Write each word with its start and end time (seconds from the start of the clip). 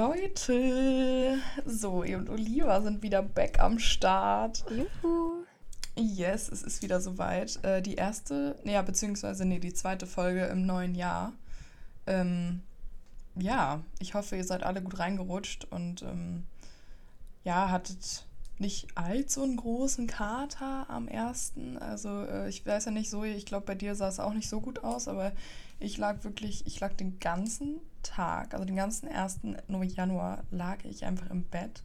Leute! 0.00 1.42
Zoe 1.66 2.16
und 2.16 2.30
Oliva 2.30 2.80
sind 2.80 3.02
wieder 3.02 3.20
back 3.20 3.60
am 3.60 3.78
Start. 3.78 4.64
Juhu. 4.70 5.44
Yes, 5.94 6.48
es 6.48 6.62
ist 6.62 6.80
wieder 6.80 7.02
soweit. 7.02 7.62
Äh, 7.62 7.82
die 7.82 7.96
erste, 7.96 8.56
ja, 8.64 8.80
beziehungsweise, 8.80 9.44
nee, 9.44 9.58
die 9.58 9.74
zweite 9.74 10.06
Folge 10.06 10.46
im 10.46 10.64
neuen 10.64 10.94
Jahr. 10.94 11.34
Ähm, 12.06 12.62
ja, 13.34 13.84
ich 13.98 14.14
hoffe, 14.14 14.36
ihr 14.36 14.44
seid 14.44 14.62
alle 14.62 14.80
gut 14.80 14.98
reingerutscht 14.98 15.66
und 15.66 16.00
ähm, 16.00 16.44
ja, 17.44 17.68
hattet 17.68 18.24
nicht 18.56 18.96
allzu 18.96 19.42
einen 19.42 19.58
großen 19.58 20.06
Kater 20.06 20.88
am 20.88 21.08
ersten. 21.08 21.76
Also 21.76 22.24
äh, 22.24 22.48
ich 22.48 22.64
weiß 22.64 22.86
ja 22.86 22.90
nicht, 22.90 23.10
Zoe, 23.10 23.34
ich 23.34 23.44
glaube, 23.44 23.66
bei 23.66 23.74
dir 23.74 23.94
sah 23.94 24.08
es 24.08 24.18
auch 24.18 24.32
nicht 24.32 24.48
so 24.48 24.62
gut 24.62 24.82
aus, 24.82 25.08
aber 25.08 25.32
ich 25.78 25.98
lag 25.98 26.24
wirklich, 26.24 26.66
ich 26.66 26.80
lag 26.80 26.94
den 26.94 27.18
ganzen 27.18 27.82
Tag, 28.02 28.54
also 28.54 28.64
den 28.64 28.76
ganzen 28.76 29.08
1. 29.08 29.40
Januar, 29.94 30.44
lag 30.50 30.84
ich 30.84 31.04
einfach 31.04 31.30
im 31.30 31.44
Bett 31.44 31.82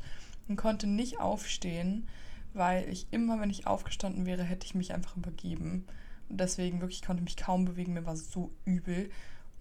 und 0.48 0.56
konnte 0.56 0.88
nicht 0.88 1.20
aufstehen, 1.20 2.08
weil 2.54 2.88
ich 2.90 3.08
immer, 3.12 3.40
wenn 3.40 3.50
ich 3.50 3.68
aufgestanden 3.68 4.26
wäre, 4.26 4.44
hätte 4.44 4.66
ich 4.66 4.76
mich 4.76 4.94
einfach 4.94 5.18
übergeben. 5.18 5.86
Und 6.30 6.40
deswegen 6.40 6.82
wirklich 6.82 7.02
konnte 7.02 7.22
ich 7.22 7.26
mich 7.26 7.38
kaum 7.38 7.66
bewegen, 7.66 7.94
mir 7.94 8.06
war 8.06 8.16
so 8.16 8.52
übel. 8.66 9.06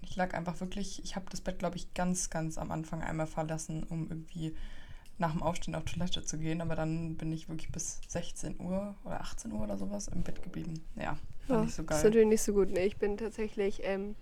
Und 0.00 0.08
ich 0.08 0.16
lag 0.16 0.34
einfach 0.34 0.60
wirklich, 0.60 1.02
ich 1.04 1.16
habe 1.16 1.26
das 1.30 1.40
Bett, 1.40 1.58
glaube 1.58 1.76
ich, 1.76 1.92
ganz, 1.94 2.30
ganz 2.30 2.56
am 2.58 2.70
Anfang 2.70 3.02
einmal 3.02 3.26
verlassen, 3.26 3.82
um 3.84 4.08
irgendwie 4.08 4.54
nach 5.18 5.32
dem 5.32 5.42
Aufstehen 5.42 5.74
auf 5.76 5.84
Toilette 5.84 6.24
zu 6.24 6.38
gehen, 6.38 6.60
aber 6.60 6.74
dann 6.74 7.16
bin 7.16 7.30
ich 7.32 7.48
wirklich 7.48 7.70
bis 7.70 8.00
16 8.08 8.58
Uhr 8.60 8.96
oder 9.04 9.20
18 9.20 9.52
Uhr 9.52 9.60
oder 9.60 9.78
sowas 9.78 10.08
im 10.08 10.22
Bett 10.22 10.42
geblieben. 10.42 10.82
Ja, 10.96 11.16
war 11.46 11.58
Ja, 11.58 11.64
nicht 11.64 11.74
so 11.74 11.82
Das 11.84 11.98
ist 11.98 12.02
geil. 12.02 12.10
natürlich 12.10 12.28
nicht 12.28 12.42
so 12.42 12.52
gut. 12.52 12.70
Nee, 12.70 12.86
ich 12.86 12.96
bin 12.96 13.16
tatsächlich 13.16 13.80
ähm, 13.84 14.16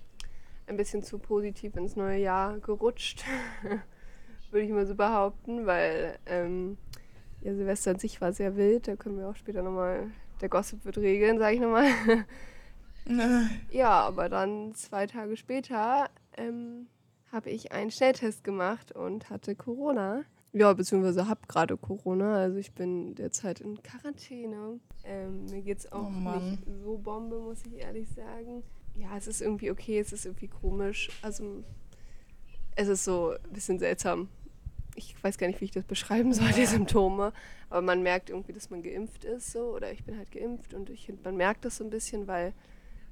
ein 0.73 0.77
bisschen 0.77 1.03
zu 1.03 1.19
positiv 1.19 1.77
ins 1.77 1.97
neue 1.97 2.19
Jahr 2.19 2.59
gerutscht, 2.59 3.25
würde 4.51 4.67
ich 4.67 4.73
mal 4.73 4.87
so 4.87 4.95
behaupten, 4.95 5.67
weil 5.67 6.19
ähm, 6.27 6.79
ja, 7.43 7.55
Silvester 7.55 7.93
an 7.93 7.99
sich 7.99 8.21
war 8.21 8.33
sehr 8.33 8.57
wild. 8.57 8.89
Da 8.89 8.97
können 8.97 9.19
wir 9.19 9.29
auch 9.29 9.37
später 9.37 9.63
nochmal, 9.63 10.11
der 10.41 10.49
Gossip 10.49 10.85
wird 10.85 10.99
regeln, 10.99 11.39
sage 11.39 11.55
ich 11.55 11.61
nochmal. 11.61 11.89
ja, 13.71 13.91
aber 13.91 14.29
dann 14.29 14.75
zwei 14.75 15.07
Tage 15.07 15.37
später 15.37 16.09
ähm, 16.37 16.87
habe 17.31 17.51
ich 17.51 17.73
einen 17.73 17.91
Schnelltest 17.91 18.45
gemacht 18.45 18.93
und 18.93 19.31
hatte 19.31 19.55
Corona. 19.55 20.25
Ja, 20.55 20.73
beziehungsweise 20.75 21.29
habe 21.29 21.41
gerade 21.49 21.77
Corona. 21.79 22.37
Also 22.37 22.59
ich 22.59 22.73
bin 22.73 23.15
derzeit 23.15 23.61
in 23.61 23.83
Quarantäne. 23.83 24.81
Ähm, 25.05 25.47
mir 25.47 25.63
geht 25.63 25.79
es 25.79 25.93
auch 25.93 26.09
Oh 26.09 26.39
nicht 26.39 26.65
so 26.83 26.99
Bombe, 26.99 27.39
muss 27.39 27.65
ich 27.65 27.79
ehrlich 27.79 28.09
sagen. 28.11 28.63
Ja, 28.95 29.17
es 29.17 29.27
ist 29.27 29.41
irgendwie 29.41 29.71
okay, 29.71 29.99
es 29.99 30.13
ist 30.13 30.27
irgendwie 30.27 30.49
komisch. 30.49 31.11
Also 31.23 31.65
es 32.77 32.89
ist 32.89 33.05
so 33.05 33.31
ein 33.31 33.53
bisschen 33.53 33.79
seltsam. 33.79 34.29
Ich 34.95 35.15
weiß 35.23 35.39
gar 35.39 35.47
nicht, 35.47 35.61
wie 35.61 35.67
ich 35.67 35.71
das 35.71 35.85
beschreiben 35.85 36.33
soll, 36.35 36.53
die 36.53 36.67
Symptome. 36.67 37.33
Aber 37.71 37.83
man 37.83 38.03
merkt 38.03 38.31
irgendwie, 38.31 38.53
dass 38.53 38.71
man 38.71 38.83
geimpft 38.83 39.25
ist 39.25 39.53
so. 39.53 39.75
Oder 39.75 39.93
ich 39.93 40.05
bin 40.05 40.19
halt 40.19 40.31
geimpft 40.31 40.75
und 40.75 40.91
ich 40.91 41.13
man 41.25 41.37
merkt 41.37 41.65
das 41.65 41.79
so 41.79 41.85
ein 41.85 41.91
bisschen, 41.91 42.27
weil 42.27 42.53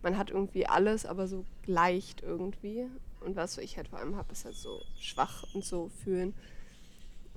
man 0.02 0.16
hat 0.16 0.30
irgendwie 0.30 0.66
alles, 0.66 1.06
aber 1.06 1.26
so 1.26 1.44
leicht 1.66 2.22
irgendwie. 2.22 2.86
Und 3.20 3.36
was 3.36 3.58
ich 3.58 3.76
halt 3.76 3.88
vor 3.88 3.98
allem 3.98 4.16
habe, 4.16 4.32
ist 4.32 4.44
halt 4.44 4.54
so 4.54 4.80
schwach 4.98 5.44
und 5.54 5.64
so 5.64 5.88
fühlen. 5.88 6.34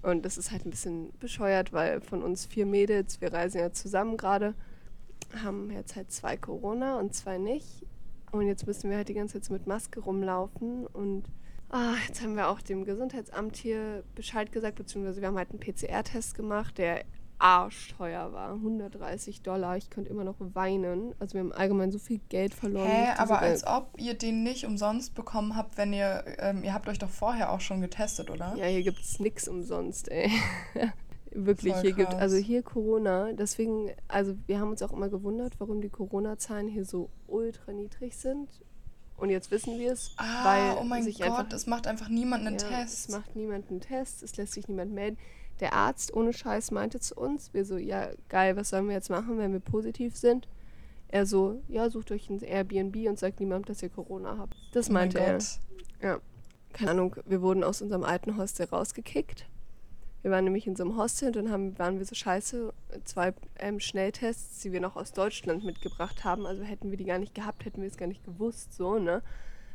Und 0.02 0.26
das 0.26 0.38
ist 0.38 0.52
halt 0.52 0.66
ein 0.66 0.70
bisschen 0.70 1.14
bescheuert, 1.20 1.72
weil 1.72 2.02
von 2.02 2.24
uns 2.24 2.46
vier 2.46 2.66
Mädels, 2.66 3.22
wir 3.22 3.32
reisen 3.32 3.60
ja 3.60 3.72
zusammen 3.72 4.18
gerade, 4.18 4.54
haben 5.44 5.72
jetzt 5.72 5.96
halt 5.96 6.12
zwei 6.12 6.36
Corona 6.36 7.00
und 7.00 7.16
zwei 7.16 7.38
nicht. 7.38 7.86
Und 8.34 8.48
jetzt 8.48 8.66
müssen 8.66 8.90
wir 8.90 8.98
halt 8.98 9.10
die 9.10 9.14
ganze 9.14 9.36
Zeit 9.36 9.46
so 9.46 9.54
mit 9.54 9.68
Maske 9.68 10.00
rumlaufen. 10.00 10.88
Und 10.88 11.26
ah, 11.70 11.94
jetzt 12.08 12.24
haben 12.24 12.36
wir 12.36 12.50
auch 12.50 12.62
dem 12.62 12.84
Gesundheitsamt 12.84 13.56
hier 13.56 14.04
Bescheid 14.16 14.52
gesagt, 14.52 14.76
beziehungsweise 14.76 15.22
wir 15.22 15.28
haben 15.28 15.38
halt 15.38 15.52
einen 15.52 15.60
PCR-Test 15.60 16.34
gemacht, 16.34 16.80
der 16.80 17.06
arschteuer 17.38 18.34
war. 18.34 18.54
130 18.54 19.44
Dollar. 19.44 19.78
Ich 19.78 19.92
könnte 19.92 20.10
immer 20.10 20.24
noch 20.24 20.38
weinen. 20.40 21.14
Also 21.20 21.36
wir 21.36 21.42
haben 21.42 21.52
allgemein 21.52 21.92
so 21.92 22.00
viel 22.00 22.22
Geld 22.30 22.56
verloren. 22.56 22.90
Hä, 22.90 23.14
aber 23.18 23.40
als 23.40 23.68
ob 23.68 23.90
ihr 24.00 24.16
den 24.16 24.42
nicht 24.42 24.66
umsonst 24.66 25.14
bekommen 25.14 25.56
habt, 25.56 25.78
wenn 25.78 25.94
ihr, 25.94 26.24
ähm, 26.40 26.64
ihr 26.64 26.74
habt 26.74 26.88
euch 26.88 26.98
doch 26.98 27.10
vorher 27.10 27.52
auch 27.52 27.62
schon 27.62 27.82
getestet, 27.82 28.32
oder? 28.32 28.56
Ja, 28.56 28.66
hier 28.66 28.82
gibt 28.82 29.00
es 29.00 29.20
nichts 29.20 29.48
umsonst, 29.48 30.10
ey. 30.10 30.32
Wirklich, 31.36 31.76
hier 31.78 31.94
gibt 31.94 32.14
also 32.14 32.38
hier 32.38 32.62
Corona. 32.62 33.34
Deswegen, 33.34 33.92
also 34.08 34.36
wir 34.46 34.60
haben 34.60 34.70
uns 34.70 34.82
auch 34.82 34.94
immer 34.94 35.10
gewundert, 35.10 35.54
warum 35.60 35.82
die 35.82 35.90
Corona-Zahlen 35.90 36.68
hier 36.68 36.86
so 36.86 37.10
ultra 37.28 37.72
niedrig 37.72 38.16
sind. 38.16 38.50
Und 39.18 39.30
jetzt 39.30 39.52
wissen 39.52 39.80
wir 39.80 39.94
es, 39.94 40.14
Ah, 40.18 40.46
weil 40.46 40.78
oh 40.82 40.84
mein 40.84 41.04
sich 41.04 41.20
Gott, 41.20 41.28
einfach 41.28 41.52
es 41.54 41.68
macht 41.68 41.88
einfach 41.88 42.10
niemand 42.10 42.46
einen 42.46 42.58
ja, 42.58 42.68
Test. 42.68 43.10
Es 43.10 43.16
macht 43.16 43.36
niemand 43.36 43.70
einen 43.70 43.80
Test, 43.80 44.24
es 44.24 44.36
lässt 44.38 44.54
sich 44.54 44.68
niemand 44.68 44.92
melden. 44.94 45.18
Der 45.60 45.74
Arzt 45.74 46.14
ohne 46.14 46.34
Scheiß 46.34 46.72
meinte 46.72 47.00
zu 47.00 47.16
uns, 47.16 47.54
wir 47.54 47.64
so, 47.64 47.78
ja 47.78 48.10
geil, 48.28 48.56
was 48.56 48.70
sollen 48.70 48.88
wir 48.88 48.96
jetzt 48.96 49.10
machen, 49.10 49.38
wenn 49.38 49.54
wir 49.54 49.60
positiv 49.60 50.18
sind? 50.18 50.48
Er 51.08 51.26
so, 51.28 51.62
ja, 51.68 51.90
sucht 51.90 52.12
euch 52.12 52.30
ein 52.30 52.42
Airbnb 52.42 53.08
und 53.08 53.20
sagt 53.20 53.40
niemandem, 53.40 53.66
dass 53.68 53.84
ihr 53.84 53.90
Corona 53.90 54.38
habt. 54.40 54.56
Das 54.74 54.90
oh 54.90 54.94
mein 54.94 55.04
meinte 55.04 55.20
er. 55.20 55.38
Gott. 56.02 56.22
keine 56.74 56.92
Ahnung, 56.92 57.16
wir 57.26 57.42
wurden 57.42 57.64
aus 57.64 57.82
unserem 57.84 58.04
alten 58.04 58.36
Hostel 58.36 58.66
rausgekickt. 58.66 59.46
Wir 60.24 60.32
waren 60.32 60.46
nämlich 60.46 60.66
in 60.66 60.76
so 60.76 60.84
einem 60.84 60.98
Hostel 60.98 61.28
und 61.28 61.36
dann 61.36 61.52
haben, 61.52 61.78
waren 61.78 62.00
wir 62.00 62.06
so 62.06 62.16
scheiße, 62.16 62.74
zwei 63.04 63.34
ähm, 63.60 63.80
Schnelltests, 63.80 64.62
die 64.62 64.72
wir 64.72 64.80
noch 64.80 64.96
aus 64.96 65.12
Deutschland 65.12 65.64
mitgebracht 65.66 66.24
haben. 66.24 66.46
Also 66.46 66.64
hätten 66.64 66.90
wir 66.90 66.98
die 66.98 67.06
gar 67.06 67.20
nicht 67.20 67.36
gehabt, 67.36 67.66
hätten 67.66 67.82
wir 67.82 67.90
es 67.90 67.98
gar 67.98 68.08
nicht 68.08 68.24
gewusst, 68.24 68.74
so, 68.74 68.98
ne? 69.00 69.22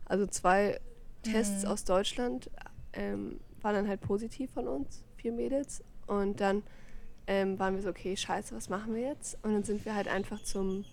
Also 0.07 0.27
zwei 0.27 0.81
Tests 1.23 1.65
Mhm. 1.65 1.69
aus 1.69 1.85
Deutschland 1.85 2.51
ähm, 2.95 3.41
waren 3.61 3.75
dann 3.75 3.89
halt 3.89 4.01
positiv 4.01 4.51
von 4.53 4.67
uns, 4.67 5.05
vier 5.17 5.33
Mädels. 5.33 5.85
Und 6.07 6.41
dann 6.41 6.63
ähm, 7.27 7.59
waren 7.59 7.75
wir 7.75 7.83
so, 7.83 7.91
okay, 7.91 8.17
scheiße, 8.17 8.57
was 8.57 8.71
machen 8.71 8.95
wir 8.95 9.03
jetzt? 9.03 9.37
Und 9.43 9.53
dann 9.53 9.65
sind 9.65 9.85
wir 9.85 9.95
halt 9.95 10.09
einfach 10.09 10.43
zum 10.43 10.87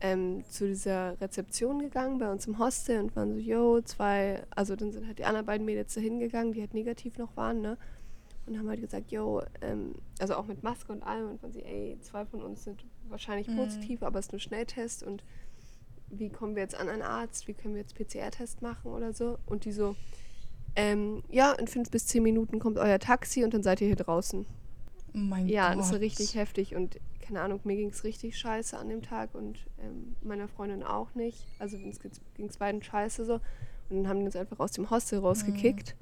ähm, 0.00 0.44
zu 0.48 0.66
dieser 0.66 1.20
Rezeption 1.20 1.78
gegangen 1.78 2.18
bei 2.18 2.28
uns 2.32 2.46
im 2.48 2.58
Hostel 2.58 3.00
und 3.00 3.14
waren 3.14 3.34
so, 3.34 3.38
yo, 3.38 3.80
zwei, 3.82 4.42
also 4.50 4.74
dann 4.74 4.90
sind 4.90 5.06
halt 5.06 5.18
die 5.18 5.24
anderen 5.24 5.46
beiden 5.46 5.64
Mädels 5.64 5.94
da 5.94 6.00
hingegangen, 6.00 6.54
die 6.54 6.60
halt 6.60 6.74
negativ 6.74 7.18
noch 7.18 7.36
waren, 7.36 7.60
ne? 7.60 7.76
Und 8.46 8.58
haben 8.58 8.68
halt 8.68 8.80
gesagt, 8.80 9.12
yo, 9.12 9.42
ähm, 9.60 9.94
also 10.18 10.34
auch 10.34 10.46
mit 10.46 10.62
Maske 10.62 10.90
und 10.92 11.02
allem 11.04 11.30
und 11.30 11.42
waren 11.42 11.52
sie, 11.52 11.62
ey, 11.64 11.96
zwei 12.00 12.24
von 12.26 12.42
uns 12.42 12.64
sind 12.64 12.84
wahrscheinlich 13.08 13.46
Mhm. 13.48 13.56
positiv, 13.56 14.02
aber 14.02 14.18
es 14.18 14.26
ist 14.26 14.32
nur 14.32 14.40
Schnelltest 14.40 15.02
und 15.04 15.22
wie 16.08 16.28
kommen 16.28 16.54
wir 16.56 16.62
jetzt 16.62 16.74
an 16.74 16.88
einen 16.88 17.02
Arzt, 17.02 17.46
wie 17.48 17.54
können 17.54 17.74
wir 17.74 17.80
jetzt 17.82 17.94
PCR-Test 17.94 18.60
machen 18.60 18.90
oder 18.92 19.12
so? 19.14 19.38
Und 19.46 19.64
die 19.64 19.72
so, 19.72 19.94
ähm, 20.76 21.22
ja, 21.30 21.52
in 21.52 21.68
fünf 21.68 21.90
bis 21.90 22.06
zehn 22.06 22.22
Minuten 22.22 22.58
kommt 22.58 22.78
euer 22.78 22.98
Taxi 22.98 23.44
und 23.44 23.54
dann 23.54 23.62
seid 23.62 23.80
ihr 23.80 23.86
hier 23.86 23.96
draußen. 23.96 24.44
Mein 25.14 25.46
Ja, 25.46 25.70
Gott. 25.70 25.78
das 25.80 25.92
war 25.92 26.00
richtig 26.00 26.34
heftig 26.34 26.74
und 26.74 26.98
keine 27.20 27.40
Ahnung, 27.42 27.60
mir 27.64 27.76
ging 27.76 27.90
es 27.90 28.02
richtig 28.04 28.36
scheiße 28.36 28.76
an 28.76 28.88
dem 28.88 29.02
Tag 29.02 29.34
und 29.34 29.58
ähm, 29.80 30.16
meiner 30.22 30.48
Freundin 30.48 30.82
auch 30.82 31.14
nicht. 31.14 31.46
Also 31.58 31.76
uns 31.76 32.00
ging 32.00 32.46
es 32.48 32.56
beiden 32.56 32.82
scheiße 32.82 33.24
so. 33.24 33.34
Und 33.34 33.96
dann 33.98 34.08
haben 34.08 34.18
die 34.20 34.24
uns 34.26 34.36
einfach 34.36 34.58
aus 34.58 34.72
dem 34.72 34.90
Hostel 34.90 35.20
rausgekickt. 35.20 35.94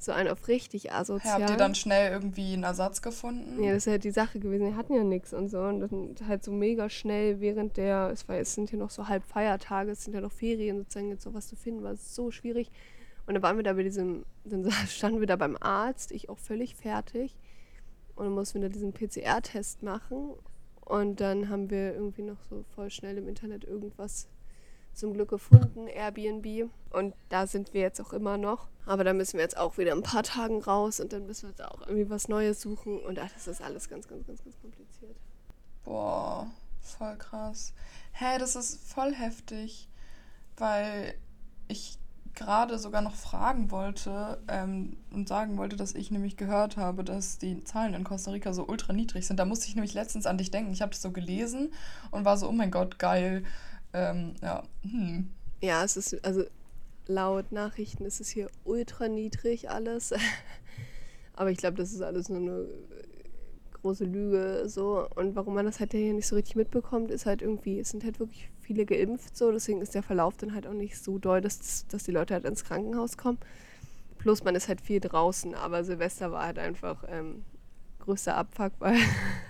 So 0.00 0.12
ein 0.12 0.28
auf 0.28 0.48
richtig 0.48 0.92
asozial. 0.92 1.40
habt 1.40 1.50
ihr 1.50 1.56
dann 1.56 1.74
schnell 1.74 2.12
irgendwie 2.12 2.52
einen 2.52 2.62
Ersatz 2.62 3.02
gefunden? 3.02 3.62
ja, 3.62 3.72
das 3.72 3.86
ist 3.86 3.90
halt 3.90 4.04
die 4.04 4.10
Sache 4.10 4.38
gewesen. 4.38 4.66
Wir 4.66 4.76
hatten 4.76 4.94
ja 4.94 5.04
nichts 5.04 5.32
und 5.34 5.48
so. 5.48 5.60
Und 5.60 5.80
dann 5.80 6.14
halt 6.26 6.44
so 6.44 6.52
mega 6.52 6.88
schnell 6.88 7.40
während 7.40 7.76
der, 7.76 8.10
es, 8.12 8.28
war, 8.28 8.36
es 8.36 8.54
sind 8.54 8.70
hier 8.70 8.78
noch 8.78 8.90
so 8.90 9.08
halb 9.08 9.24
Feiertage, 9.24 9.90
es 9.90 10.04
sind 10.04 10.14
ja 10.14 10.20
noch 10.20 10.32
Ferien 10.32 10.78
sozusagen, 10.78 11.10
jetzt 11.10 11.24
sowas 11.24 11.48
zu 11.48 11.56
finden, 11.56 11.82
war 11.82 11.96
so 11.96 12.30
schwierig. 12.30 12.70
Und 13.26 13.34
dann 13.34 13.42
waren 13.42 13.56
wir 13.56 13.64
da 13.64 13.74
bei 13.74 13.82
diesem, 13.82 14.24
dann 14.44 14.70
standen 14.88 15.20
wir 15.20 15.26
da 15.26 15.36
beim 15.36 15.56
Arzt, 15.60 16.12
ich 16.12 16.28
auch 16.28 16.38
völlig 16.38 16.76
fertig. 16.76 17.36
Und 18.14 18.24
dann 18.24 18.34
mussten 18.34 18.60
wir 18.60 18.68
da 18.68 18.72
diesen 18.72 18.92
PCR-Test 18.92 19.82
machen. 19.82 20.30
Und 20.84 21.20
dann 21.20 21.48
haben 21.50 21.70
wir 21.70 21.92
irgendwie 21.94 22.22
noch 22.22 22.42
so 22.48 22.64
voll 22.74 22.90
schnell 22.90 23.18
im 23.18 23.28
Internet 23.28 23.64
irgendwas 23.64 24.28
zum 24.98 25.14
Glück 25.14 25.30
gefunden, 25.30 25.86
Airbnb. 25.86 26.70
Und 26.90 27.14
da 27.28 27.46
sind 27.46 27.74
wir 27.74 27.80
jetzt 27.80 28.00
auch 28.00 28.12
immer 28.12 28.36
noch. 28.36 28.68
Aber 28.86 29.04
da 29.04 29.12
müssen 29.12 29.34
wir 29.34 29.42
jetzt 29.42 29.56
auch 29.56 29.78
wieder 29.78 29.92
ein 29.92 30.02
paar 30.02 30.22
Tagen 30.22 30.62
raus 30.62 31.00
und 31.00 31.12
dann 31.12 31.26
müssen 31.26 31.42
wir 31.44 31.50
jetzt 31.50 31.62
auch 31.62 31.80
irgendwie 31.82 32.10
was 32.10 32.28
Neues 32.28 32.60
suchen. 32.60 32.98
Und 33.00 33.18
ach, 33.18 33.30
das 33.32 33.46
ist 33.46 33.62
alles 33.62 33.88
ganz, 33.88 34.08
ganz, 34.08 34.26
ganz, 34.26 34.42
ganz 34.42 34.58
kompliziert. 34.60 35.16
Boah, 35.84 36.46
voll 36.80 37.16
krass. 37.16 37.74
Hä, 38.12 38.38
das 38.38 38.56
ist 38.56 38.82
voll 38.90 39.14
heftig, 39.14 39.88
weil 40.56 41.14
ich 41.68 41.98
gerade 42.34 42.78
sogar 42.78 43.02
noch 43.02 43.14
fragen 43.14 43.70
wollte 43.70 44.38
ähm, 44.48 44.96
und 45.10 45.28
sagen 45.28 45.58
wollte, 45.58 45.76
dass 45.76 45.94
ich 45.94 46.10
nämlich 46.10 46.36
gehört 46.36 46.76
habe, 46.76 47.04
dass 47.04 47.38
die 47.38 47.64
Zahlen 47.64 47.94
in 47.94 48.04
Costa 48.04 48.30
Rica 48.30 48.52
so 48.52 48.66
ultra 48.66 48.92
niedrig 48.92 49.26
sind. 49.26 49.38
Da 49.38 49.44
musste 49.44 49.66
ich 49.66 49.74
nämlich 49.74 49.92
letztens 49.92 50.24
an 50.24 50.38
dich 50.38 50.50
denken. 50.50 50.72
Ich 50.72 50.80
habe 50.80 50.92
das 50.92 51.02
so 51.02 51.10
gelesen 51.10 51.72
und 52.10 52.24
war 52.24 52.36
so, 52.38 52.48
oh 52.48 52.52
mein 52.52 52.70
Gott, 52.70 52.98
geil. 52.98 53.44
Ähm, 53.92 54.34
ja, 54.42 54.62
hm. 54.82 55.30
Ja, 55.60 55.84
es 55.84 55.96
ist, 55.96 56.24
also 56.24 56.44
laut 57.06 57.52
Nachrichten 57.52 58.04
ist 58.04 58.20
es 58.20 58.28
hier 58.28 58.48
ultra 58.64 59.08
niedrig 59.08 59.70
alles. 59.70 60.12
Aber 61.34 61.50
ich 61.50 61.58
glaube, 61.58 61.76
das 61.76 61.92
ist 61.92 62.02
alles 62.02 62.28
nur 62.28 62.38
eine 62.38 62.66
große 63.80 64.04
Lüge 64.04 64.64
so. 64.66 65.06
Und 65.14 65.36
warum 65.36 65.54
man 65.54 65.66
das 65.66 65.80
halt 65.80 65.92
hier 65.92 66.12
nicht 66.12 66.26
so 66.26 66.36
richtig 66.36 66.56
mitbekommt, 66.56 67.10
ist 67.10 67.26
halt 67.26 67.42
irgendwie, 67.42 67.80
es 67.80 67.90
sind 67.90 68.04
halt 68.04 68.18
wirklich 68.20 68.50
viele 68.60 68.84
geimpft 68.84 69.36
so, 69.36 69.50
deswegen 69.50 69.80
ist 69.80 69.94
der 69.94 70.02
Verlauf 70.02 70.36
dann 70.36 70.54
halt 70.54 70.66
auch 70.66 70.74
nicht 70.74 71.02
so 71.02 71.18
doll, 71.18 71.40
dass, 71.40 71.86
dass 71.88 72.04
die 72.04 72.10
Leute 72.10 72.34
halt 72.34 72.44
ins 72.44 72.64
Krankenhaus 72.64 73.16
kommen. 73.16 73.38
Plus 74.18 74.44
man 74.44 74.54
ist 74.54 74.68
halt 74.68 74.80
viel 74.80 75.00
draußen, 75.00 75.54
aber 75.54 75.84
Silvester 75.84 76.32
war 76.32 76.44
halt 76.44 76.58
einfach 76.58 77.04
ähm, 77.08 77.44
größter 78.00 78.36
Abfuck, 78.36 78.72
weil 78.80 78.98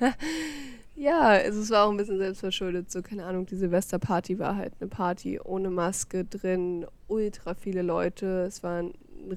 ja, 0.98 1.20
also 1.20 1.60
es 1.60 1.70
war 1.70 1.86
auch 1.86 1.90
ein 1.90 1.96
bisschen 1.96 2.18
selbstverschuldet. 2.18 2.90
So, 2.90 3.02
keine 3.02 3.24
Ahnung, 3.24 3.46
die 3.46 3.56
Silvesterparty 3.56 4.38
war 4.38 4.56
halt 4.56 4.72
eine 4.80 4.88
Party 4.88 5.38
ohne 5.40 5.70
Maske 5.70 6.24
drin, 6.24 6.86
ultra 7.06 7.54
viele 7.54 7.82
Leute. 7.82 8.44
Es 8.48 8.62
war 8.62 8.82
ein 8.82 8.92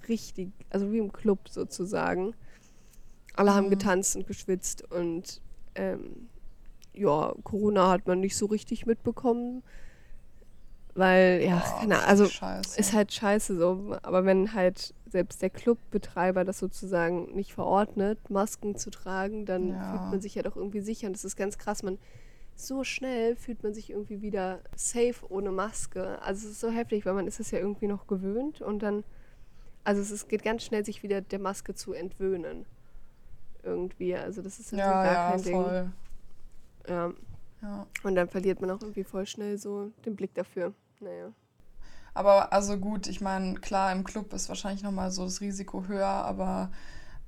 richtig, 0.08 0.50
also 0.70 0.92
wie 0.92 0.98
im 0.98 1.12
Club 1.14 1.50
sozusagen. 1.50 2.34
Alle 3.36 3.54
haben 3.54 3.68
Mhm. 3.68 3.72
getanzt 3.72 4.16
und 4.16 4.28
geschwitzt 4.28 4.92
und 4.92 5.40
ähm, 5.76 6.28
ja, 6.94 7.34
Corona 7.44 7.90
hat 7.90 8.08
man 8.08 8.20
nicht 8.20 8.36
so 8.36 8.48
richtig 8.48 8.86
mitbekommen. 8.86 9.64
Weil, 10.94 11.42
ja, 11.44 11.58
Boah, 11.60 11.80
keine 11.80 11.96
Ahnung, 11.96 12.10
also 12.10 12.26
scheiße. 12.26 12.78
ist 12.80 12.92
halt 12.94 13.14
scheiße 13.14 13.58
so. 13.58 13.96
Aber 14.02 14.26
wenn 14.26 14.54
halt 14.54 14.94
selbst 15.12 15.42
der 15.42 15.50
Clubbetreiber 15.50 16.44
das 16.46 16.60
sozusagen 16.60 17.34
nicht 17.36 17.54
verordnet, 17.54 18.30
Masken 18.30 18.76
zu 18.76 18.90
tragen, 18.90 19.46
dann 19.46 19.70
Ja. 19.70 19.92
fühlt 19.92 20.12
man 20.12 20.22
sich 20.22 20.36
ja 20.36 20.44
doch 20.44 20.56
irgendwie 20.56 20.82
sicher. 20.82 21.08
Und 21.08 21.14
das 21.14 21.26
ist 21.26 21.36
ganz 21.36 21.58
krass. 21.58 21.84
Man 21.84 21.98
so 22.56 22.84
schnell 22.84 23.36
fühlt 23.36 23.64
man 23.64 23.74
sich 23.74 23.90
irgendwie 23.90 24.22
wieder 24.22 24.60
safe 24.76 25.16
ohne 25.30 25.52
Maske. 25.52 26.22
Also 26.22 26.46
es 26.46 26.54
ist 26.54 26.60
so 26.62 26.70
heftig, 26.70 27.06
weil 27.06 27.14
man 27.14 27.28
ist 27.28 27.40
es 27.40 27.52
ja 27.52 27.60
irgendwie 27.60 27.88
noch 27.88 28.08
gewöhnt 28.08 28.62
und 28.62 28.80
dann, 28.84 29.04
also 29.84 30.02
es 30.02 30.12
ist, 30.12 30.30
geht 30.30 30.44
ganz 30.44 30.64
schnell, 30.64 30.86
sich 30.86 31.02
wieder 31.02 31.22
der 31.22 31.40
Maske 31.40 31.74
zu 31.74 31.94
entwöhnen. 31.94 32.66
Irgendwie. 33.64 34.16
Also 34.16 34.42
das 34.42 34.60
ist 34.60 34.72
halt 34.72 34.82
so 34.82 34.88
ja, 34.88 35.04
gar 35.04 35.14
ja, 35.14 35.30
kein 35.32 35.44
Ding. 35.44 35.64
voll. 35.64 35.92
Ja. 36.88 37.14
Ja. 37.62 37.88
Und 38.04 38.16
dann 38.16 38.28
verliert 38.28 38.60
man 38.60 38.72
auch 38.72 38.82
irgendwie 38.82 39.04
voll 39.04 39.26
schnell 39.28 39.58
so 39.58 39.92
den 40.06 40.16
Blick 40.16 40.34
dafür. 40.34 40.74
Naja. 41.00 41.32
Aber 42.14 42.52
also 42.54 42.78
gut, 42.78 43.08
ich 43.08 43.22
meine, 43.22 43.56
klar, 43.56 43.92
im 43.92 44.04
Club 44.04 44.34
ist 44.34 44.50
wahrscheinlich 44.50 44.84
nochmal 44.84 45.12
so 45.12 45.24
das 45.24 45.42
Risiko 45.42 45.86
höher, 45.88 46.08
aber 46.08 46.70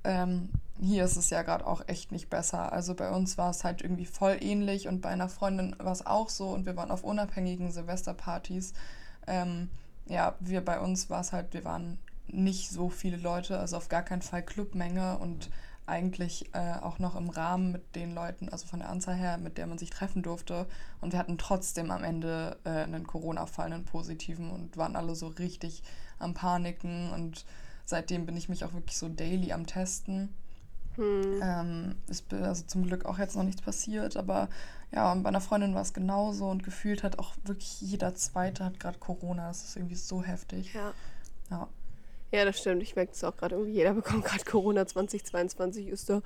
ähm, 0.04 0.50
hier 0.80 1.04
ist 1.04 1.16
es 1.16 1.30
ja 1.30 1.42
gerade 1.42 1.66
auch 1.66 1.82
echt 1.86 2.12
nicht 2.12 2.28
besser. 2.28 2.72
Also 2.72 2.94
bei 2.94 3.10
uns 3.10 3.38
war 3.38 3.50
es 3.50 3.64
halt 3.64 3.82
irgendwie 3.82 4.06
voll 4.06 4.36
ähnlich 4.40 4.88
und 4.88 5.00
bei 5.00 5.08
einer 5.08 5.28
Freundin 5.28 5.74
war 5.78 5.92
es 5.92 6.06
auch 6.06 6.28
so 6.28 6.48
und 6.48 6.66
wir 6.66 6.76
waren 6.76 6.90
auf 6.90 7.04
unabhängigen 7.04 7.70
Silvesterpartys. 7.70 8.74
Ähm, 9.26 9.70
ja, 10.06 10.34
wir 10.40 10.62
bei 10.62 10.80
uns 10.80 11.08
war 11.08 11.20
es 11.20 11.32
halt, 11.32 11.54
wir 11.54 11.64
waren 11.64 11.98
nicht 12.26 12.70
so 12.70 12.90
viele 12.90 13.16
Leute, 13.16 13.58
also 13.58 13.76
auf 13.76 13.88
gar 13.88 14.02
keinen 14.02 14.22
Fall 14.22 14.42
Clubmenge 14.42 15.18
und 15.18 15.50
eigentlich 15.86 16.54
äh, 16.54 16.74
auch 16.80 16.98
noch 16.98 17.14
im 17.16 17.28
Rahmen 17.28 17.72
mit 17.72 17.94
den 17.94 18.14
Leuten, 18.14 18.48
also 18.48 18.66
von 18.66 18.78
der 18.78 18.88
Anzahl 18.88 19.16
her, 19.16 19.38
mit 19.38 19.58
der 19.58 19.66
man 19.66 19.78
sich 19.78 19.90
treffen 19.90 20.22
durfte. 20.22 20.66
Und 21.00 21.12
wir 21.12 21.18
hatten 21.18 21.38
trotzdem 21.38 21.90
am 21.90 22.04
Ende 22.04 22.56
äh, 22.64 22.70
einen 22.70 23.06
Corona-Fall, 23.06 23.72
einen 23.72 23.84
positiven 23.84 24.50
und 24.50 24.76
waren 24.76 24.96
alle 24.96 25.14
so 25.14 25.28
richtig 25.28 25.82
am 26.18 26.34
Paniken. 26.34 27.10
Und 27.12 27.44
seitdem 27.84 28.26
bin 28.26 28.36
ich 28.36 28.48
mich 28.48 28.64
auch 28.64 28.72
wirklich 28.72 28.96
so 28.96 29.08
daily 29.08 29.52
am 29.52 29.66
Testen. 29.66 30.34
Hm. 30.96 31.40
Ähm, 31.42 31.94
ist 32.06 32.32
also 32.32 32.64
zum 32.66 32.84
Glück 32.84 33.04
auch 33.04 33.18
jetzt 33.18 33.36
noch 33.36 33.42
nichts 33.42 33.60
passiert, 33.60 34.16
aber 34.16 34.48
ja, 34.92 35.10
und 35.10 35.24
bei 35.24 35.28
einer 35.28 35.40
Freundin 35.40 35.74
war 35.74 35.82
es 35.82 35.92
genauso 35.92 36.48
und 36.48 36.62
gefühlt 36.62 37.02
hat 37.02 37.18
auch 37.18 37.34
wirklich 37.44 37.80
jeder 37.80 38.14
Zweite 38.14 38.64
hat 38.64 38.78
gerade 38.78 38.98
Corona. 38.98 39.48
Das 39.48 39.64
ist 39.64 39.76
irgendwie 39.76 39.96
so 39.96 40.22
heftig. 40.22 40.72
Ja. 40.72 40.92
Ja. 41.50 41.68
Ja, 42.34 42.44
das 42.44 42.58
stimmt. 42.58 42.82
Ich 42.82 42.96
merke 42.96 43.12
es 43.12 43.22
auch 43.22 43.36
gerade 43.36 43.54
irgendwie. 43.54 43.74
Jeder 43.74 43.94
bekommt 43.94 44.24
gerade 44.24 44.44
Corona 44.44 44.86
2022. 44.86 45.86
Ist 45.88 46.10
doch 46.10 46.20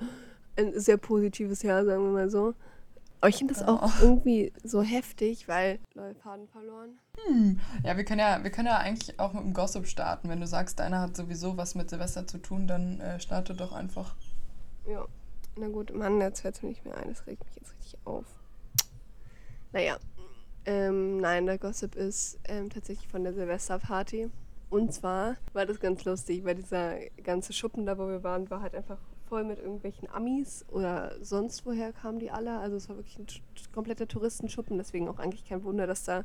ein 0.57 0.77
sehr 0.79 0.97
positives 0.97 1.61
Jahr, 1.61 1.85
sagen 1.85 2.03
wir 2.03 2.11
mal 2.11 2.29
so. 2.29 2.55
Aber 3.21 3.29
ich 3.29 3.35
finde 3.37 3.53
das 3.53 3.61
auch 3.63 3.81
Ja. 3.81 3.93
irgendwie 4.01 4.51
so 4.63 4.81
heftig, 4.81 5.47
weil. 5.47 5.77
Lol, 5.93 6.15
Faden 6.15 6.47
verloren. 6.47 6.97
Hm. 7.27 7.59
Ja, 7.83 7.95
wir 7.95 8.05
können 8.05 8.21
ja, 8.21 8.43
wir 8.43 8.49
können 8.49 8.67
ja 8.67 8.77
eigentlich 8.77 9.19
auch 9.19 9.33
mit 9.33 9.43
dem 9.43 9.53
Gossip 9.53 9.85
starten. 9.87 10.29
Wenn 10.29 10.39
du 10.39 10.47
sagst, 10.47 10.79
deiner 10.79 11.01
hat 11.01 11.15
sowieso 11.15 11.57
was 11.57 11.75
mit 11.75 11.89
Silvester 11.91 12.25
zu 12.25 12.39
tun, 12.39 12.65
dann 12.65 12.99
äh, 13.01 13.19
starte 13.19 13.53
doch 13.53 13.71
einfach. 13.73 14.15
Ja. 14.87 15.05
Na 15.57 15.67
gut, 15.67 15.93
Mann, 15.93 16.19
jetzt 16.21 16.41
fällt 16.41 16.63
mir 16.63 16.69
nicht 16.69 16.85
mehr 16.85 16.97
ein. 16.97 17.09
Das 17.09 17.27
regt 17.27 17.43
mich 17.45 17.55
jetzt 17.55 17.75
richtig 17.77 17.97
auf. 18.05 18.25
Naja. 19.73 19.97
Ähm, 20.65 21.17
nein, 21.19 21.45
der 21.45 21.57
Gossip 21.57 21.95
ist 21.95 22.39
ähm, 22.45 22.69
tatsächlich 22.69 23.07
von 23.09 23.23
der 23.23 23.33
Silvesterparty. 23.33 24.29
Und 24.69 24.93
zwar 24.93 25.35
war 25.53 25.65
das 25.65 25.79
ganz 25.79 26.05
lustig, 26.05 26.45
weil 26.45 26.55
dieser 26.55 26.99
ganze 27.23 27.53
Schuppen 27.53 27.85
da, 27.85 27.97
wo 27.97 28.07
wir 28.07 28.23
waren, 28.23 28.49
war 28.49 28.61
halt 28.61 28.75
einfach 28.75 28.99
voll 29.27 29.43
mit 29.43 29.59
irgendwelchen 29.59 30.09
Amis 30.09 30.65
oder 30.69 31.13
sonst 31.23 31.65
woher 31.65 31.91
kamen 31.91 32.19
die 32.19 32.31
alle. 32.31 32.59
Also 32.59 32.75
es 32.75 32.89
war 32.89 32.97
wirklich 32.97 33.17
ein 33.17 33.27
kompletter 33.73 34.07
Touristenschuppen, 34.07 34.77
deswegen 34.77 35.07
auch 35.07 35.19
eigentlich 35.19 35.45
kein 35.45 35.63
Wunder, 35.63 35.87
dass 35.87 36.03
da 36.03 36.23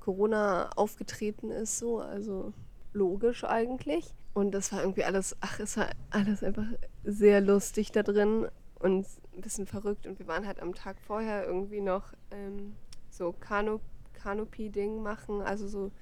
Corona 0.00 0.70
aufgetreten 0.76 1.50
ist, 1.50 1.78
so. 1.78 1.98
Also 1.98 2.52
logisch 2.92 3.44
eigentlich. 3.44 4.14
Und 4.32 4.52
das 4.52 4.72
war 4.72 4.80
irgendwie 4.80 5.04
alles, 5.04 5.36
ach, 5.40 5.60
es 5.60 5.76
war 5.76 5.88
alles 6.10 6.42
einfach 6.42 6.66
sehr 7.04 7.40
lustig 7.40 7.92
da 7.92 8.02
drin 8.02 8.48
und 8.78 9.06
ein 9.34 9.40
bisschen 9.40 9.66
verrückt. 9.66 10.06
Und 10.06 10.18
wir 10.18 10.26
waren 10.26 10.46
halt 10.46 10.60
am 10.60 10.74
Tag 10.74 11.00
vorher 11.00 11.46
irgendwie 11.46 11.80
noch 11.80 12.12
ähm, 12.30 12.74
so 13.10 13.32
Kano 13.32 13.80
Canopy-Ding 14.14 15.02
machen, 15.02 15.40
also 15.40 15.68
so 15.68 15.92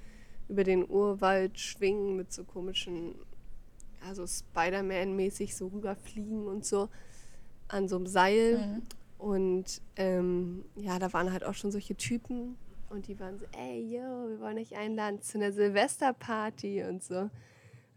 über 0.49 0.65
den 0.65 0.89
Urwald 0.89 1.59
schwingen 1.59 2.17
mit 2.17 2.33
so 2.33 2.45
komischen, 2.45 3.15
also 4.07 4.27
Spider-Man-mäßig 4.27 5.57
so 5.57 5.69
rüberfliegen 5.69 6.47
und 6.47 6.65
so 6.65 6.89
an 7.69 7.89
so 7.89 7.97
einem 7.97 8.07
Seil. 8.07 8.59
Mhm. 8.59 8.83
Und 9.19 9.81
ähm, 9.97 10.65
ja, 10.77 10.99
da 10.99 11.13
waren 11.13 11.33
halt 11.33 11.45
auch 11.45 11.55
schon 11.55 11.71
solche 11.71 11.97
Typen 11.97 12.57
und 12.95 13.09
die 13.09 13.19
waren 13.19 13.39
so, 13.39 13.47
ey, 13.59 13.81
yo, 13.81 14.29
wir 14.29 14.41
wollen 14.41 14.59
euch 14.59 14.77
einladen 14.77 15.21
zu 15.21 15.39
einer 15.39 15.53
Silvesterparty 15.53 16.85
und 16.85 17.03
so. 17.03 17.29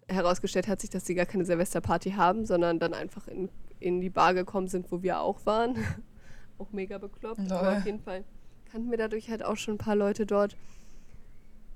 Herausgestellt 0.08 0.68
hat 0.68 0.82
sich, 0.82 0.90
dass 0.90 1.06
sie 1.06 1.16
gar 1.16 1.26
keine 1.26 1.46
Silvesterparty 1.46 2.12
haben, 2.12 2.46
sondern 2.46 2.80
dann 2.80 2.94
einfach 2.94 3.28
in, 3.28 3.50
in 3.80 4.02
die 4.02 4.10
Bar 4.10 4.34
gekommen 4.34 4.68
sind, 4.68 4.92
wo 4.92 5.04
wir 5.04 5.22
auch 5.22 5.46
waren. 5.46 5.76
auch 6.58 6.72
mega 6.72 6.98
bekloppt. 6.98 7.42
Lol. 7.42 7.52
Aber 7.52 7.78
auf 7.78 7.86
jeden 7.86 8.00
Fall 8.00 8.24
kannten 8.72 8.90
wir 8.90 8.98
dadurch 8.98 9.30
halt 9.30 9.44
auch 9.44 9.58
schon 9.58 9.76
ein 9.76 9.80
paar 9.80 9.96
Leute 9.96 10.26
dort. 10.26 10.58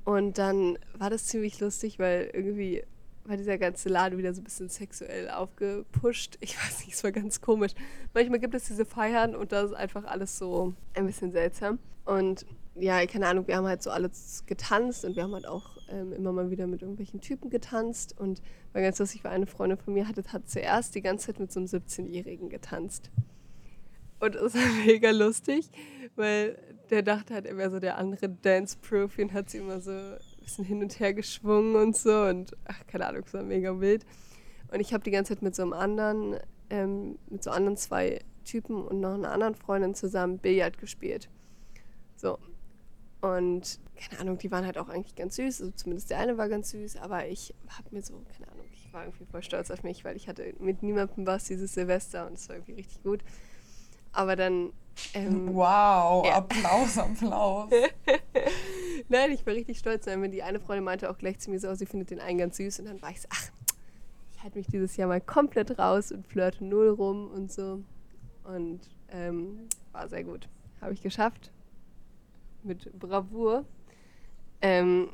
Und 0.04 0.38
dann 0.38 0.78
war 0.98 1.10
das 1.10 1.26
ziemlich 1.26 1.60
lustig, 1.60 2.00
weil 2.00 2.30
irgendwie 2.34 2.84
war 3.26 3.38
dieser 3.38 3.58
ganze 3.58 3.90
Laden 3.90 4.18
wieder 4.18 4.34
so 4.34 4.42
ein 4.42 4.44
bisschen 4.44 4.70
sexuell 4.70 5.30
aufgepusht. 5.30 6.38
Ich 6.42 6.58
weiß 6.58 6.86
nicht, 6.86 6.96
es 6.96 7.04
war 7.04 7.12
ganz 7.12 7.42
komisch. 7.42 7.74
Manchmal 8.14 8.40
gibt 8.40 8.56
es 8.56 8.66
diese 8.66 8.86
Feiern 8.86 9.36
und 9.36 9.52
da 9.52 9.62
ist 9.62 9.74
einfach 9.74 10.06
alles 10.06 10.38
so 10.38 10.74
ein 10.96 11.06
bisschen 11.06 11.32
seltsam. 11.32 11.80
Und 12.06 12.46
ja, 12.76 13.06
keine 13.06 13.28
Ahnung, 13.28 13.48
wir 13.48 13.58
haben 13.58 13.68
halt 13.68 13.84
so 13.84 13.92
alles 13.92 14.44
getanzt 14.48 15.06
und 15.06 15.16
wir 15.16 15.24
haben 15.24 15.34
halt 15.34 15.46
auch 15.46 15.78
ähm, 15.90 16.14
immer 16.14 16.32
mal 16.32 16.50
wieder 16.50 16.68
mit 16.68 16.82
irgendwelchen 16.82 17.22
Typen 17.22 17.50
getanzt. 17.50 18.16
Und 18.20 18.42
war 18.74 18.82
ganz 18.82 18.98
lustig, 19.00 19.24
weil 19.24 19.32
eine 19.32 19.48
Freundin 19.48 19.78
von 19.78 19.94
mir 19.94 20.08
hatte, 20.08 20.24
hat 20.32 20.50
zuerst 20.50 20.96
die 20.96 21.02
ganze 21.02 21.28
Zeit 21.28 21.40
mit 21.40 21.52
so 21.52 21.60
einem 21.60 21.68
17-Jährigen 21.68 22.50
getanzt. 22.50 23.12
Und 24.20 24.36
es 24.36 24.56
war 24.56 24.62
mega 24.86 25.12
lustig, 25.12 25.70
weil 26.16 26.58
der 26.92 27.02
dachte 27.02 27.34
halt, 27.34 27.46
er 27.46 27.58
wäre 27.58 27.72
so 27.72 27.80
der 27.80 27.98
andere 27.98 28.30
Dance-Profi 28.30 29.24
und 29.24 29.34
hat 29.34 29.50
sie 29.50 29.60
immer 29.60 29.80
so 29.80 29.92
ein 29.92 30.18
bisschen 30.42 30.66
hin 30.66 30.82
und 30.82 31.00
her 31.00 31.14
geschwungen 31.14 31.76
und 31.76 31.96
so. 31.96 32.24
Und 32.24 32.56
ach, 32.66 32.86
keine 32.88 33.08
Ahnung, 33.08 33.24
es 33.26 33.34
war 33.34 33.44
mega 33.44 33.80
wild. 33.80 34.06
Und 34.72 34.80
ich 34.82 34.94
habe 34.94 35.04
die 35.04 35.12
ganze 35.12 35.34
Zeit 35.34 35.42
mit 35.42 35.56
so 35.56 35.64
einem 35.64 35.74
anderen, 35.74 36.38
ähm, 36.70 37.18
mit 37.30 37.44
so 37.44 37.52
anderen 37.52 37.78
zwei 37.78 38.20
Typen 38.44 38.84
und 38.84 39.00
noch 39.00 39.14
einer 39.14 39.32
anderen 39.32 39.56
Freundin 39.56 39.96
zusammen 39.96 40.38
Billard 40.38 40.78
gespielt. 40.78 41.30
So. 42.18 42.38
Und 43.22 43.80
keine 43.96 44.22
Ahnung, 44.22 44.38
die 44.38 44.52
waren 44.52 44.66
halt 44.66 44.78
auch 44.78 44.90
eigentlich 44.90 45.16
ganz 45.16 45.36
süß. 45.38 45.62
Also 45.62 45.72
zumindest 45.74 46.10
der 46.10 46.20
eine 46.20 46.38
war 46.38 46.50
ganz 46.50 46.72
süß, 46.72 46.98
aber 46.98 47.28
ich 47.28 47.54
habe 47.70 47.88
mir 47.92 48.02
so, 48.02 48.22
keine 48.36 48.52
Ahnung, 48.52 48.66
ich 48.74 48.92
war 48.92 49.04
irgendwie 49.04 49.26
voll 49.26 49.44
stolz 49.44 49.72
auf 49.72 49.84
mich, 49.84 50.04
weil 50.04 50.18
ich 50.18 50.28
hatte 50.28 50.54
mit 50.60 50.84
niemandem 50.84 51.26
was 51.26 51.46
dieses 51.46 51.74
Silvester 51.74 52.28
und 52.28 52.34
es 52.34 52.50
war 52.50 52.58
irgendwie 52.58 52.74
richtig 52.74 53.02
gut. 53.04 53.24
Aber 54.12 54.36
dann. 54.36 54.74
Ähm, 55.14 55.54
Wow, 55.54 56.26
ja. 56.26 56.36
Applaus, 56.38 56.98
Applaus. 56.98 57.70
Nein, 59.10 59.32
ich 59.32 59.46
war 59.46 59.54
richtig 59.54 59.80
stolz, 59.80 60.06
weil 60.08 60.30
die 60.30 60.44
eine 60.44 60.60
Freundin 60.60 60.84
meinte 60.84 61.10
auch 61.10 61.18
gleich 61.18 61.40
zu 61.40 61.50
mir 61.50 61.60
so, 61.60 61.70
oh, 61.70 61.76
sie 61.76 61.86
findet 61.86 62.12
den 62.12 62.20
einen 62.20 62.38
ganz 62.38 62.58
süß. 62.58 62.80
Und 62.80 62.86
dann 62.86 63.02
war 63.02 63.10
ich 63.12 63.22
so, 63.22 63.28
ach, 63.32 63.50
ich 64.34 64.44
halte 64.44 64.58
mich 64.58 64.68
dieses 64.68 64.96
Jahr 64.98 65.08
mal 65.08 65.22
komplett 65.22 65.78
raus 65.78 66.12
und 66.12 66.28
flirte 66.28 66.64
null 66.64 66.90
rum 66.90 67.30
und 67.32 67.52
so. 67.52 67.84
Und 68.44 68.80
ähm, 69.10 69.68
war 69.92 70.08
sehr 70.08 70.24
gut. 70.24 70.48
Habe 70.82 70.94
ich 70.94 71.02
geschafft. 71.02 71.52
Mit 72.64 72.92
Bravour. 72.98 73.66
Ähm, 74.62 75.10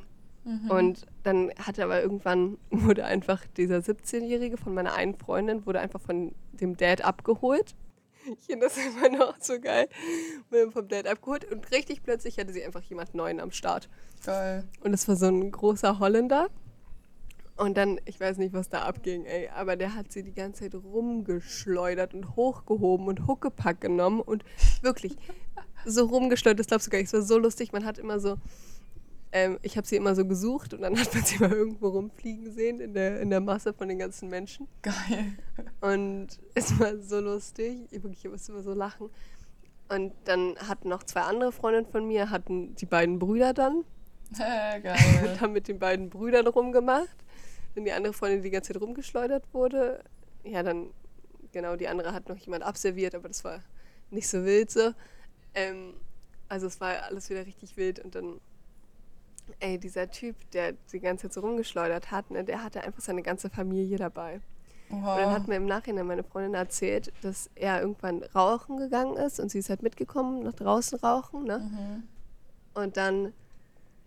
Mhm. 0.48 0.70
Und 0.70 1.06
dann 1.24 1.50
hatte 1.58 1.84
aber 1.84 2.00
irgendwann, 2.00 2.56
wurde 2.70 3.04
einfach 3.04 3.44
dieser 3.56 3.78
17-Jährige 3.78 4.56
von 4.56 4.72
meiner 4.72 4.94
einen 4.94 5.14
Freundin, 5.14 5.66
wurde 5.66 5.80
einfach 5.80 6.00
von 6.00 6.34
dem 6.52 6.76
Dad 6.76 7.02
abgeholt. 7.02 7.74
Ich 8.32 8.46
finde 8.46 8.66
das 8.66 8.76
immer 8.76 9.08
noch 9.08 9.36
so 9.40 9.60
geil. 9.60 9.88
Wurde 10.50 10.70
vom 10.70 10.88
Dad 10.88 11.06
abgeholt 11.06 11.50
und 11.50 11.70
richtig 11.70 12.02
plötzlich 12.02 12.38
hatte 12.38 12.52
sie 12.52 12.64
einfach 12.64 12.82
jemand 12.82 13.14
Neuen 13.14 13.40
am 13.40 13.50
Start. 13.50 13.88
Geil. 14.24 14.64
Und 14.82 14.92
es 14.92 15.08
war 15.08 15.16
so 15.16 15.26
ein 15.26 15.50
großer 15.50 15.98
Holländer. 15.98 16.48
Und 17.56 17.76
dann, 17.76 18.00
ich 18.04 18.20
weiß 18.20 18.38
nicht, 18.38 18.52
was 18.52 18.68
da 18.68 18.82
abging, 18.82 19.24
ey, 19.24 19.48
aber 19.48 19.74
der 19.74 19.96
hat 19.96 20.12
sie 20.12 20.22
die 20.22 20.32
ganze 20.32 20.62
Zeit 20.62 20.74
rumgeschleudert 20.76 22.14
und 22.14 22.36
hochgehoben 22.36 23.08
und 23.08 23.26
Huckepack 23.26 23.80
genommen 23.80 24.20
und 24.20 24.44
wirklich 24.80 25.16
so 25.84 26.04
rumgeschleudert, 26.04 26.60
das 26.60 26.66
glaubst 26.68 26.86
du 26.86 26.90
gar 26.90 26.98
nicht. 26.98 27.08
Es 27.08 27.12
war 27.14 27.22
so 27.22 27.36
lustig, 27.36 27.72
man 27.72 27.84
hat 27.84 27.98
immer 27.98 28.20
so, 28.20 28.36
ähm, 29.30 29.58
ich 29.62 29.76
habe 29.76 29.86
sie 29.86 29.96
immer 29.96 30.14
so 30.14 30.24
gesucht 30.24 30.74
und 30.74 30.82
dann 30.82 30.96
hat 30.98 31.14
man 31.14 31.24
sie 31.24 31.38
mal 31.38 31.52
irgendwo 31.52 31.88
rumfliegen 31.88 32.52
sehen 32.52 32.80
in 32.80 32.94
der, 32.94 33.20
in 33.20 33.30
der 33.30 33.40
Masse 33.40 33.72
von 33.72 33.88
den 33.88 33.98
ganzen 33.98 34.28
Menschen. 34.28 34.68
Geil. 34.82 35.36
Und 35.80 36.28
es 36.54 36.78
war 36.78 36.96
so 36.98 37.20
lustig. 37.20 37.88
Ich, 37.90 38.02
wirklich, 38.02 38.24
ich 38.24 38.30
musste 38.30 38.52
immer 38.52 38.62
so 38.62 38.72
lachen. 38.72 39.10
Und 39.88 40.12
dann 40.24 40.56
hatten 40.56 40.88
noch 40.88 41.02
zwei 41.02 41.22
andere 41.22 41.52
Freundinnen 41.52 41.86
von 41.90 42.06
mir, 42.06 42.30
hatten 42.30 42.74
die 42.74 42.86
beiden 42.86 43.18
Brüder 43.18 43.52
dann. 43.54 43.84
Äh, 44.38 44.82
geil. 44.82 44.98
und 45.24 45.40
haben 45.40 45.54
mit 45.54 45.68
den 45.68 45.78
beiden 45.78 46.10
Brüdern 46.10 46.46
rumgemacht. 46.46 47.16
Wenn 47.74 47.86
die 47.86 47.92
andere 47.92 48.12
Freundin 48.12 48.42
die 48.42 48.50
ganze 48.50 48.74
Zeit 48.74 48.82
rumgeschleudert 48.82 49.42
wurde, 49.54 50.04
ja, 50.44 50.62
dann, 50.62 50.90
genau, 51.50 51.76
die 51.76 51.88
andere 51.88 52.12
hat 52.12 52.28
noch 52.28 52.36
jemand 52.36 52.62
abserviert, 52.62 53.14
aber 53.14 53.28
das 53.28 53.42
war 53.42 53.62
nicht 54.10 54.28
so 54.28 54.44
wild 54.44 54.70
so. 54.70 54.92
Ähm, 55.54 55.94
also 56.48 56.66
es 56.66 56.78
war 56.78 57.02
alles 57.04 57.30
wieder 57.30 57.46
richtig 57.46 57.76
wild 57.78 58.00
und 58.00 58.14
dann, 58.14 58.40
ey, 59.60 59.78
dieser 59.78 60.10
Typ, 60.10 60.36
der 60.52 60.72
die 60.92 61.00
ganze 61.00 61.24
Zeit 61.24 61.34
so 61.34 61.40
rumgeschleudert 61.40 62.10
hat, 62.10 62.30
ne, 62.30 62.44
der 62.44 62.62
hatte 62.62 62.82
einfach 62.82 63.00
seine 63.00 63.22
ganze 63.22 63.50
Familie 63.50 63.98
dabei. 63.98 64.40
Oha. 64.90 65.14
Und 65.14 65.20
dann 65.22 65.32
hat 65.32 65.48
mir 65.48 65.56
im 65.56 65.66
Nachhinein 65.66 66.06
meine 66.06 66.24
Freundin 66.24 66.54
erzählt, 66.54 67.12
dass 67.22 67.50
er 67.54 67.80
irgendwann 67.80 68.22
rauchen 68.22 68.78
gegangen 68.78 69.16
ist 69.16 69.38
und 69.38 69.50
sie 69.50 69.58
ist 69.58 69.68
halt 69.68 69.82
mitgekommen, 69.82 70.42
nach 70.42 70.54
draußen 70.54 70.98
rauchen, 71.00 71.44
ne? 71.44 71.58
Mhm. 71.58 72.02
Und 72.74 72.96
dann 72.96 73.32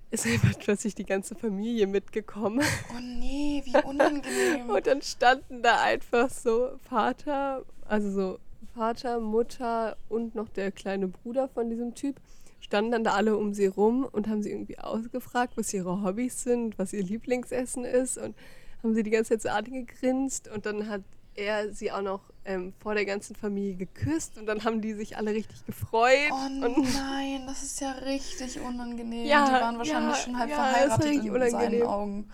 ist 0.10 0.26
einfach 0.28 0.58
plötzlich 0.60 0.96
die 0.96 1.06
ganze 1.06 1.36
Familie 1.36 1.88
mitgekommen. 1.88 2.66
Oh 2.96 3.00
nee, 3.00 3.62
wie 3.66 3.78
unangenehm. 3.88 4.70
Und 4.76 4.88
dann 4.88 5.02
standen 5.02 5.62
da 5.62 5.82
einfach 5.82 6.30
so 6.30 6.72
Vater, 6.90 7.64
also 7.88 8.10
so 8.12 8.40
Vater, 8.74 9.20
Mutter 9.20 9.98
und 10.08 10.34
noch 10.34 10.48
der 10.48 10.72
kleine 10.72 11.08
Bruder 11.08 11.50
von 11.50 11.70
diesem 11.70 11.94
Typ, 11.94 12.16
standen 12.62 12.92
dann 12.92 13.04
da 13.04 13.14
alle 13.14 13.36
um 13.36 13.54
sie 13.54 13.68
rum 13.68 14.08
und 14.10 14.28
haben 14.28 14.42
sie 14.42 14.52
irgendwie 14.52 14.80
ausgefragt, 14.80 15.58
was 15.58 15.74
ihre 15.74 16.04
Hobbys 16.04 16.44
sind, 16.44 16.80
was 16.80 16.94
ihr 16.94 17.04
Lieblingsessen 17.04 17.84
ist 17.84 18.18
und 18.18 18.36
haben 18.82 18.94
sie 18.94 19.04
die 19.04 19.10
ganze 19.10 19.38
Zeit 19.38 19.42
so 19.42 19.50
angegrinst 19.50 20.48
und 20.48 20.66
dann 20.66 20.88
hat 20.88 21.02
er 21.36 21.74
sie 21.74 21.92
auch 21.92 22.02
noch 22.02 22.22
ähm, 22.46 22.74
vor 22.80 22.94
der 22.94 23.06
ganzen 23.06 23.36
Familie 23.36 23.76
geküsst 23.76 24.38
und 24.38 24.46
dann 24.46 24.64
haben 24.64 24.82
die 24.82 24.94
sich 24.94 25.18
alle 25.18 25.34
richtig 25.34 25.66
gefreut. 25.66 26.32
Oh 26.32 26.66
und 26.66 26.94
nein, 26.94 27.44
das 27.48 27.64
ist 27.64 27.80
ja 27.82 27.92
richtig 27.92 28.60
unangenehm. 28.60 29.26
Ja, 29.26 29.46
die 29.46 29.52
waren 29.52 29.78
wahrscheinlich 29.78 30.18
ja, 30.18 30.24
schon 30.24 30.38
halb 30.38 30.50
ja, 30.50 30.56
verheiratet 30.56 31.12
in 31.12 31.30
unangenehm. 31.30 31.52
seinen 31.52 31.84
Augen. 31.84 32.30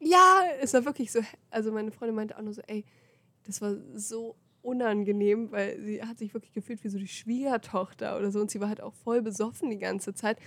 Ja, 0.00 0.42
es 0.60 0.74
war 0.74 0.84
wirklich 0.84 1.12
so. 1.12 1.20
Also 1.50 1.72
meine 1.72 1.92
Freundin 1.92 2.16
meinte 2.16 2.36
auch 2.36 2.42
nur 2.42 2.52
so, 2.52 2.62
ey, 2.66 2.84
das 3.46 3.60
war 3.60 3.74
so 3.94 4.36
unangenehm, 4.66 5.52
weil 5.52 5.80
sie 5.80 6.02
hat 6.02 6.18
sich 6.18 6.34
wirklich 6.34 6.52
gefühlt 6.52 6.82
wie 6.84 6.88
so 6.88 6.98
die 6.98 7.08
Schwiegertochter 7.08 8.18
oder 8.18 8.30
so 8.30 8.40
und 8.40 8.50
sie 8.50 8.60
war 8.60 8.68
halt 8.68 8.82
auch 8.82 8.94
voll 8.94 9.22
besoffen 9.22 9.70
die 9.70 9.78
ganze 9.78 10.14
Zeit. 10.14 10.38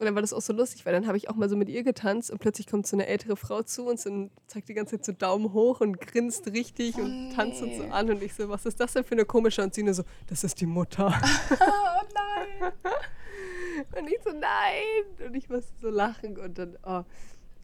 Und 0.00 0.06
dann 0.06 0.14
war 0.16 0.22
das 0.22 0.32
auch 0.32 0.40
so 0.40 0.52
lustig, 0.52 0.84
weil 0.86 0.92
dann 0.92 1.06
habe 1.06 1.16
ich 1.16 1.30
auch 1.30 1.36
mal 1.36 1.48
so 1.48 1.56
mit 1.56 1.68
ihr 1.68 1.84
getanzt 1.84 2.30
und 2.30 2.38
plötzlich 2.38 2.66
kommt 2.66 2.84
so 2.84 2.96
eine 2.96 3.06
ältere 3.06 3.36
Frau 3.36 3.62
zu 3.62 3.86
uns 3.86 4.06
und 4.06 4.32
zeigt 4.48 4.68
die 4.68 4.74
ganze 4.74 4.96
Zeit 4.96 5.04
so 5.04 5.12
Daumen 5.12 5.52
hoch 5.52 5.80
und 5.80 6.00
grinst 6.00 6.48
richtig 6.48 6.96
Oh 6.96 7.02
und 7.02 7.32
tanzt 7.34 7.62
uns 7.62 7.76
so 7.76 7.84
an 7.84 8.10
und 8.10 8.20
ich 8.20 8.34
so, 8.34 8.48
was 8.48 8.66
ist 8.66 8.80
das 8.80 8.94
denn 8.94 9.04
für 9.04 9.12
eine 9.12 9.24
komische? 9.24 9.62
Und 9.62 9.72
sie 9.72 9.84
nur 9.84 9.94
so, 9.94 10.02
das 10.26 10.42
ist 10.42 10.60
die 10.60 10.66
Mutter. 10.66 11.14
oh 11.50 12.06
nein. 12.14 12.72
Und 13.98 14.08
ich 14.08 14.18
so, 14.22 14.30
nein. 14.30 15.26
Und 15.26 15.34
ich 15.34 15.48
musste 15.48 15.72
so 15.80 15.88
lachen. 15.88 16.38
Und 16.38 16.58
dann, 16.58 16.78
oh. 16.84 17.02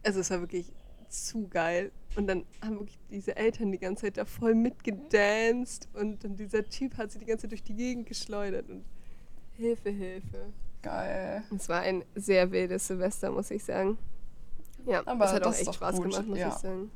Also 0.03 0.19
es 0.19 0.29
war 0.29 0.41
wirklich 0.41 0.73
zu 1.11 1.47
geil. 1.47 1.91
Und 2.15 2.27
dann 2.27 2.45
haben 2.61 2.79
wirklich 2.79 2.99
diese 3.09 3.35
Eltern 3.35 3.71
die 3.71 3.79
ganze 3.79 4.05
Zeit 4.05 4.17
da 4.17 4.25
voll 4.25 4.55
mitgedanced. 4.55 5.87
Und 5.93 6.23
dann 6.23 6.35
dieser 6.35 6.63
Typ 6.63 6.97
hat 6.97 7.11
sie 7.11 7.19
die 7.19 7.25
ganze 7.25 7.43
Zeit 7.43 7.51
durch 7.51 7.63
die 7.63 7.75
Gegend 7.75 8.07
geschleudert. 8.07 8.69
Und 8.69 8.83
Hilfe, 9.53 9.89
Hilfe. 9.89 10.53
Geil. 10.81 11.43
Es 11.55 11.69
war 11.69 11.81
ein 11.81 12.03
sehr 12.15 12.51
wildes 12.51 12.87
Silvester, 12.87 13.31
muss 13.31 13.51
ich 13.51 13.63
sagen. 13.63 13.97
Ja, 14.85 15.05
Aber 15.05 15.25
es 15.25 15.33
hat 15.33 15.45
das 15.45 15.55
auch 15.55 15.59
echt 15.61 15.75
Spaß 15.75 15.95
gut, 15.97 16.09
gemacht, 16.09 16.27
muss 16.27 16.39
ja. 16.39 16.47
ich 16.49 16.53
sagen. 16.55 16.91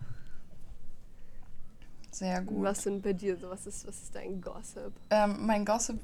Sehr 2.16 2.42
gut. 2.44 2.64
Was 2.64 2.84
denn 2.84 3.02
bei 3.02 3.12
dir 3.12 3.36
so? 3.36 3.50
Was 3.50 3.68
ist, 3.68 3.86
was 3.86 4.04
ist 4.04 4.16
dein 4.16 4.40
Gossip? 4.40 4.94
Ähm, 5.10 5.46
mein 5.46 5.66
Gossip 5.66 6.00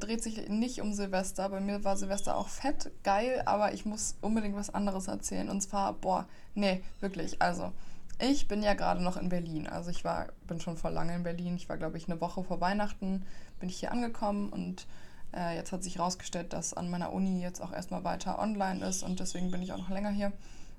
dreht 0.00 0.20
sich 0.20 0.48
nicht 0.48 0.80
um 0.80 0.92
Silvester. 0.92 1.48
Bei 1.48 1.60
mir 1.60 1.84
war 1.84 1.96
Silvester 1.96 2.36
auch 2.36 2.48
fett, 2.48 2.90
geil, 3.04 3.42
aber 3.46 3.72
ich 3.72 3.86
muss 3.86 4.16
unbedingt 4.22 4.56
was 4.56 4.74
anderes 4.74 5.06
erzählen. 5.06 5.48
Und 5.48 5.60
zwar, 5.60 5.92
boah, 5.92 6.26
nee, 6.56 6.82
wirklich. 6.98 7.40
Also, 7.40 7.70
ich 8.18 8.48
bin 8.48 8.64
ja 8.64 8.74
gerade 8.74 9.04
noch 9.04 9.16
in 9.16 9.28
Berlin. 9.28 9.68
Also, 9.68 9.90
ich 9.90 10.02
war, 10.02 10.26
bin 10.48 10.58
schon 10.58 10.76
vor 10.76 10.90
lange 10.90 11.14
in 11.14 11.22
Berlin. 11.22 11.54
Ich 11.54 11.68
war, 11.68 11.76
glaube 11.76 11.96
ich, 11.96 12.08
eine 12.08 12.20
Woche 12.20 12.42
vor 12.42 12.60
Weihnachten, 12.60 13.24
bin 13.60 13.68
ich 13.68 13.78
hier 13.78 13.92
angekommen 13.92 14.48
und 14.48 14.88
äh, 15.32 15.54
jetzt 15.54 15.70
hat 15.70 15.84
sich 15.84 15.98
herausgestellt, 15.98 16.52
dass 16.52 16.74
an 16.74 16.90
meiner 16.90 17.12
Uni 17.12 17.40
jetzt 17.40 17.60
auch 17.60 17.72
erstmal 17.72 18.02
weiter 18.02 18.40
online 18.40 18.84
ist 18.84 19.04
und 19.04 19.20
deswegen 19.20 19.52
bin 19.52 19.62
ich 19.62 19.72
auch 19.72 19.78
noch 19.78 19.90
länger 19.90 20.10
hier. 20.10 20.32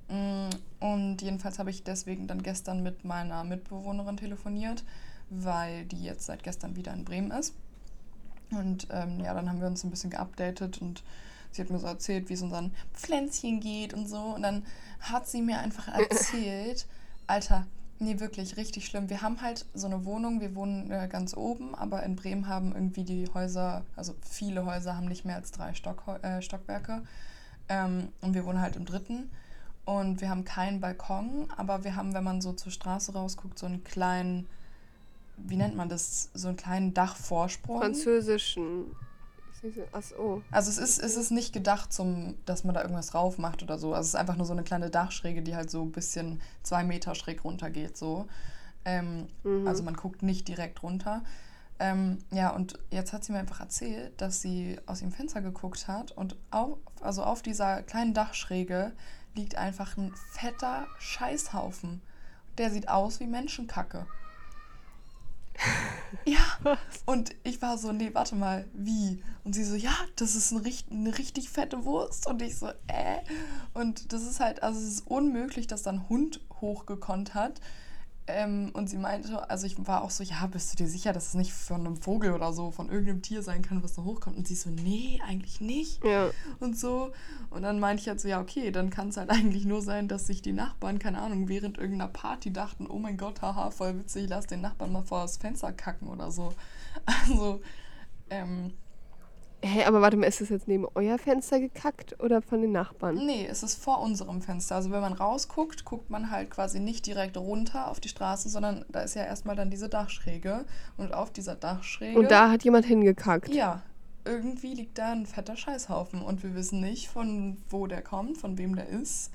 Mm, 0.10 0.50
Und 0.80 1.22
jedenfalls 1.22 1.60
habe 1.60 1.70
ich 1.70 1.84
deswegen 1.84 2.28
dann 2.28 2.44
gestern 2.44 2.84
mit 2.84 3.06
meiner 3.06 3.44
Mitbewohnerin 3.44 4.18
telefoniert, 4.18 4.84
weil 5.30 5.86
die 5.86 6.04
jetzt 6.04 6.26
seit 6.26 6.44
gestern 6.44 6.76
wieder 6.76 6.94
in 6.94 7.06
Bremen 7.06 7.32
ist. 7.32 7.54
Und 8.52 8.88
ähm, 8.92 9.20
ja, 9.20 9.34
dann 9.34 9.50
haben 9.50 9.62
wir 9.62 9.68
uns 9.68 9.84
ein 9.84 9.90
bisschen 9.90 10.12
geupdatet 10.12 10.82
und 10.82 11.04
sie 11.52 11.62
hat 11.62 11.70
mir 11.70 11.80
so 11.80 11.88
erzählt, 11.88 12.30
wie 12.30 12.34
es 12.34 12.42
unseren 12.42 12.72
Pflänzchen 12.94 13.60
geht 13.60 13.94
und 13.94 14.08
so. 14.08 14.20
Und 14.36 14.44
dann 14.44 14.66
hat 15.00 15.28
sie 15.28 15.42
mir 15.42 15.60
einfach 15.60 15.88
erzählt, 15.94 16.86
Alter, 17.28 17.66
nee, 18.00 18.20
wirklich 18.20 18.58
richtig 18.58 18.86
schlimm. 18.86 19.10
Wir 19.10 19.22
haben 19.22 19.42
halt 19.42 19.66
so 19.74 19.88
eine 19.88 20.06
Wohnung, 20.06 20.42
wir 20.42 20.56
wohnen 20.56 20.92
äh, 20.92 21.08
ganz 21.10 21.36
oben, 21.36 21.74
aber 21.76 22.04
in 22.04 22.16
Bremen 22.16 22.48
haben 22.48 22.74
irgendwie 22.74 23.04
die 23.04 23.28
Häuser, 23.34 23.84
also 23.96 24.14
viele 24.22 24.66
Häuser 24.66 24.96
haben 24.96 25.08
nicht 25.08 25.26
mehr 25.26 25.36
als 25.38 25.52
drei 25.52 25.74
Stock, 25.74 26.04
äh, 26.22 26.42
Stockwerke. 26.42 27.04
Ähm, 27.70 28.10
und 28.22 28.34
wir 28.34 28.46
wohnen 28.46 28.62
halt 28.62 28.76
im 28.76 28.86
dritten. 28.86 29.30
Und 29.86 30.22
wir 30.22 30.30
haben 30.30 30.46
keinen 30.46 30.80
Balkon, 30.80 31.48
aber 31.58 31.84
wir 31.84 31.96
haben, 31.96 32.14
wenn 32.14 32.24
man 32.24 32.42
so 32.42 32.54
zur 32.54 32.72
Straße 32.72 33.14
rausguckt, 33.14 33.60
so 33.60 33.66
einen 33.66 33.84
kleinen, 33.84 34.48
wie 35.38 35.58
nennt 35.58 35.76
man 35.76 35.90
das, 35.90 36.30
so 36.34 36.48
einen 36.48 36.58
kleinen 36.58 36.94
Dachvorsprung. 36.94 37.80
Französischen. 37.80 38.86
Achso. 39.94 40.42
Also 40.52 40.70
es 40.70 40.78
ist, 40.78 41.00
es 41.02 41.16
ist 41.16 41.32
nicht 41.32 41.54
gedacht, 41.54 41.94
zum, 41.94 42.36
dass 42.46 42.66
man 42.66 42.76
da 42.76 42.82
irgendwas 42.82 43.08
drauf 43.08 43.38
macht 43.38 43.64
oder 43.64 43.78
so. 43.78 43.94
Also 43.94 44.02
es 44.02 44.08
ist 44.10 44.16
einfach 44.16 44.36
nur 44.36 44.46
so 44.46 44.52
eine 44.52 44.64
kleine 44.64 44.90
Dachschräge, 44.90 45.42
die 45.42 45.56
halt 45.56 45.72
so 45.72 45.84
ein 45.84 45.92
bisschen 45.92 46.42
zwei 46.64 46.84
Meter 46.84 47.16
schräg 47.16 47.44
runter 47.46 47.70
geht. 47.70 47.96
So. 47.98 48.28
Ähm, 48.86 49.28
Mhm. 49.44 49.68
Also 49.68 49.84
man 49.84 49.96
guckt 49.96 50.24
nicht 50.24 50.48
direkt 50.48 50.84
runter. 50.84 51.24
Ähm, 51.80 52.20
ja, 52.32 52.50
und 52.50 52.78
jetzt 52.92 53.14
hat 53.14 53.24
sie 53.24 53.32
mir 53.32 53.40
einfach 53.40 53.60
erzählt, 53.60 54.20
dass 54.22 54.42
sie 54.42 54.78
aus 54.86 55.02
ihrem 55.02 55.12
Fenster 55.12 55.42
geguckt 55.42 55.88
hat 55.88 56.12
und 56.12 56.36
auf, 56.52 56.78
also 57.02 57.24
auf 57.24 57.42
dieser 57.42 57.82
kleinen 57.84 58.14
Dachschräge 58.14 58.92
liegt 59.36 59.56
einfach 59.56 59.98
ein 59.98 60.14
fetter 60.32 60.88
Scheißhaufen. 61.00 62.02
Der 62.58 62.72
sieht 62.72 62.88
aus 62.88 63.20
wie 63.20 63.28
Menschenkacke. 63.28 64.06
Ja, 66.26 66.78
und 67.06 67.36
ich 67.44 67.62
war 67.62 67.78
so, 67.78 67.92
nee, 67.92 68.12
warte 68.14 68.36
mal, 68.36 68.66
wie? 68.74 69.22
Und 69.44 69.54
sie 69.54 69.64
so, 69.64 69.76
ja, 69.76 69.94
das 70.16 70.36
ist 70.36 70.52
ein, 70.52 70.64
eine 70.92 71.18
richtig 71.18 71.50
fette 71.50 71.86
Wurst. 71.86 72.28
Und 72.28 72.42
ich 72.42 72.58
so, 72.58 72.68
äh? 72.88 73.20
Und 73.74 74.14
das 74.14 74.22
ist 74.24 74.40
halt, 74.40 74.62
also 74.64 74.80
es 74.80 74.88
ist 74.88 75.08
unmöglich, 75.08 75.68
dass 75.68 75.84
da 75.84 75.92
ein 75.92 76.08
Hund 76.10 76.40
hochgekonnt 76.62 77.34
hat. 77.34 77.60
Ähm, 78.26 78.72
und 78.74 78.90
sie 78.90 78.96
meinte, 78.98 79.50
also 79.50 79.68
ich 79.68 79.76
war 79.86 80.02
auch 80.02 80.10
so, 80.10 80.24
ja, 80.24 80.46
bist 80.48 80.72
du 80.72 80.78
dir 80.78 80.88
sicher, 80.90 81.12
dass 81.12 81.28
es 81.28 81.34
nicht 81.34 81.52
von 81.52 81.82
einem 81.82 81.98
Vogel 81.98 82.32
oder 82.32 82.54
so, 82.54 82.72
von 82.72 82.90
irgendeinem 82.90 83.22
Tier 83.22 83.44
sein 83.44 83.62
kann, 83.62 83.84
was 83.84 83.94
da 83.96 84.04
hochkommt? 84.04 84.38
Und 84.38 84.48
sie 84.48 84.56
so, 84.56 84.70
nee, 84.70 85.20
eigentlich 85.28 85.60
nicht 85.60 86.02
Ja. 86.06 86.30
und 86.62 86.78
so. 86.78 87.12
Und 87.50 87.64
dann 87.64 87.82
meinte 87.82 88.02
ich 88.02 88.08
halt 88.08 88.22
so, 88.22 88.30
ja, 88.30 88.40
okay, 88.40 88.72
dann 88.72 88.90
kann 88.90 89.10
es 89.10 89.18
halt 89.18 89.30
eigentlich 89.32 89.66
nur 89.66 89.82
sein, 89.82 90.08
dass 90.08 90.26
sich 90.28 90.42
die 90.42 90.54
Nachbarn, 90.54 91.00
keine 91.00 91.22
Ahnung, 91.22 91.50
während 91.50 91.78
irgendeiner 91.78 92.12
Party 92.12 92.54
dachten, 92.54 92.88
oh 92.88 92.98
mein 92.98 93.18
Gott, 93.18 93.42
haha, 93.42 93.72
voll 93.72 94.00
witzig, 94.00 94.30
lass 94.30 94.48
den 94.48 94.62
Nachbarn 94.62 94.94
mal 94.94 95.04
vor 95.04 95.24
das 95.24 95.36
Fenster 95.38 95.74
kacken 95.74 96.08
oder 96.08 96.32
so. 96.32 96.54
Also, 97.28 97.60
ähm, 98.30 98.72
Hey, 99.66 99.86
aber 99.86 100.02
warte 100.02 100.18
mal, 100.18 100.26
ist 100.26 100.42
das 100.42 100.50
jetzt 100.50 100.68
neben 100.68 100.86
euer 100.94 101.18
Fenster 101.18 101.58
gekackt 101.58 102.22
oder 102.22 102.42
von 102.42 102.62
den 102.62 102.74
Nachbarn? 102.74 103.16
nee, 103.26 103.48
es 103.50 103.64
ist 103.64 103.82
vor 103.82 104.02
unserem 104.02 104.42
Fenster. 104.42 104.76
Also 104.76 104.92
wenn 104.92 105.00
man 105.00 105.14
rausguckt, 105.14 105.86
guckt 105.86 106.10
man 106.10 106.30
halt 106.32 106.50
quasi 106.50 106.82
nicht 106.82 107.06
direkt 107.06 107.38
runter 107.38 107.90
auf 107.90 108.02
die 108.02 108.10
Straße, 108.10 108.50
sondern 108.50 108.84
da 108.90 109.02
ist 109.02 109.16
ja 109.16 109.24
erstmal 109.24 109.56
dann 109.56 109.70
diese 109.70 109.88
Dachschräge. 109.88 110.66
Und 110.98 111.14
auf 111.14 111.32
dieser 111.32 111.56
Dachschräge... 111.56 112.20
Und 112.20 112.30
da 112.30 112.52
hat 112.52 112.66
jemand 112.66 112.86
hingekackt. 112.86 113.54
Ja, 113.54 113.82
irgendwie 114.26 114.74
liegt 114.74 114.98
da 114.98 115.14
ein 115.14 115.26
fetter 115.26 115.56
Scheißhaufen 115.56 116.22
und 116.22 116.44
wir 116.44 116.56
wissen 116.56 116.82
nicht, 116.82 117.08
von 117.08 117.58
wo 117.70 117.88
der 117.88 118.02
kommt, 118.02 118.38
von 118.38 118.58
wem 118.58 118.76
der 118.76 118.90
ist. 118.90 119.32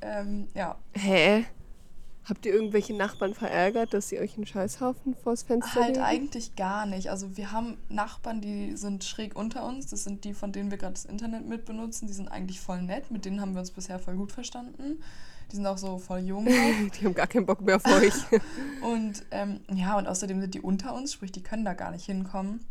Ähm, 0.00 0.48
ja, 0.52 0.76
Hä? 0.94 1.44
Habt 2.24 2.44
ihr 2.44 2.52
irgendwelche 2.52 2.94
Nachbarn 2.94 3.34
verärgert, 3.34 3.94
dass 3.94 4.08
sie 4.08 4.18
euch 4.18 4.36
einen 4.36 4.46
Scheißhaufen 4.46 5.14
vors 5.16 5.42
Fenster 5.42 5.80
halt 5.80 5.96
legen? 5.96 6.02
eigentlich 6.02 6.54
gar 6.54 6.86
nicht. 6.86 7.10
Also 7.10 7.36
wir 7.36 7.50
haben 7.50 7.78
Nachbarn, 7.88 8.40
die 8.40 8.76
sind 8.76 9.04
schräg 9.04 9.34
unter 9.36 9.66
uns. 9.66 9.86
Das 9.86 10.04
sind 10.04 10.24
die, 10.24 10.34
von 10.34 10.52
denen 10.52 10.70
wir 10.70 10.78
gerade 10.78 10.92
das 10.92 11.06
Internet 11.06 11.46
mit 11.46 11.64
benutzen. 11.64 12.06
Die 12.06 12.12
sind 12.12 12.28
eigentlich 12.28 12.60
voll 12.60 12.82
nett. 12.82 13.10
Mit 13.10 13.24
denen 13.24 13.40
haben 13.40 13.54
wir 13.54 13.60
uns 13.60 13.70
bisher 13.70 13.98
voll 13.98 14.16
gut 14.16 14.32
verstanden. 14.32 15.02
Die 15.50 15.56
sind 15.56 15.66
auch 15.66 15.78
so 15.78 15.98
voll 15.98 16.20
jung. 16.20 16.44
Die 17.00 17.04
haben 17.04 17.14
gar 17.14 17.26
keinen 17.26 17.46
Bock 17.46 17.60
mehr 17.62 17.76
auf 17.76 17.86
euch. 17.86 18.14
Und 18.82 19.24
ähm, 19.30 19.60
ja, 19.72 19.98
und 19.98 20.06
außerdem 20.06 20.40
sind 20.40 20.54
die 20.54 20.60
unter 20.60 20.94
uns, 20.94 21.12
sprich, 21.12 21.32
die 21.32 21.42
können 21.42 21.64
da 21.64 21.74
gar 21.74 21.90
nicht 21.90 22.06
hinkommen. 22.06 22.64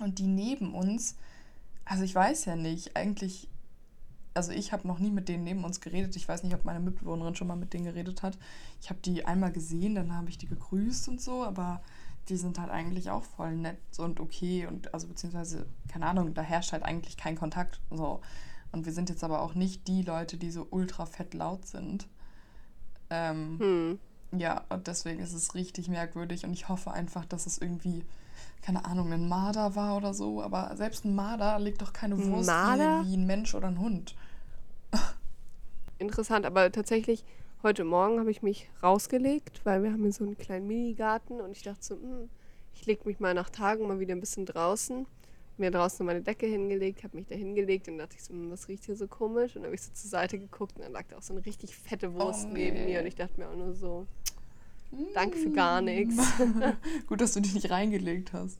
Und 0.00 0.18
die 0.18 0.26
neben 0.26 0.74
uns, 0.74 1.16
also 1.84 2.02
ich 2.02 2.14
weiß 2.14 2.44
ja 2.46 2.56
nicht, 2.56 2.96
eigentlich 2.96 3.48
also 4.36 4.52
ich 4.52 4.72
habe 4.72 4.86
noch 4.86 4.98
nie 4.98 5.10
mit 5.10 5.28
denen 5.28 5.44
neben 5.44 5.64
uns 5.64 5.80
geredet. 5.80 6.14
Ich 6.16 6.28
weiß 6.28 6.42
nicht, 6.42 6.54
ob 6.54 6.64
meine 6.64 6.80
Mitbewohnerin 6.80 7.34
schon 7.34 7.48
mal 7.48 7.56
mit 7.56 7.72
denen 7.72 7.84
geredet 7.84 8.22
hat. 8.22 8.38
Ich 8.80 8.90
habe 8.90 9.00
die 9.04 9.24
einmal 9.24 9.52
gesehen, 9.52 9.94
dann 9.94 10.14
habe 10.14 10.28
ich 10.28 10.38
die 10.38 10.46
gegrüßt 10.46 11.08
und 11.08 11.20
so, 11.20 11.44
aber 11.44 11.82
die 12.28 12.36
sind 12.36 12.58
halt 12.58 12.70
eigentlich 12.70 13.10
auch 13.10 13.22
voll 13.22 13.54
nett 13.54 13.78
und 13.98 14.18
okay 14.20 14.66
und 14.66 14.92
also 14.92 15.06
beziehungsweise, 15.06 15.66
keine 15.88 16.06
Ahnung, 16.06 16.34
da 16.34 16.42
herrscht 16.42 16.72
halt 16.72 16.82
eigentlich 16.82 17.16
kein 17.16 17.36
Kontakt. 17.36 17.80
So. 17.90 18.20
Und 18.72 18.84
wir 18.84 18.92
sind 18.92 19.08
jetzt 19.08 19.22
aber 19.24 19.42
auch 19.42 19.54
nicht 19.54 19.86
die 19.88 20.02
Leute, 20.02 20.36
die 20.36 20.50
so 20.50 20.66
ultra 20.70 21.06
fett 21.06 21.34
laut 21.34 21.66
sind. 21.66 22.08
Ähm, 23.10 23.58
Hm. 23.60 23.98
ja, 24.38 24.64
und 24.68 24.86
deswegen 24.88 25.20
ist 25.20 25.32
es 25.32 25.54
richtig 25.54 25.88
merkwürdig 25.88 26.44
und 26.44 26.52
ich 26.52 26.68
hoffe 26.68 26.90
einfach, 26.90 27.24
dass 27.24 27.46
es 27.46 27.58
irgendwie, 27.58 28.04
keine 28.62 28.84
Ahnung, 28.84 29.12
ein 29.12 29.28
Marder 29.28 29.76
war 29.76 29.96
oder 29.96 30.12
so. 30.12 30.42
Aber 30.42 30.76
selbst 30.76 31.04
ein 31.04 31.14
Marder 31.14 31.58
legt 31.60 31.80
doch 31.80 31.92
keine 31.92 32.16
Wurst 32.18 32.48
wie, 33.04 33.10
wie 33.10 33.16
ein 33.16 33.26
Mensch 33.26 33.54
oder 33.54 33.68
ein 33.68 33.78
Hund. 33.78 34.16
Interessant, 35.98 36.44
aber 36.44 36.70
tatsächlich, 36.70 37.24
heute 37.62 37.84
Morgen 37.84 38.18
habe 38.20 38.30
ich 38.30 38.42
mich 38.42 38.68
rausgelegt, 38.82 39.62
weil 39.64 39.82
wir 39.82 39.92
haben 39.92 40.02
hier 40.02 40.12
so 40.12 40.24
einen 40.24 40.36
kleinen 40.36 40.66
Minigarten 40.66 41.40
und 41.40 41.52
ich 41.52 41.62
dachte 41.62 41.82
so, 41.82 41.94
hm, 41.94 42.28
ich 42.74 42.84
lege 42.84 43.02
mich 43.06 43.18
mal 43.18 43.32
nach 43.32 43.48
Tagen 43.48 43.86
mal 43.88 43.98
wieder 43.98 44.14
ein 44.14 44.20
bisschen 44.20 44.44
draußen. 44.44 45.06
Mir 45.56 45.70
draußen 45.70 46.04
meine 46.04 46.20
Decke 46.20 46.44
hingelegt, 46.46 47.02
habe 47.02 47.16
mich 47.16 47.26
da 47.26 47.34
hingelegt 47.34 47.88
und 47.88 47.96
dachte 47.96 48.16
ich 48.16 48.24
so, 48.24 48.34
hm, 48.34 48.50
was 48.50 48.68
riecht 48.68 48.84
hier 48.84 48.96
so 48.96 49.08
komisch? 49.08 49.56
Und 49.56 49.62
dann 49.62 49.68
habe 49.68 49.74
ich 49.74 49.82
so 49.82 49.90
zur 49.94 50.10
Seite 50.10 50.38
geguckt 50.38 50.76
und 50.76 50.84
dann 50.84 50.92
lag 50.92 51.04
da 51.08 51.16
auch 51.16 51.22
so 51.22 51.32
eine 51.32 51.46
richtig 51.46 51.74
fette 51.74 52.12
Wurst 52.12 52.46
Oh, 52.50 52.52
neben 52.52 52.76
nee. 52.76 52.84
mir 52.84 53.00
und 53.00 53.06
ich 53.06 53.14
dachte 53.14 53.40
mir 53.40 53.48
auch 53.48 53.56
nur 53.56 53.72
so, 53.72 54.06
danke 55.14 55.38
für 55.38 55.50
gar 55.50 55.80
nichts. 55.80 56.16
Gut, 57.06 57.22
dass 57.22 57.32
du 57.32 57.40
dich 57.40 57.54
nicht 57.54 57.70
reingelegt 57.70 58.34
hast. 58.34 58.58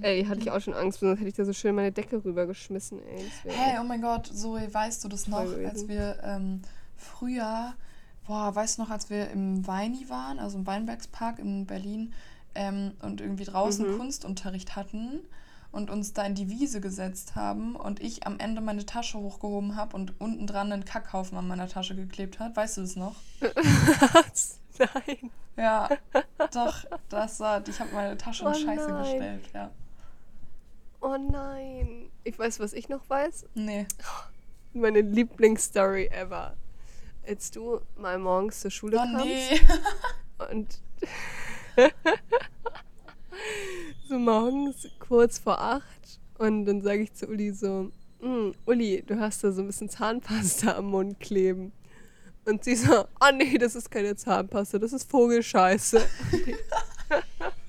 Ey, 0.00 0.24
hatte 0.24 0.40
ich 0.40 0.50
auch 0.50 0.60
schon 0.60 0.74
Angst, 0.74 1.00
sonst 1.00 1.18
hätte 1.18 1.28
ich 1.28 1.34
da 1.34 1.44
so 1.44 1.52
schön 1.52 1.74
meine 1.74 1.92
Decke 1.92 2.24
rübergeschmissen, 2.24 2.98
ey. 3.06 3.30
Hey, 3.44 3.78
oh 3.80 3.84
mein 3.84 4.00
Gott, 4.00 4.26
Zoe, 4.26 4.72
weißt 4.72 5.04
du 5.04 5.08
das 5.08 5.26
noch, 5.28 5.38
als 5.38 5.86
wir 5.88 6.18
ähm, 6.22 6.62
früher, 6.96 7.74
boah, 8.26 8.54
weißt 8.54 8.78
du 8.78 8.82
noch, 8.82 8.90
als 8.90 9.10
wir 9.10 9.30
im 9.30 9.66
Weini 9.66 10.08
waren, 10.08 10.38
also 10.38 10.58
im 10.58 10.66
Weinbergspark 10.66 11.38
in 11.38 11.66
Berlin 11.66 12.12
ähm, 12.54 12.92
und 13.02 13.20
irgendwie 13.20 13.44
draußen 13.44 13.86
Mhm. 13.86 13.98
Kunstunterricht 13.98 14.76
hatten 14.76 15.20
und 15.72 15.90
uns 15.90 16.12
da 16.12 16.24
in 16.24 16.34
die 16.34 16.48
Wiese 16.50 16.80
gesetzt 16.80 17.34
haben 17.34 17.76
und 17.76 18.00
ich 18.00 18.26
am 18.26 18.38
Ende 18.38 18.60
meine 18.60 18.84
Tasche 18.86 19.18
hochgehoben 19.18 19.76
habe 19.76 19.96
und 19.96 20.20
unten 20.20 20.46
dran 20.46 20.72
einen 20.72 20.84
Kackhaufen 20.84 21.36
an 21.38 21.48
meiner 21.48 21.68
Tasche 21.68 21.94
geklebt 21.96 22.38
hat. 22.40 22.56
Weißt 22.56 22.76
du 22.76 22.80
das 22.82 22.96
noch? 22.96 23.16
Nein. 24.78 25.30
Ja, 25.56 25.88
doch, 26.52 26.84
das 27.10 27.40
war, 27.40 27.66
ich 27.68 27.78
habe 27.78 27.92
meine 27.94 28.16
Tasche 28.16 28.44
in 28.44 28.50
Oh 28.50 28.54
Scheiße 28.54 28.92
nein. 28.92 28.96
gestellt, 29.02 29.50
ja. 29.54 29.70
Oh 31.02 31.16
nein. 31.16 32.10
Ich 32.24 32.38
weiß, 32.38 32.60
was 32.60 32.72
ich 32.72 32.88
noch 32.88 33.08
weiß. 33.10 33.46
Nee. 33.54 33.86
Meine 34.72 35.00
Lieblingsstory 35.00 36.06
ever. 36.06 36.56
Als 37.26 37.50
du 37.50 37.80
mal 37.96 38.18
morgens 38.18 38.60
zur 38.60 38.70
Schule 38.70 38.96
Oh 38.96 39.00
kamst 39.00 39.24
nee. 39.26 39.60
und 40.50 40.80
so 44.08 44.18
morgens 44.18 44.88
kurz 44.98 45.38
vor 45.38 45.60
acht 45.60 46.20
und 46.38 46.64
dann 46.66 46.82
sage 46.82 47.02
ich 47.02 47.12
zu 47.12 47.26
Uli 47.28 47.52
so, 47.52 47.90
"Mm, 48.20 48.52
Uli, 48.66 49.02
du 49.06 49.18
hast 49.18 49.44
da 49.44 49.52
so 49.52 49.62
ein 49.62 49.66
bisschen 49.66 49.88
Zahnpasta 49.88 50.76
am 50.76 50.86
Mund 50.86 51.20
kleben. 51.20 51.72
Und 52.44 52.64
sie 52.64 52.74
so, 52.74 53.04
ah 53.20 53.30
nee, 53.32 53.56
das 53.56 53.76
ist 53.76 53.88
keine 53.90 54.16
Zahnpasta, 54.16 54.78
das 54.78 54.92
ist 54.92 55.08
Vogelscheiße. 55.08 56.00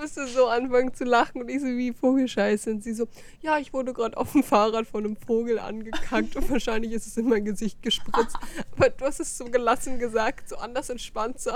musste 0.00 0.26
so 0.26 0.46
anfangen 0.46 0.94
zu 0.94 1.04
lachen 1.04 1.42
und 1.42 1.48
ich 1.48 1.60
so, 1.60 1.66
wie 1.66 1.92
Vogelscheiße. 1.92 2.70
Und 2.70 2.82
sie 2.82 2.94
so, 2.94 3.06
ja, 3.40 3.58
ich 3.58 3.72
wurde 3.72 3.92
gerade 3.92 4.16
auf 4.16 4.32
dem 4.32 4.42
Fahrrad 4.42 4.86
von 4.86 5.04
einem 5.04 5.16
Vogel 5.16 5.58
angekackt 5.58 6.36
und 6.36 6.50
wahrscheinlich 6.50 6.92
ist 6.92 7.06
es 7.06 7.16
in 7.16 7.28
mein 7.28 7.44
Gesicht 7.44 7.82
gespritzt. 7.82 8.36
Aber 8.76 8.90
du 8.90 9.04
hast 9.04 9.20
es 9.20 9.36
so 9.36 9.46
gelassen 9.46 9.98
gesagt, 9.98 10.48
so 10.48 10.56
anders 10.56 10.88
entspannt, 10.90 11.40
so, 11.40 11.52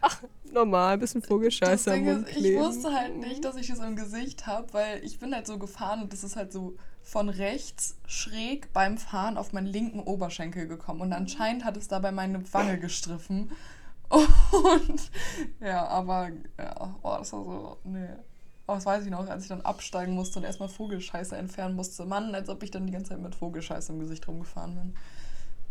ach, 0.00 0.22
normal, 0.52 0.94
ein 0.94 1.00
bisschen 1.00 1.22
Vogelscheiße 1.22 1.90
Das 1.90 1.98
am 1.98 2.04
Mund 2.04 2.28
ist, 2.28 2.36
ich 2.36 2.56
wusste 2.56 2.92
halt 2.92 3.16
nicht, 3.16 3.44
dass 3.44 3.56
ich 3.56 3.68
das 3.68 3.78
im 3.80 3.96
Gesicht 3.96 4.46
habe, 4.46 4.72
weil 4.72 5.04
ich 5.04 5.18
bin 5.18 5.34
halt 5.34 5.46
so 5.46 5.58
gefahren 5.58 6.02
und 6.02 6.12
das 6.12 6.24
ist 6.24 6.36
halt 6.36 6.52
so 6.52 6.76
von 7.02 7.28
rechts 7.28 7.96
schräg 8.06 8.72
beim 8.72 8.96
Fahren 8.96 9.36
auf 9.36 9.52
meinen 9.52 9.66
linken 9.66 10.00
Oberschenkel 10.00 10.68
gekommen. 10.68 11.00
Und 11.00 11.12
anscheinend 11.12 11.64
hat 11.64 11.76
es 11.76 11.88
dabei 11.88 12.12
meine 12.12 12.42
Wange 12.52 12.78
gestriffen. 12.78 13.50
Und 14.52 15.10
ja, 15.60 15.86
aber 15.86 16.30
ja, 16.58 16.94
oh, 17.02 17.16
das 17.18 17.32
war 17.32 17.44
so, 17.44 17.78
nee. 17.84 18.08
Aber 18.66 18.76
das 18.76 18.86
weiß 18.86 19.04
ich 19.04 19.10
noch, 19.10 19.26
als 19.26 19.44
ich 19.44 19.48
dann 19.48 19.62
absteigen 19.62 20.14
musste 20.14 20.38
und 20.38 20.44
erstmal 20.44 20.68
Vogelscheiße 20.68 21.36
entfernen 21.36 21.74
musste. 21.74 22.04
Mann, 22.04 22.34
als 22.34 22.48
ob 22.48 22.62
ich 22.62 22.70
dann 22.70 22.86
die 22.86 22.92
ganze 22.92 23.10
Zeit 23.10 23.20
mit 23.20 23.34
Vogelscheiße 23.34 23.92
im 23.92 23.98
Gesicht 23.98 24.26
rumgefahren 24.28 24.74
bin. 24.74 24.94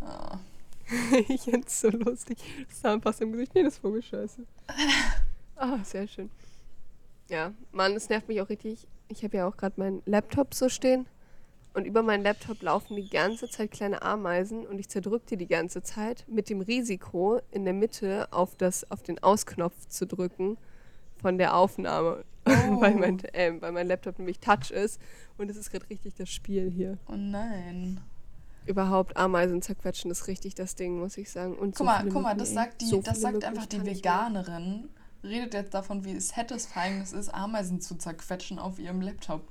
Ja. 0.01 0.39
ich 1.29 1.41
find's 1.41 1.79
so 1.79 1.89
lustig. 1.89 2.37
Zahnpasta 2.69 3.23
im 3.23 3.31
Gesicht. 3.31 3.55
Nee, 3.55 3.63
das 3.63 3.75
ist 3.75 3.81
Vogelscheiße. 3.81 4.43
Ah, 5.63 5.77
sehr 5.83 6.07
schön. 6.07 6.31
Ja, 7.29 7.53
Mann, 7.71 7.95
es 7.95 8.09
nervt 8.09 8.27
mich 8.27 8.41
auch 8.41 8.49
richtig. 8.49 8.87
Ich 9.09 9.23
habe 9.23 9.37
ja 9.37 9.47
auch 9.47 9.55
gerade 9.57 9.79
meinen 9.79 10.01
Laptop 10.07 10.55
so 10.55 10.69
stehen. 10.69 11.05
Und 11.73 11.85
über 11.85 12.03
meinen 12.03 12.23
Laptop 12.23 12.61
laufen 12.61 12.97
die 12.97 13.09
ganze 13.09 13.49
Zeit 13.49 13.71
kleine 13.71 14.01
Ameisen 14.01 14.67
und 14.67 14.77
ich 14.77 14.89
zerdrück 14.89 15.25
die 15.27 15.37
die 15.37 15.47
ganze 15.47 15.81
Zeit 15.81 16.25
mit 16.27 16.49
dem 16.49 16.59
Risiko, 16.59 17.39
in 17.51 17.63
der 17.63 17.73
Mitte 17.73 18.27
auf, 18.31 18.55
das, 18.57 18.89
auf 18.91 19.03
den 19.03 19.23
Ausknopf 19.23 19.87
zu 19.87 20.05
drücken 20.05 20.57
von 21.21 21.37
der 21.37 21.55
Aufnahme. 21.55 22.25
Oh. 22.45 22.51
weil, 22.81 22.95
mein, 22.95 23.19
äh, 23.33 23.53
weil 23.59 23.71
mein 23.71 23.87
Laptop 23.87 24.17
nämlich 24.17 24.39
Touch 24.39 24.71
ist. 24.71 24.99
Und 25.37 25.49
es 25.49 25.57
ist 25.57 25.71
gerade 25.71 25.89
richtig 25.89 26.15
das 26.15 26.29
Spiel 26.29 26.69
hier. 26.69 26.97
Oh 27.07 27.15
nein. 27.15 28.01
Überhaupt 28.65 29.15
Ameisen 29.15 29.61
zerquetschen 29.61 30.11
ist 30.11 30.27
richtig 30.27 30.55
das 30.55 30.75
Ding, 30.75 30.99
muss 30.99 31.17
ich 31.17 31.31
sagen. 31.31 31.55
Und 31.55 31.77
so 31.77 31.83
Guck 31.83 31.93
mal, 31.93 31.99
viele 32.01 32.11
guck 32.11 32.23
mal, 32.23 32.35
das 32.35 32.53
sagt, 32.53 32.81
die, 32.81 32.85
So 32.85 33.01
das 33.01 33.21
sagt 33.21 33.43
einfach 33.43 33.65
die. 33.65 33.85
Veganerin. 33.85 34.89
Redet 35.23 35.53
jetzt 35.53 35.73
davon, 35.73 36.03
wie 36.03 36.19
satisfying 36.19 37.01
es 37.01 37.13
ist, 37.13 37.29
Ameisen 37.29 37.79
zu 37.79 37.95
zerquetschen 37.95 38.59
auf 38.59 38.79
ihrem 38.79 39.01
Laptop. 39.01 39.47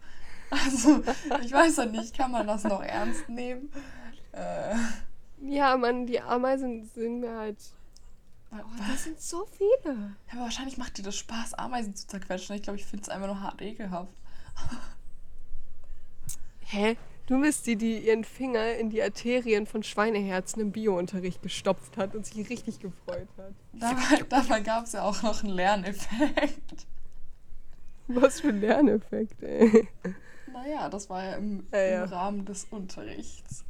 Also, 0.51 1.03
ich 1.45 1.53
weiß 1.53 1.77
ja 1.77 1.87
nicht, 1.87 2.17
kann 2.17 2.33
man 2.33 2.47
das 2.47 2.65
noch 2.65 2.83
ernst 2.83 3.29
nehmen? 3.29 3.71
Äh, 4.33 4.75
Ja, 5.43 5.77
Mann, 5.77 6.07
die 6.07 6.21
Ameisen 6.21 6.85
sind 6.85 7.21
mir 7.21 7.37
halt. 7.37 7.59
Oh, 8.53 8.57
das 8.89 9.05
sind 9.05 9.21
so 9.21 9.47
viele. 9.57 9.95
ja, 9.95 10.33
aber 10.33 10.43
wahrscheinlich 10.43 10.77
macht 10.77 10.99
dir 10.99 11.03
das 11.03 11.17
Spaß, 11.17 11.55
Ameisen 11.55 11.95
zu 11.95 12.07
zerquetschen. 12.09 12.57
Ich 12.57 12.63
glaube, 12.63 12.79
ich 12.79 12.85
finde 12.85 13.05
es 13.05 13.09
einfach 13.09 13.29
nur 13.29 13.41
hart 13.41 13.63
ekelhaft. 13.63 14.13
Hä? 16.67 16.97
Du 17.27 17.41
bist 17.41 17.67
die, 17.69 17.77
die 17.77 17.99
ihren 17.99 18.25
Finger 18.25 18.75
in 18.75 18.91
die 18.91 19.01
Arterien 19.01 19.67
von 19.67 19.85
Schweineherzen 19.85 20.61
im 20.61 20.73
Biounterricht 20.73 21.43
gestopft 21.43 21.97
hat 21.97 22.17
und 22.17 22.27
sich 22.27 22.49
richtig 22.51 22.81
gefreut 22.81 23.29
hat. 23.39 23.53
Dabei, 23.73 24.25
dabei 24.29 24.61
gab 24.61 24.85
es 24.87 24.93
ja 24.93 25.03
auch 25.03 25.23
noch 25.23 25.45
einen 25.45 25.53
Lerneffekt. 25.53 26.87
Was 28.09 28.41
für 28.41 28.49
ein 28.49 28.61
Lerneffekt, 28.61 29.41
ey. 29.45 29.87
Naja, 30.53 30.89
das 30.89 31.09
war 31.11 31.25
ja 31.25 31.33
im, 31.35 31.67
Ja, 31.73 31.81
ja. 31.81 32.05
im 32.05 32.11
Rahmen 32.11 32.45
des 32.45 32.65
Unterrichts. 32.71 33.65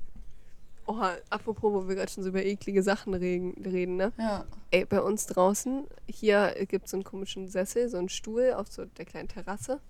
Oha, 0.86 1.16
apropos, 1.28 1.72
wo 1.72 1.88
wir 1.88 1.94
gerade 1.94 2.10
schon 2.10 2.24
so 2.24 2.30
über 2.30 2.44
eklige 2.44 2.82
Sachen 2.82 3.14
reden, 3.14 3.52
reden, 3.64 3.96
ne? 3.96 4.12
Ja. 4.18 4.44
Ey, 4.72 4.84
bei 4.86 5.00
uns 5.00 5.26
draußen, 5.26 5.86
hier 6.08 6.54
gibt 6.66 6.86
es 6.86 6.90
so 6.90 6.96
einen 6.96 7.04
komischen 7.04 7.48
Sessel, 7.48 7.88
so 7.88 7.96
einen 7.98 8.08
Stuhl 8.08 8.54
auf 8.54 8.68
so 8.72 8.84
der 8.86 9.04
kleinen 9.04 9.28
Terrasse. 9.28 9.80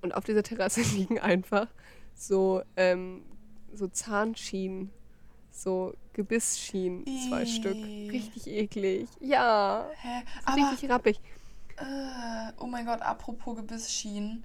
Und 0.00 0.14
auf 0.14 0.24
dieser 0.24 0.42
Terrasse 0.42 0.80
liegen 0.96 1.18
einfach 1.18 1.66
so, 2.14 2.62
ähm, 2.76 3.22
so 3.74 3.88
Zahnschienen, 3.88 4.90
so 5.50 5.94
Gebissschienen, 6.14 7.04
zwei 7.28 7.42
Ih. 7.42 7.46
Stück. 7.46 7.76
Richtig 7.76 8.46
eklig. 8.46 9.08
Ja, 9.20 9.86
Hä? 10.00 10.22
Aber 10.44 10.56
richtig 10.70 10.90
rappig. 10.90 11.20
Äh, 11.76 12.52
oh 12.58 12.66
mein 12.66 12.86
Gott, 12.86 13.02
apropos 13.02 13.56
Gebissschienen. 13.56 14.44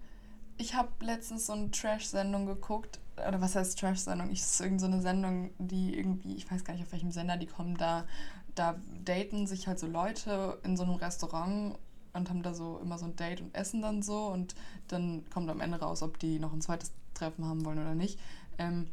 Ich 0.58 0.74
habe 0.74 0.90
letztens 1.02 1.46
so 1.46 1.54
eine 1.54 1.72
Trash-Sendung 1.72 2.46
geguckt. 2.46 3.00
Oder 3.28 3.42
was 3.42 3.56
heißt 3.56 3.80
Trash-Sendung? 3.80 4.30
Ich- 4.32 4.42
ist 4.42 4.60
irgendeine 4.60 4.80
so 4.80 4.94
eine 4.94 5.02
Sendung, 5.02 5.52
die 5.60 5.98
irgendwie, 5.98 6.36
ich 6.36 6.50
weiß 6.52 6.64
gar 6.64 6.74
nicht, 6.74 6.84
auf 6.84 6.92
welchem 6.92 7.12
Sender 7.12 7.38
die 7.38 7.48
kommen. 7.48 7.78
Da, 7.78 8.06
da 8.56 8.76
daten 9.06 9.48
sich 9.48 9.68
halt 9.68 9.80
so 9.80 9.88
Leute 9.88 10.60
in 10.64 10.78
so 10.78 10.84
einem 10.84 10.96
Restaurant 10.96 11.78
und 12.14 12.30
haben 12.30 12.42
da 12.44 12.54
so 12.54 12.80
immer 12.80 12.98
so 12.98 13.06
ein 13.06 13.16
Date 13.16 13.42
und 13.42 13.54
essen 13.56 13.82
dann 13.82 14.02
so. 14.02 14.28
Und 14.28 14.56
dann 14.88 15.24
kommt 15.32 15.50
am 15.50 15.62
Ende 15.62 15.80
raus, 15.80 16.02
ob 16.02 16.20
die 16.20 16.40
noch 16.40 16.54
ein 16.54 16.62
zweites 16.62 16.92
Treffen 17.14 17.46
haben 17.46 17.66
wollen 17.66 17.80
oder 17.80 17.96
nicht. 17.96 18.20
Ähm, 18.58 18.88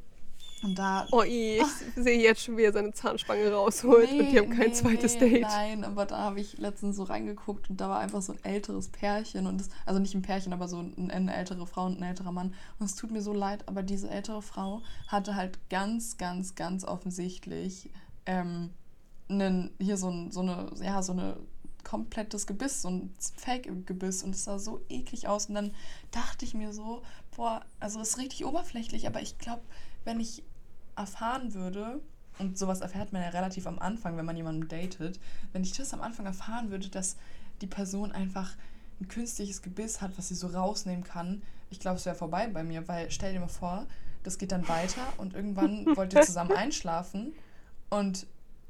und 0.64 0.78
da 0.78 1.06
Oh, 1.12 1.22
ich 1.22 1.62
sehe 1.96 2.20
jetzt 2.20 2.42
schon, 2.42 2.56
wie 2.56 2.62
er 2.62 2.72
seine 2.72 2.92
Zahnspange 2.92 3.52
rausholt 3.52 4.10
und 4.10 4.30
die 4.30 4.38
haben 4.38 4.50
kein 4.50 4.68
nee, 4.68 4.72
zweites 4.72 5.14
nee, 5.14 5.30
Date. 5.30 5.42
Nein, 5.42 5.84
aber 5.84 6.06
da 6.06 6.18
habe 6.18 6.40
ich 6.40 6.58
letztens 6.58 6.96
so 6.96 7.04
reingeguckt 7.04 7.70
und 7.70 7.80
da 7.80 7.88
war 7.88 7.98
einfach 7.98 8.22
so 8.22 8.32
ein 8.32 8.44
älteres 8.44 8.88
Pärchen 8.88 9.46
und 9.46 9.60
das, 9.60 9.68
also 9.86 10.00
nicht 10.00 10.14
ein 10.14 10.22
Pärchen, 10.22 10.52
aber 10.52 10.66
so 10.66 10.78
ein, 10.78 11.10
eine 11.10 11.34
ältere 11.34 11.66
Frau 11.66 11.86
und 11.86 12.00
ein 12.00 12.02
älterer 12.02 12.32
Mann. 12.32 12.54
Und 12.78 12.86
es 12.86 12.96
tut 12.96 13.10
mir 13.10 13.22
so 13.22 13.32
leid, 13.32 13.68
aber 13.68 13.82
diese 13.82 14.08
ältere 14.08 14.42
Frau 14.42 14.82
hatte 15.06 15.36
halt 15.36 15.58
ganz, 15.68 16.16
ganz, 16.16 16.54
ganz 16.54 16.84
offensichtlich 16.84 17.90
ähm, 18.26 18.70
einen, 19.28 19.70
hier 19.78 19.96
so, 19.96 20.08
ein, 20.08 20.32
so 20.32 20.40
eine, 20.40 20.70
ja, 20.80 21.02
so 21.02 21.12
eine 21.12 21.36
komplettes 21.84 22.46
Gebiss, 22.46 22.82
so 22.82 22.88
ein 22.88 23.14
Fake-Gebiss 23.36 24.22
und 24.22 24.34
es 24.34 24.44
sah 24.44 24.58
so 24.58 24.80
eklig 24.88 25.28
aus. 25.28 25.46
Und 25.46 25.54
dann 25.54 25.72
dachte 26.10 26.44
ich 26.44 26.54
mir 26.54 26.72
so, 26.72 27.02
boah, 27.36 27.64
also 27.78 28.00
es 28.00 28.10
ist 28.10 28.18
richtig 28.18 28.44
oberflächlich, 28.46 29.06
aber 29.06 29.20
ich 29.20 29.38
glaube, 29.38 29.62
wenn 30.04 30.18
ich 30.18 30.42
erfahren 30.96 31.54
würde, 31.54 32.00
und 32.38 32.58
sowas 32.58 32.80
erfährt 32.80 33.12
man 33.12 33.22
ja 33.22 33.28
relativ 33.28 33.66
am 33.66 33.78
Anfang, 33.78 34.16
wenn 34.16 34.24
man 34.24 34.36
jemanden 34.36 34.66
datet, 34.68 35.20
wenn 35.52 35.62
ich 35.62 35.72
das 35.72 35.94
am 35.94 36.00
Anfang 36.00 36.26
erfahren 36.26 36.70
würde, 36.70 36.88
dass 36.88 37.16
die 37.60 37.68
Person 37.68 38.10
einfach 38.10 38.52
ein 39.00 39.08
künstliches 39.08 39.62
Gebiss 39.62 40.00
hat, 40.00 40.16
was 40.18 40.28
sie 40.28 40.34
so 40.34 40.48
rausnehmen 40.48 41.04
kann, 41.04 41.42
ich 41.70 41.80
glaube, 41.80 41.96
es 41.96 42.06
wäre 42.06 42.16
vorbei 42.16 42.46
bei 42.46 42.62
mir, 42.62 42.86
weil 42.86 43.10
stell 43.10 43.32
dir 43.32 43.40
mal 43.40 43.48
vor, 43.48 43.86
das 44.22 44.38
geht 44.38 44.52
dann 44.52 44.68
weiter 44.68 45.02
und 45.18 45.34
irgendwann 45.34 45.96
wollt 45.96 46.12
ihr 46.14 46.22
zusammen 46.22 46.52
einschlafen 46.56 47.32
und 47.90 48.26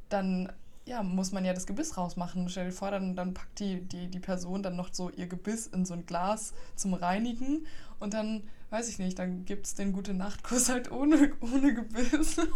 dann 0.08 0.50
ja, 0.86 1.02
muss 1.02 1.32
man 1.32 1.44
ja 1.44 1.52
das 1.52 1.66
Gebiss 1.66 1.96
rausmachen. 1.96 2.48
Stell 2.48 2.66
dir 2.66 2.72
vor, 2.72 2.90
dann, 2.90 3.16
dann 3.16 3.34
packt 3.34 3.58
die, 3.58 3.80
die, 3.80 4.08
die 4.08 4.20
Person 4.20 4.62
dann 4.62 4.76
noch 4.76 4.92
so 4.92 5.10
ihr 5.10 5.26
Gebiss 5.26 5.66
in 5.66 5.84
so 5.84 5.94
ein 5.94 6.06
Glas 6.06 6.52
zum 6.76 6.94
Reinigen 6.94 7.66
und 8.00 8.14
dann, 8.14 8.42
weiß 8.70 8.88
ich 8.88 8.98
nicht, 8.98 9.18
dann 9.18 9.44
gibt 9.44 9.66
es 9.66 9.74
den 9.74 9.92
gute 9.92 10.14
Nachtkuss 10.14 10.68
halt 10.68 10.90
ohne, 10.90 11.32
ohne 11.40 11.74
Gebiss. 11.74 12.36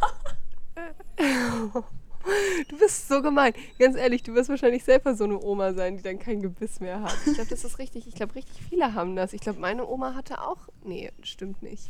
Du 2.68 2.76
bist 2.78 3.08
so 3.08 3.22
gemein. 3.22 3.54
Ganz 3.78 3.96
ehrlich, 3.96 4.22
du 4.22 4.34
wirst 4.34 4.50
wahrscheinlich 4.50 4.84
selber 4.84 5.14
so 5.14 5.24
eine 5.24 5.40
Oma 5.40 5.72
sein, 5.72 5.96
die 5.96 6.02
dann 6.02 6.18
kein 6.18 6.42
Gebiss 6.42 6.78
mehr 6.78 7.00
hat. 7.00 7.16
Ich 7.26 7.34
glaube, 7.34 7.48
das 7.48 7.64
ist 7.64 7.78
richtig. 7.78 8.06
Ich 8.06 8.14
glaube, 8.14 8.34
richtig 8.34 8.60
viele 8.68 8.92
haben 8.94 9.16
das. 9.16 9.32
Ich 9.32 9.40
glaube, 9.40 9.60
meine 9.60 9.86
Oma 9.88 10.14
hatte 10.14 10.42
auch. 10.42 10.68
Nee, 10.84 11.10
stimmt 11.22 11.62
nicht. 11.62 11.88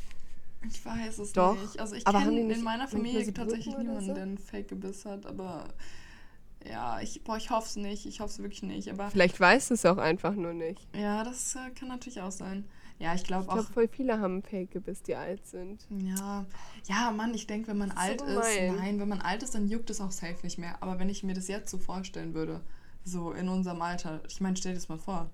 Ich 0.69 0.85
weiß 0.85 1.19
es 1.19 1.33
Doch, 1.33 1.61
nicht. 1.61 1.81
Also 1.81 1.95
ich 1.95 2.05
kenne 2.05 2.53
in 2.53 2.63
meiner 2.63 2.89
Familie 2.89 3.25
so 3.25 3.33
tatsächlich 3.33 3.77
niemanden, 3.77 4.07
so? 4.07 4.15
der 4.15 4.25
einen 4.25 4.39
Fake-Gebiss 4.39 5.05
hat, 5.05 5.27
aber 5.27 5.69
ja, 6.67 7.01
ich, 7.01 7.23
boah, 7.25 7.37
ich 7.37 7.51
hoffe 7.51 7.67
es 7.69 7.77
nicht. 7.77 8.07
Ich 8.07 8.21
hoffe 8.21 8.31
es 8.33 8.39
wirklich 8.39 8.63
nicht. 8.63 8.91
Aber 8.91 9.11
Vielleicht 9.11 9.39
weiß 9.41 9.71
es 9.71 9.85
auch 9.85 9.99
einfach 9.99 10.35
nur 10.35 10.53
nicht. 10.55 10.87
ja, 10.95 11.25
das 11.25 11.55
äh, 11.57 11.71
kann 11.71 11.89
natürlich 11.89 12.21
auch 12.21 12.33
sein. 12.33 12.65
Ja, 12.99 13.15
ich 13.15 13.23
glaube 13.23 13.45
Ich 13.45 13.49
auch. 13.51 13.55
glaube, 13.55 13.73
voll 13.73 13.89
viele 13.89 14.19
haben 14.19 14.43
Fake-Gebiss, 14.43 15.03
die 15.03 15.15
alt 15.15 15.47
sind. 15.47 15.87
Ja, 15.89 16.45
ja, 16.89 17.13
Mann, 17.13 17.33
ich 17.33 17.47
denke, 17.47 17.69
wenn 17.69 17.79
man 17.79 17.93
alt 17.93 18.21
so 18.21 18.27
ist, 18.27 18.61
nein, 18.77 18.99
wenn 18.99 19.09
man 19.09 19.21
alt 19.21 19.45
ist, 19.45 19.55
dann 19.55 19.69
juckt 19.69 19.89
es 19.91 20.01
auch 20.01 20.11
safe 20.11 20.39
nicht 20.43 20.59
mehr. 20.59 20.83
Aber 20.83 20.99
wenn 20.99 21.09
ich 21.09 21.23
mir 21.23 21.35
das 21.35 21.47
jetzt 21.47 21.71
so 21.71 21.79
vorstellen 21.79 22.35
würde, 22.35 22.61
so 23.05 23.31
in 23.31 23.49
unserem 23.49 23.81
Alter, 23.83 24.21
ich 24.29 24.41
meine, 24.41 24.57
stell 24.57 24.73
dir 24.73 24.79
das 24.79 24.89
mal 24.89 24.99
vor. 24.99 25.31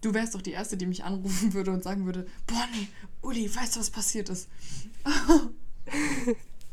Du 0.00 0.12
wärst 0.14 0.34
doch 0.34 0.42
die 0.42 0.50
Erste, 0.50 0.76
die 0.76 0.86
mich 0.86 1.04
anrufen 1.04 1.52
würde 1.54 1.70
und 1.70 1.84
sagen 1.84 2.06
würde, 2.06 2.26
boah, 2.48 2.64
nee, 2.72 2.88
Uli, 3.22 3.54
weißt 3.54 3.76
du, 3.76 3.80
was 3.80 3.90
passiert 3.90 4.28
ist? 4.28 4.48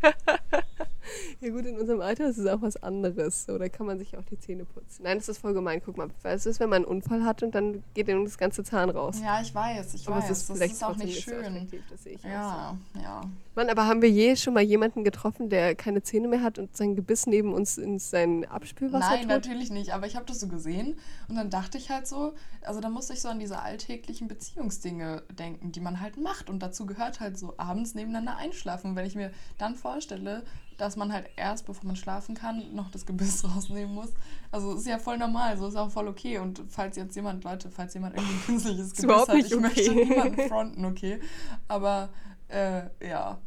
Ja 1.39 1.49
gut, 1.49 1.65
in 1.65 1.79
unserem 1.79 2.01
Alter 2.01 2.27
ist 2.29 2.37
es 2.37 2.45
auch 2.47 2.61
was 2.61 2.81
anderes. 2.81 3.45
So, 3.45 3.57
da 3.57 3.67
kann 3.69 3.85
man 3.85 3.97
sich 3.99 4.17
auch 4.17 4.23
die 4.23 4.39
Zähne 4.39 4.65
putzen. 4.65 5.03
Nein, 5.03 5.17
das 5.17 5.29
ist 5.29 5.39
voll 5.39 5.53
gemein. 5.53 5.81
Guck 5.83 5.97
mal, 5.97 6.07
was 6.23 6.45
ist, 6.45 6.59
wenn 6.59 6.69
man 6.69 6.83
einen 6.83 6.85
Unfall 6.85 7.23
hat 7.23 7.43
und 7.43 7.55
dann 7.55 7.83
geht 7.93 8.07
ihm 8.07 8.23
das 8.25 8.37
ganze 8.37 8.63
Zahn 8.63 8.89
raus? 8.89 9.17
Ja, 9.21 9.41
ich 9.41 9.53
weiß, 9.53 9.93
ich 9.93 10.07
aber 10.07 10.17
weiß. 10.17 10.29
es 10.29 10.49
ist 10.49 10.61
das 10.61 10.71
ist 10.71 10.83
auch 10.83 10.95
nicht 10.97 11.21
schön. 11.21 11.67
das 11.89 12.03
sehe 12.03 12.13
ich 12.13 12.23
auch 12.25 12.29
Ja, 12.29 12.77
ja. 13.01 13.21
so. 13.23 13.29
Mann, 13.53 13.69
aber 13.69 13.85
haben 13.85 14.01
wir 14.01 14.09
je 14.09 14.35
schon 14.37 14.53
mal 14.53 14.63
jemanden 14.63 15.03
getroffen, 15.03 15.49
der 15.49 15.75
keine 15.75 16.01
Zähne 16.03 16.29
mehr 16.29 16.41
hat 16.41 16.57
und 16.57 16.75
sein 16.77 16.95
Gebiss 16.95 17.27
neben 17.27 17.53
uns 17.53 17.77
in 17.77 17.99
sein 17.99 18.45
Abspülwasser 18.45 19.09
Nein, 19.09 19.19
tut? 19.21 19.29
natürlich 19.29 19.71
nicht. 19.71 19.93
Aber 19.93 20.07
ich 20.07 20.15
habe 20.15 20.25
das 20.25 20.39
so 20.39 20.47
gesehen 20.47 20.97
und 21.27 21.35
dann 21.35 21.49
dachte 21.49 21.77
ich 21.77 21.89
halt 21.89 22.07
so, 22.07 22.33
also 22.61 22.79
da 22.79 22.89
musste 22.89 23.11
ich 23.13 23.21
so 23.21 23.27
an 23.27 23.39
diese 23.39 23.59
alltäglichen 23.61 24.27
Beziehungsdinge 24.29 25.23
denken, 25.37 25.71
die 25.73 25.81
man 25.81 25.99
halt 25.99 26.17
macht. 26.17 26.49
Und 26.49 26.59
dazu 26.59 26.85
gehört 26.85 27.19
halt 27.19 27.37
so 27.37 27.53
abends 27.57 27.93
nebeneinander 27.93 28.37
einschlafen. 28.37 28.91
Und 28.91 28.95
wenn 28.95 29.05
ich 29.05 29.15
mir 29.15 29.31
dann 29.57 29.75
vorstelle, 29.75 30.43
dass 30.81 30.95
man 30.95 31.13
halt 31.13 31.29
erst, 31.35 31.67
bevor 31.67 31.85
man 31.85 31.95
schlafen 31.95 32.33
kann, 32.33 32.73
noch 32.73 32.89
das 32.89 33.05
Gebiss 33.05 33.43
rausnehmen 33.55 33.93
muss. 33.93 34.09
Also 34.49 34.73
ist 34.73 34.87
ja 34.87 34.97
voll 34.97 35.19
normal, 35.19 35.55
so 35.55 35.67
ist 35.67 35.75
auch 35.75 35.91
voll 35.91 36.07
okay. 36.07 36.39
Und 36.39 36.63
falls 36.69 36.97
jetzt 36.97 37.15
jemand, 37.15 37.43
Leute, 37.43 37.69
falls 37.69 37.93
jemand 37.93 38.15
irgendwie 38.15 38.33
ein 38.33 38.45
künstliches 38.45 38.95
Gebiss 38.95 39.27
hat, 39.27 39.35
ich 39.35 39.55
möchte 39.59 39.91
okay. 39.91 40.05
niemanden 40.05 40.41
fronten, 40.49 40.85
okay. 40.85 41.19
Aber 41.67 42.09
äh, 42.47 42.81
ja. 43.07 43.37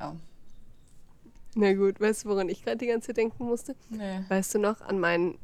Ja. 0.00 0.16
Na 1.56 1.74
gut, 1.74 2.00
weißt 2.00 2.24
du, 2.24 2.30
woran 2.30 2.48
ich 2.48 2.64
gerade 2.64 2.78
die 2.78 2.86
ganze 2.86 3.08
Zeit 3.08 3.18
denken 3.18 3.44
musste? 3.44 3.76
Nee. 3.90 4.24
Weißt 4.30 4.54
du 4.54 4.60
noch 4.60 4.80
an 4.80 4.98
mein 4.98 5.36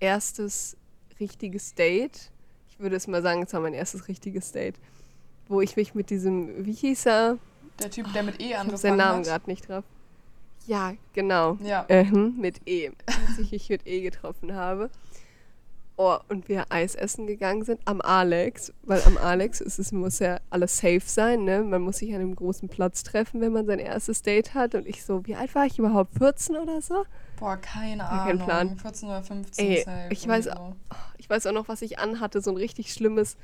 erstes 0.00 0.78
richtiges 1.20 1.74
Date? 1.74 2.30
Ich 2.70 2.80
würde 2.80 2.96
es 2.96 3.06
mal 3.06 3.20
sagen, 3.20 3.42
es 3.42 3.52
war 3.52 3.60
mein 3.60 3.74
erstes 3.74 4.08
richtiges 4.08 4.50
Date. 4.50 4.76
Wo 5.46 5.60
ich 5.60 5.76
mich 5.76 5.94
mit 5.94 6.08
diesem, 6.08 6.64
wie 6.64 6.72
hieß 6.72 7.04
er? 7.04 7.38
Der 7.80 7.90
Typ, 7.90 8.12
der 8.12 8.22
mit 8.22 8.40
E 8.40 8.54
angefangen 8.54 8.76
seinen 8.78 8.96
Namen 8.96 9.18
hat. 9.20 9.24
gerade 9.26 9.50
nicht 9.50 9.68
drauf. 9.68 9.84
Ja, 10.66 10.92
genau. 11.14 11.56
Ja. 11.62 11.86
Ähm, 11.88 12.34
mit 12.38 12.60
E. 12.68 12.90
Als 13.06 13.38
ich 13.38 13.52
mich 13.52 13.68
mit 13.70 13.86
E 13.86 14.00
getroffen 14.02 14.54
habe. 14.54 14.90
Oh, 16.00 16.16
und 16.28 16.48
wir 16.48 16.66
Eis 16.68 16.94
essen 16.94 17.26
gegangen 17.26 17.64
sind 17.64 17.80
am 17.84 18.00
Alex, 18.00 18.72
weil 18.84 19.02
am 19.04 19.16
Alex 19.18 19.60
ist 19.60 19.80
es, 19.80 19.90
muss 19.90 20.20
ja 20.20 20.38
alles 20.48 20.76
safe 20.78 21.00
sein, 21.04 21.42
ne? 21.42 21.62
Man 21.64 21.82
muss 21.82 21.96
sich 21.96 22.10
an 22.10 22.20
einem 22.20 22.36
großen 22.36 22.68
Platz 22.68 23.02
treffen, 23.02 23.40
wenn 23.40 23.52
man 23.52 23.66
sein 23.66 23.80
erstes 23.80 24.22
Date 24.22 24.54
hat. 24.54 24.76
Und 24.76 24.86
ich 24.86 25.04
so, 25.04 25.26
wie 25.26 25.34
alt 25.34 25.52
war 25.56 25.66
ich 25.66 25.76
überhaupt? 25.80 26.16
14 26.18 26.56
oder 26.56 26.80
so? 26.82 27.04
Boah, 27.40 27.56
keine 27.56 28.08
Ahnung. 28.08 28.26
keinen 28.26 28.38
Plan. 28.46 28.78
14 28.78 29.08
oder 29.08 29.22
15 29.24 29.66
Ey, 29.66 29.82
safe. 29.82 30.06
ich 30.10 30.28
weiß- 30.28 30.42
so. 30.54 30.76
Ich 31.16 31.28
weiß 31.28 31.46
auch 31.46 31.52
noch, 31.52 31.66
was 31.66 31.82
ich 31.82 31.98
anhatte, 31.98 32.40
so 32.42 32.50
ein 32.52 32.56
richtig 32.56 32.92
schlimmes, 32.92 33.36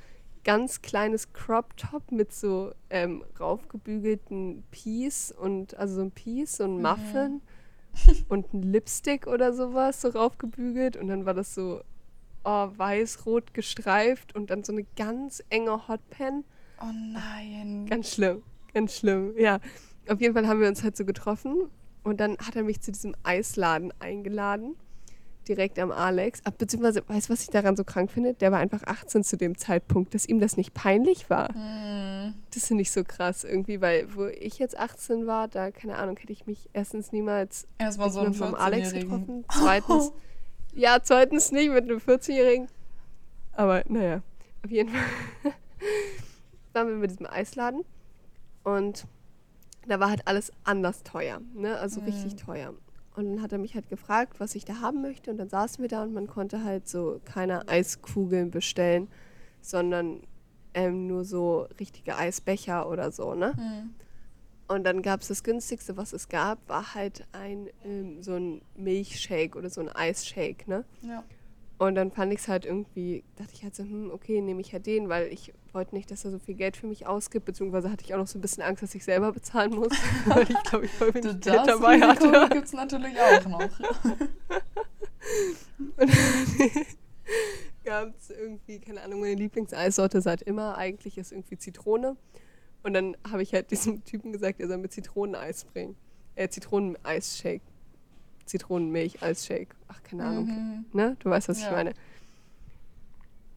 ganz 0.44 0.83
kleines 0.83 1.33
Crop-Top 1.33 2.12
mit 2.12 2.33
so 2.33 2.72
ähm, 2.90 3.24
raufgebügelten 3.40 4.62
Piece 4.70 5.33
und, 5.33 5.76
also 5.76 5.96
so 5.96 6.02
ein 6.02 6.11
Piece, 6.11 6.59
so 6.59 6.64
ein 6.64 6.80
Muffin 6.80 7.40
und 8.28 8.52
ein 8.52 8.62
Lipstick 8.62 9.26
oder 9.26 9.52
sowas, 9.52 10.00
so 10.00 10.09
raufgebügelt. 10.09 10.96
Und 10.96 11.09
dann 11.09 11.26
war 11.26 11.35
das 11.35 11.54
so 11.54 11.83
oh, 12.44 12.68
weiß-rot 12.76 13.54
gestreift 13.54 14.35
und 14.35 14.50
dann 14.50 14.64
so 14.64 14.72
eine 14.72 14.85
ganz 14.96 15.42
enge 15.50 15.88
Hotpen. 15.88 16.44
Oh 16.80 16.92
nein. 17.12 17.87
Ganz 17.88 18.12
schlimm, 18.12 18.42
ganz 18.72 18.98
schlimm, 18.98 19.35
ja. 19.37 19.59
Auf 20.09 20.20
jeden 20.20 20.35
Fall 20.35 20.46
haben 20.46 20.61
wir 20.61 20.68
uns 20.68 20.83
halt 20.83 20.96
so 20.96 21.04
getroffen 21.04 21.70
und 22.02 22.20
dann 22.20 22.37
hat 22.38 22.57
er 22.57 22.62
mich 22.62 22.80
zu 22.83 22.92
diesem 22.92 23.14
Eisladen 23.22 23.92
eingeladen, 24.00 24.76
direkt 25.48 25.78
am 25.78 25.90
Alex. 25.92 26.40
Ach, 26.44 26.50
beziehungsweise, 26.52 27.02
weißt 27.07 27.28
du, 27.28 27.33
was 27.33 27.42
ich 27.42 27.48
daran 27.50 27.76
so 27.76 27.85
krank 27.85 28.11
finde? 28.11 28.35
Der 28.35 28.50
war 28.52 28.59
einfach 28.59 28.83
18 28.85 29.24
zu 29.24 29.37
dem 29.37 29.57
Zeitpunkt, 29.59 30.14
dass 30.14 30.26
ihm 30.26 30.40
das 30.40 30.57
nicht 30.57 30.74
peinlich 30.74 31.28
war. 31.30 31.48
Hm. 31.54 32.35
Das 32.54 32.66
finde 32.66 32.83
ich 32.83 32.90
so 32.90 33.04
krass 33.04 33.44
irgendwie, 33.44 33.80
weil 33.80 34.14
wo 34.14 34.26
ich 34.26 34.59
jetzt 34.59 34.78
18 34.78 35.26
war, 35.26 35.48
da, 35.48 35.70
keine 35.70 35.96
Ahnung, 35.96 36.16
hätte 36.16 36.33
ich 36.33 36.46
mich 36.46 36.68
erstens 36.72 37.12
niemals 37.12 37.66
so 37.92 38.22
mit 38.22 38.42
einem 38.42 38.54
Alex 38.54 38.88
14-Jährigen. 38.88 39.11
getroffen. 39.11 39.44
Zweitens, 39.50 40.12
ja, 40.74 40.98
zweitens 41.02 41.52
nicht 41.52 41.70
mit 41.72 41.85
einem 41.85 41.98
14-Jährigen. 41.98 42.68
Aber 43.52 43.83
naja, 43.88 44.22
auf 44.64 44.70
jeden 44.70 44.90
Fall 44.90 45.02
waren 46.72 46.88
wir 46.88 46.96
mit 46.96 47.11
diesem 47.11 47.26
Eisladen 47.26 47.85
und 48.64 49.07
da 49.87 50.00
war 50.00 50.09
halt 50.11 50.26
alles 50.26 50.50
anders 50.64 51.02
teuer, 51.02 51.40
ne? 51.54 51.76
Also 51.78 52.00
Mhm. 52.00 52.07
richtig 52.07 52.37
teuer. 52.37 52.72
Und 53.14 53.27
dann 53.27 53.42
hat 53.42 53.53
er 53.53 53.59
mich 53.59 53.74
halt 53.74 53.88
gefragt, 53.88 54.40
was 54.40 54.55
ich 54.55 54.64
da 54.64 54.81
haben 54.81 55.00
möchte 55.00 55.31
und 55.31 55.38
dann 55.38 55.48
saßen 55.48 55.81
wir 55.81 55.88
da 55.88 56.03
und 56.03 56.12
man 56.12 56.27
konnte 56.27 56.64
halt 56.64 56.88
so 56.88 57.20
keine 57.24 57.68
Eiskugeln 57.68 58.50
bestellen, 58.50 59.09
sondern 59.61 60.20
ähm, 60.74 61.07
nur 61.07 61.24
so 61.24 61.68
richtige 61.79 62.16
Eisbecher 62.16 62.88
oder 62.88 63.12
so, 63.12 63.35
ne? 63.35 63.57
Hm. 63.57 63.94
Und 64.66 64.85
dann 64.85 65.03
gab 65.03 65.20
es 65.20 65.29
das 65.29 65.44
günstigste, 65.44 65.96
was 65.96 66.12
es 66.12 66.29
gab, 66.29 66.68
war 66.68 66.94
halt 66.94 67.27
ein 67.33 67.68
ähm, 67.85 68.22
so 68.22 68.35
ein 68.35 68.62
Milchshake 68.77 69.57
oder 69.57 69.70
so 69.70 69.81
ein 69.81 69.88
Eisshake, 69.88 70.66
ne? 70.66 70.85
Ja. 71.03 71.22
Und 71.78 71.96
dann 71.96 72.12
fand 72.12 72.32
ich 72.32 72.40
es 72.40 72.48
halt 72.48 72.64
irgendwie, 72.64 73.24
dachte 73.37 73.52
ich 73.52 73.64
halt 73.64 73.74
so, 73.74 73.82
hm, 73.82 74.10
okay, 74.12 74.40
nehme 74.40 74.60
ich 74.60 74.72
halt 74.72 74.87
den, 74.87 75.08
weil 75.08 75.26
ich 75.32 75.52
wollte 75.72 75.94
nicht, 75.94 76.10
dass 76.10 76.24
er 76.24 76.30
so 76.30 76.38
viel 76.38 76.54
Geld 76.54 76.76
für 76.76 76.87
mich 76.87 77.06
ausgibt, 77.06 77.46
beziehungsweise 77.46 77.90
hatte 77.90 78.04
ich 78.04 78.14
auch 78.14 78.18
noch 78.18 78.28
so 78.28 78.38
ein 78.38 78.42
bisschen 78.42 78.62
Angst, 78.62 78.82
dass 78.82 78.94
ich 78.94 79.04
selber 79.04 79.32
bezahlen 79.32 79.74
muss, 79.74 79.92
weil 80.26 80.42
ich 80.42 80.62
glaube, 80.62 80.87
ich 80.87 80.92
voll 80.92 81.12
wenig 81.14 81.40
Geld 81.40 81.46
Das 81.46 81.66
dabei 81.66 82.00
hatte. 82.00 82.54
gibt 82.54 82.66
es 82.66 82.72
natürlich 82.72 83.18
auch 83.18 83.46
noch. 83.46 83.60
Und 85.96 86.10
gab 87.84 88.14
es 88.18 88.30
irgendwie, 88.30 88.80
keine 88.80 89.02
Ahnung, 89.02 89.20
meine 89.20 89.34
Lieblingseissorte 89.34 90.20
seit 90.20 90.42
immer 90.42 90.76
eigentlich 90.76 91.18
ist 91.18 91.32
irgendwie 91.32 91.58
Zitrone. 91.58 92.16
Und 92.82 92.94
dann 92.94 93.16
habe 93.30 93.42
ich 93.42 93.54
halt 93.54 93.70
diesem 93.70 94.04
Typen 94.04 94.32
gesagt, 94.32 94.60
er 94.60 94.68
soll 94.68 94.78
mir 94.78 94.88
Zitroneneis 94.88 95.64
bringen. 95.64 95.96
Äh, 96.34 96.48
Zitroneneisshake. 96.48 97.62
Zitronenmilch-Eisshake. 98.46 99.68
Ach, 99.88 100.02
keine 100.02 100.24
Ahnung. 100.24 100.46
Mhm. 100.46 100.85
Ne? 100.92 101.16
Du 101.20 101.30
weißt, 101.30 101.48
was 101.48 101.59
ich 101.59 101.64
Ja. 101.64 101.72
meine. 101.72 101.94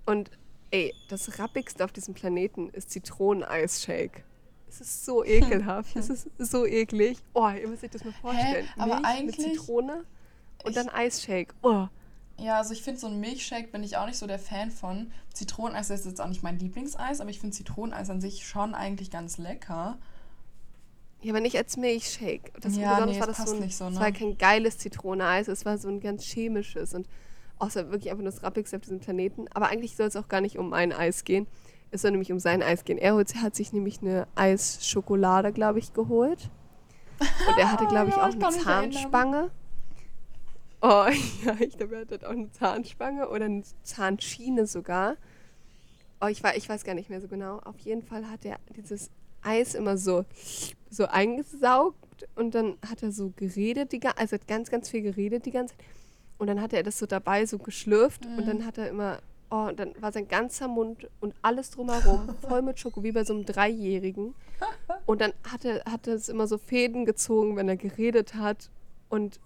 Und 0.06 0.32
ey, 0.72 0.94
das 1.10 1.40
rappigste 1.40 1.84
auf 1.84 1.92
diesem 1.92 2.14
Planeten 2.14 2.70
ist 2.70 2.92
Zitroneneisshake. 2.92 4.24
Es 4.70 4.82
ist 4.82 5.06
so 5.06 5.24
ekelhaft. 5.26 5.96
es 5.96 6.10
ist 6.10 6.28
so 6.38 6.66
eklig. 6.66 7.18
Oh, 7.34 7.50
ihr 7.50 7.68
müsst 7.68 7.84
euch 7.84 7.92
das 7.92 8.04
mal 8.04 8.14
vorstellen. 8.14 8.68
Aber 8.78 8.96
Milch 8.96 9.06
eigentlich- 9.08 9.38
mit 9.38 9.54
Zitrone 9.58 10.04
und 10.64 10.70
Ich- 10.70 10.76
dann 10.76 10.90
Eisshake. 10.90 11.54
Oh. 11.62 11.88
Ja, 12.40 12.58
also 12.60 12.72
ich 12.74 12.84
finde, 12.84 13.00
so 13.00 13.08
ein 13.08 13.20
Milchshake 13.20 13.72
bin 13.72 13.82
ich 13.82 13.98
auch 13.98 14.06
nicht 14.06 14.18
so 14.20 14.28
der 14.28 14.38
Fan 14.38 14.70
von. 14.70 15.12
Zitroneneis 15.34 15.90
ist 15.90 16.06
jetzt 16.06 16.22
auch 16.22 16.28
nicht 16.28 16.44
mein 16.44 16.60
Lieblingseis, 16.60 17.20
aber 17.20 17.32
ich 17.32 17.40
finde 17.40 17.56
Zitroneneis 17.56 18.12
an 18.12 18.22
sich 18.22 18.46
schon 18.48 18.76
eigentlich 18.76 19.10
ganz 19.10 19.40
lecker. 19.40 19.98
Ja, 21.28 21.34
aber 21.34 21.42
nicht 21.42 21.58
als 21.58 21.76
Milchshake. 21.76 22.54
Das 22.62 22.78
Ja, 22.78 22.94
besonders 22.94 23.16
nee, 23.16 23.22
war 23.22 23.30
es 23.30 23.38
das 23.38 23.50
so 23.50 23.56
ein, 23.56 23.62
nicht 23.62 23.76
so, 23.76 23.86
Es 23.88 23.96
ne? 23.96 24.00
war 24.00 24.12
kein 24.14 24.38
geiles 24.38 24.78
Zitroneneis, 24.78 25.50
es 25.50 25.66
war 25.66 25.78
so 25.78 25.90
ein 25.90 26.00
ganz 26.00 26.24
chemisches 26.24 26.94
und 26.94 27.06
auch 27.60 27.70
so 27.70 27.82
wirklich 27.92 28.12
einfach 28.12 28.24
nur 28.24 28.32
das 28.32 28.44
Rappigste 28.44 28.78
auf 28.78 28.84
diesem 28.84 29.02
Planeten. 29.02 29.46
Aber 29.54 29.68
eigentlich 29.68 29.98
soll 29.98 30.08
es 30.08 30.16
auch 30.16 30.30
gar 30.30 30.40
nicht 30.40 30.58
um 30.58 30.70
mein 30.70 30.94
Eis 30.94 31.26
gehen. 31.26 31.46
Es 31.92 32.04
soll 32.04 32.12
nämlich 32.12 32.32
um 32.32 32.40
sein 32.40 32.64
Eis 32.64 32.86
gehen. 32.86 32.98
Er 32.98 33.18
hat 33.18 33.56
sich 33.56 33.74
nämlich 33.74 34.02
eine 34.02 34.26
Eisschokolade, 34.36 35.52
glaube 35.52 35.80
ich, 35.80 35.94
geholt. 35.94 36.50
Und 37.20 37.58
er 37.58 37.74
hatte, 37.74 37.88
glaube 37.88 38.12
ich, 38.12 38.16
auch 38.16 38.32
eine. 38.32 38.50
Zahnspange. 38.50 39.52
Oh, 40.82 41.08
ja, 41.46 41.56
ich 41.60 41.78
glaube, 41.78 41.96
er 41.96 42.02
hatte 42.02 42.26
auch 42.26 42.32
eine 42.32 42.50
Zahnspange 42.54 43.28
oder 43.28 43.46
eine 43.46 43.64
Zahnschiene 43.84 44.66
sogar. 44.66 45.18
Oh, 46.22 46.28
ich, 46.28 46.42
war, 46.42 46.56
ich 46.56 46.70
weiß 46.70 46.86
gar 46.86 46.94
nicht 46.96 47.10
mehr 47.10 47.20
so 47.20 47.28
genau. 47.28 47.60
Auf 47.66 47.80
jeden 47.80 48.02
Fall 48.02 48.30
hat 48.30 48.46
er 48.46 48.60
dieses 48.78 49.12
Eis 49.42 49.76
immer 49.76 49.98
so, 49.98 50.26
so 50.90 51.06
eingesaugt 51.06 52.28
und 52.36 52.56
dann 52.56 52.78
hat 52.90 53.04
er 53.04 53.12
so 53.12 53.32
geredet, 53.36 53.92
die, 53.92 54.02
also 54.06 54.36
hat 54.36 54.48
ganz, 54.48 54.70
ganz 54.70 54.90
viel 54.90 55.02
geredet 55.02 55.46
die 55.46 55.52
ganze 55.52 55.76
Zeit. 55.78 55.86
Und 56.38 56.48
dann 56.48 56.62
hatte 56.62 56.76
er 56.78 56.84
das 56.84 57.00
so 57.00 57.06
dabei 57.06 57.46
so 57.46 57.58
geschlürft 57.58 58.26
und 58.26 58.38
Mhm. 58.38 58.46
dann 58.46 58.66
hat 58.66 58.78
er 58.78 58.90
immer, 58.90 59.20
oh, 59.50 59.68
und 59.70 59.80
dann 59.80 59.94
war 60.02 60.12
sein 60.12 60.28
ganzer 60.28 60.68
Mund 60.68 61.08
und 61.20 61.34
alles 61.42 61.72
drumherum 61.72 62.30
voll 62.48 62.62
mit 62.62 62.80
Schoko, 62.80 63.04
wie 63.04 63.12
bei 63.12 63.24
so 63.24 63.34
einem 63.34 63.46
Dreijährigen. 63.46 64.36
Und 65.06 65.22
dann 65.22 65.34
hat 65.52 65.66
er, 65.66 65.84
hat 65.86 66.08
er 66.08 66.16
es 66.16 66.30
immer 66.30 66.48
so 66.48 66.58
Fäden 66.58 67.06
gezogen, 67.06 67.56
wenn 67.56 67.68
er 67.70 67.78
geredet 67.78 68.36
hat. 68.36 68.70
Und 69.10 69.40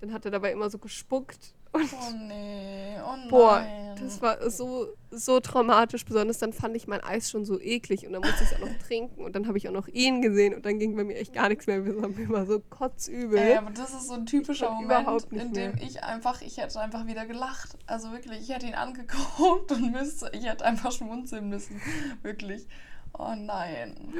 dann 0.00 0.12
hat 0.12 0.24
er 0.24 0.30
dabei 0.30 0.52
immer 0.52 0.70
so 0.70 0.78
gespuckt. 0.78 1.54
Und 1.72 1.88
Oh 1.92 2.12
nee, 2.26 2.96
oh 3.00 3.16
nein. 3.16 3.28
boah, 3.28 3.64
das 4.00 4.20
war 4.20 4.50
so, 4.50 4.88
so 5.10 5.38
traumatisch. 5.38 6.04
Besonders 6.04 6.38
dann 6.38 6.52
fand 6.52 6.74
ich 6.76 6.88
mein 6.88 7.00
Eis 7.02 7.30
schon 7.30 7.44
so 7.44 7.60
eklig 7.60 8.06
und 8.06 8.12
dann 8.12 8.22
musste 8.22 8.42
ich 8.42 8.50
es 8.50 8.56
auch 8.56 8.66
noch 8.66 8.78
trinken. 8.86 9.22
Und 9.22 9.36
dann 9.36 9.46
habe 9.46 9.56
ich 9.56 9.68
auch 9.68 9.72
noch 9.72 9.86
ihn 9.86 10.20
gesehen 10.20 10.54
und 10.54 10.66
dann 10.66 10.80
ging 10.80 10.96
bei 10.96 11.04
mir 11.04 11.16
echt 11.16 11.32
gar 11.32 11.48
nichts 11.48 11.68
mehr. 11.68 11.84
Wir 11.84 12.00
waren 12.02 12.16
immer 12.18 12.44
so 12.44 12.58
kotzübel. 12.58 13.38
Ey, 13.38 13.56
aber 13.56 13.70
das 13.70 13.90
ist 13.90 14.08
so 14.08 14.14
ein 14.14 14.26
typischer 14.26 14.70
Moment, 14.70 15.26
in 15.30 15.52
dem 15.52 15.74
mehr. 15.74 15.82
ich 15.82 16.02
einfach, 16.02 16.42
ich 16.42 16.56
hätte 16.56 16.80
einfach 16.80 17.06
wieder 17.06 17.24
gelacht. 17.26 17.76
Also 17.86 18.10
wirklich, 18.10 18.40
ich 18.40 18.48
hätte 18.54 18.66
ihn 18.66 18.74
angeguckt 18.74 19.70
und 19.72 19.92
müsste, 19.92 20.28
ich 20.32 20.46
hätte 20.46 20.64
einfach 20.64 20.90
schmunzeln 20.90 21.48
müssen. 21.48 21.80
Wirklich. 22.22 22.66
Oh 23.12 23.34
nein. 23.36 24.12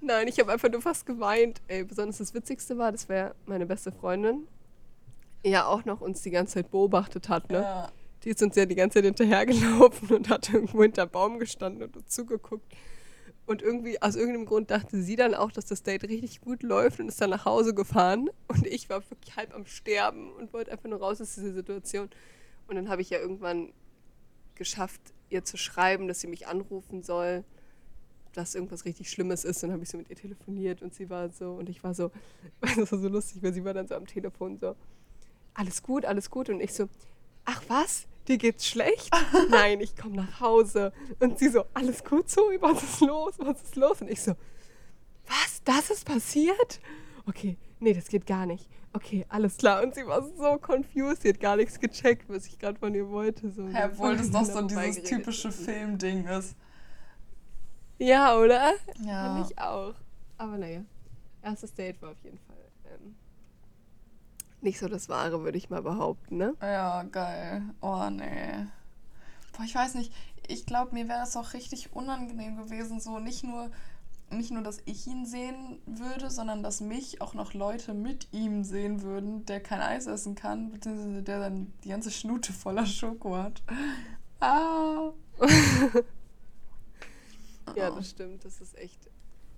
Nein, 0.00 0.28
ich 0.28 0.38
habe 0.38 0.52
einfach 0.52 0.70
nur 0.70 0.82
fast 0.82 1.06
geweint. 1.06 1.60
Ey, 1.68 1.84
besonders 1.84 2.18
das 2.18 2.34
Witzigste 2.34 2.76
war, 2.76 2.92
das 2.92 3.08
wäre 3.08 3.34
meine 3.46 3.64
beste 3.66 3.92
Freundin. 3.92 4.46
Ja, 5.44 5.66
auch 5.66 5.84
noch 5.84 6.00
uns 6.00 6.22
die 6.22 6.30
ganze 6.30 6.54
Zeit 6.54 6.70
beobachtet 6.70 7.28
hat, 7.28 7.50
ne? 7.50 7.62
Ja. 7.62 7.92
Die 8.24 8.30
ist 8.30 8.42
uns 8.42 8.54
ja 8.56 8.66
die 8.66 8.74
ganze 8.74 8.98
Zeit 8.98 9.06
hinterhergelaufen 9.06 10.08
und 10.16 10.28
hat 10.28 10.52
irgendwo 10.52 10.82
hinter 10.82 11.06
Baum 11.06 11.38
gestanden 11.38 11.82
und 11.82 11.96
uns 11.96 12.08
zugeguckt. 12.08 12.66
Und 13.46 13.62
irgendwie, 13.62 14.00
aus 14.00 14.14
irgendeinem 14.14 14.46
Grund 14.46 14.70
dachte 14.70 15.02
sie 15.02 15.16
dann 15.16 15.34
auch, 15.34 15.50
dass 15.50 15.66
das 15.66 15.82
Date 15.82 16.04
richtig 16.04 16.40
gut 16.40 16.62
läuft 16.62 17.00
und 17.00 17.08
ist 17.08 17.20
dann 17.20 17.30
nach 17.30 17.46
Hause 17.46 17.74
gefahren. 17.74 18.30
Und 18.46 18.66
ich 18.66 18.88
war 18.88 19.02
wirklich 19.10 19.34
halb 19.36 19.54
am 19.54 19.66
Sterben 19.66 20.30
und 20.34 20.52
wollte 20.52 20.70
einfach 20.70 20.88
nur 20.88 21.00
raus 21.00 21.20
aus 21.20 21.34
dieser 21.34 21.54
Situation. 21.54 22.10
Und 22.68 22.76
dann 22.76 22.88
habe 22.88 23.02
ich 23.02 23.10
ja 23.10 23.18
irgendwann 23.18 23.72
geschafft, 24.54 25.00
ihr 25.30 25.44
zu 25.44 25.56
schreiben, 25.56 26.06
dass 26.06 26.20
sie 26.20 26.28
mich 26.28 26.46
anrufen 26.46 27.02
soll, 27.02 27.42
dass 28.34 28.54
irgendwas 28.54 28.84
richtig 28.84 29.10
Schlimmes 29.10 29.44
ist. 29.44 29.62
Und 29.62 29.70
dann 29.70 29.72
habe 29.74 29.82
ich 29.82 29.90
so 29.90 29.98
mit 29.98 30.10
ihr 30.10 30.16
telefoniert 30.16 30.82
und 30.82 30.94
sie 30.94 31.10
war 31.10 31.30
so, 31.30 31.52
und 31.54 31.68
ich 31.68 31.82
war 31.82 31.94
so, 31.94 32.12
das 32.60 32.76
war 32.92 32.98
so 32.98 33.08
lustig, 33.08 33.42
weil 33.42 33.52
sie 33.52 33.64
war 33.64 33.74
dann 33.74 33.88
so 33.88 33.94
am 33.94 34.06
Telefon 34.06 34.58
so, 34.58 34.76
alles 35.54 35.82
gut, 35.82 36.04
alles 36.04 36.30
gut. 36.30 36.48
Und 36.48 36.60
ich 36.60 36.72
so, 36.74 36.88
ach 37.44 37.62
was, 37.68 38.06
dir 38.28 38.38
geht's 38.38 38.66
schlecht? 38.66 39.10
Nein, 39.50 39.80
ich 39.80 39.96
komme 39.96 40.16
nach 40.16 40.40
Hause. 40.40 40.92
Und 41.18 41.38
sie 41.38 41.48
so, 41.48 41.64
alles 41.74 42.04
gut 42.04 42.28
so, 42.28 42.42
was 42.60 42.82
ist 42.82 43.00
los, 43.00 43.34
was 43.38 43.62
ist 43.62 43.76
los? 43.76 44.00
Und 44.00 44.10
ich 44.10 44.22
so, 44.22 44.32
was, 45.26 45.62
das 45.64 45.90
ist 45.90 46.04
passiert? 46.04 46.80
Okay, 47.26 47.56
nee, 47.78 47.92
das 47.92 48.08
geht 48.08 48.26
gar 48.26 48.46
nicht. 48.46 48.68
Okay, 48.92 49.24
alles 49.28 49.56
klar. 49.56 49.82
Und 49.82 49.94
sie 49.94 50.06
war 50.06 50.22
so 50.22 50.58
confused, 50.58 51.22
sie 51.22 51.28
hat 51.28 51.40
gar 51.40 51.56
nichts 51.56 51.78
gecheckt, 51.78 52.28
was 52.28 52.46
ich 52.46 52.58
gerade 52.58 52.78
von 52.78 52.94
ihr 52.94 53.08
wollte. 53.08 53.50
So, 53.50 53.68
Hä, 53.68 53.84
obwohl 53.84 54.16
das 54.16 54.30
doch 54.30 54.44
so 54.44 54.62
dieses 54.62 55.04
typische 55.04 55.52
Filmding 55.52 56.26
ist. 56.26 56.56
Ja, 57.98 58.36
oder? 58.36 58.72
Ja. 59.04 59.36
Fand 59.36 59.50
ich 59.50 59.58
auch. 59.58 59.94
Aber 60.38 60.58
naja, 60.58 60.82
erstes 61.42 61.74
Date 61.74 62.00
war 62.02 62.12
auf 62.12 62.24
jeden 62.24 62.38
Fall 62.38 62.49
nicht 64.62 64.78
so 64.78 64.88
das 64.88 65.08
Wahre, 65.08 65.42
würde 65.42 65.58
ich 65.58 65.70
mal 65.70 65.82
behaupten, 65.82 66.36
ne? 66.36 66.54
Ja, 66.60 67.02
geil. 67.04 67.62
Oh, 67.80 68.08
nee. 68.10 68.66
Boah, 69.52 69.64
ich 69.64 69.74
weiß 69.74 69.94
nicht. 69.94 70.12
Ich 70.46 70.66
glaube, 70.66 70.94
mir 70.94 71.08
wäre 71.08 71.20
das 71.20 71.36
auch 71.36 71.54
richtig 71.54 71.92
unangenehm 71.92 72.56
gewesen, 72.56 73.00
so 73.00 73.18
nicht 73.18 73.44
nur, 73.44 73.70
nicht 74.30 74.50
nur, 74.50 74.62
dass 74.62 74.78
ich 74.84 75.06
ihn 75.06 75.26
sehen 75.26 75.80
würde, 75.86 76.30
sondern 76.30 76.62
dass 76.62 76.80
mich 76.80 77.20
auch 77.20 77.34
noch 77.34 77.54
Leute 77.54 77.94
mit 77.94 78.28
ihm 78.32 78.64
sehen 78.64 79.02
würden, 79.02 79.44
der 79.46 79.60
kein 79.60 79.80
Eis 79.80 80.06
essen 80.06 80.34
kann, 80.34 80.70
beziehungsweise 80.72 81.22
der 81.22 81.40
dann 81.40 81.72
die 81.84 81.88
ganze 81.88 82.10
Schnute 82.10 82.52
voller 82.52 82.86
Schoko 82.86 83.36
hat. 83.36 83.62
Ah. 84.40 85.10
Ja, 87.76 87.90
das 87.90 88.10
stimmt. 88.10 88.44
Das 88.44 88.60
ist 88.60 88.76
echt 88.76 88.98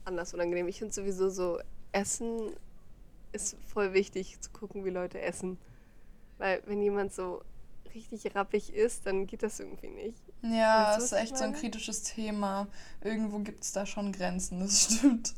anders 0.05 0.35
unangenehm. 0.35 0.69
Ich 0.69 0.79
finde 0.79 0.93
sowieso 0.93 1.31
so, 1.31 1.59
Essen 1.93 2.51
ist 3.33 3.57
voll 3.67 3.93
wichtig 3.93 4.41
zu 4.41 4.51
gucken, 4.51 4.85
wie 4.85 4.91
Leute 4.91 5.21
essen. 5.21 5.59
Weil 6.39 6.63
wenn 6.67 6.83
jemand 6.83 7.13
so 7.13 7.43
richtig 7.95 8.35
rappig 8.35 8.73
ist, 8.73 9.07
dann 9.07 9.27
geht 9.27 9.43
das 9.43 9.61
irgendwie 9.61 9.89
nicht. 9.89 10.23
Ja, 10.43 10.95
das 10.95 11.05
ist 11.05 11.13
echt 11.13 11.37
so 11.37 11.45
ein 11.45 11.53
kritisches 11.53 12.03
Thema. 12.03 12.67
Irgendwo 13.03 13.39
gibt 13.41 13.65
es 13.65 13.73
da 13.73 13.87
schon 13.87 14.13
Grenzen, 14.13 14.61
das 14.61 14.85
stimmt. 14.99 15.35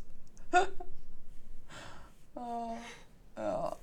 Ah, 2.35 2.75
ja. 3.37 3.77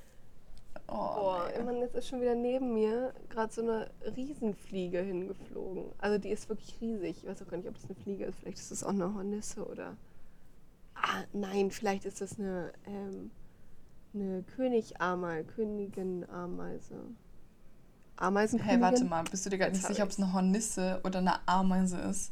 Oh, 0.87 0.93
Boah, 0.93 1.49
nee. 1.55 1.63
Mann, 1.63 1.77
jetzt 1.77 1.95
ist 1.95 2.09
schon 2.09 2.19
wieder 2.19 2.35
neben 2.35 2.73
mir 2.73 3.13
gerade 3.29 3.53
so 3.53 3.61
eine 3.61 3.89
Riesenfliege 4.15 4.99
hingeflogen. 4.99 5.85
Also 5.99 6.17
die 6.17 6.29
ist 6.29 6.49
wirklich 6.49 6.75
riesig. 6.81 7.17
Ich 7.23 7.29
weiß 7.29 7.41
auch 7.41 7.47
gar 7.47 7.57
nicht, 7.57 7.69
ob 7.69 7.75
das 7.75 7.85
eine 7.85 7.95
Fliege 7.95 8.25
ist. 8.25 8.39
Vielleicht 8.39 8.57
ist 8.57 8.71
das 8.71 8.83
auch 8.83 8.89
eine 8.89 9.13
Hornisse 9.13 9.65
oder. 9.65 9.95
Ah, 10.95 11.23
nein, 11.31 11.71
vielleicht 11.71 12.03
ist 12.03 12.19
das 12.19 12.37
eine, 12.37 12.73
ähm, 12.85 13.31
eine 14.13 14.43
Königameise, 14.55 15.45
Königin-Ameise. 15.55 16.95
Ameisenkönigin? 18.17 18.81
Hey, 18.83 18.91
warte 18.91 19.05
mal, 19.05 19.23
bist 19.23 19.45
du 19.45 19.49
dir 19.49 19.57
Jetzt 19.57 19.73
nicht 19.73 19.87
sicher, 19.87 20.03
ob 20.03 20.09
es 20.09 20.17
eine 20.17 20.31
Hornisse 20.33 21.01
oder 21.03 21.19
eine 21.19 21.47
Ameise 21.47 21.97
ist? 21.97 22.31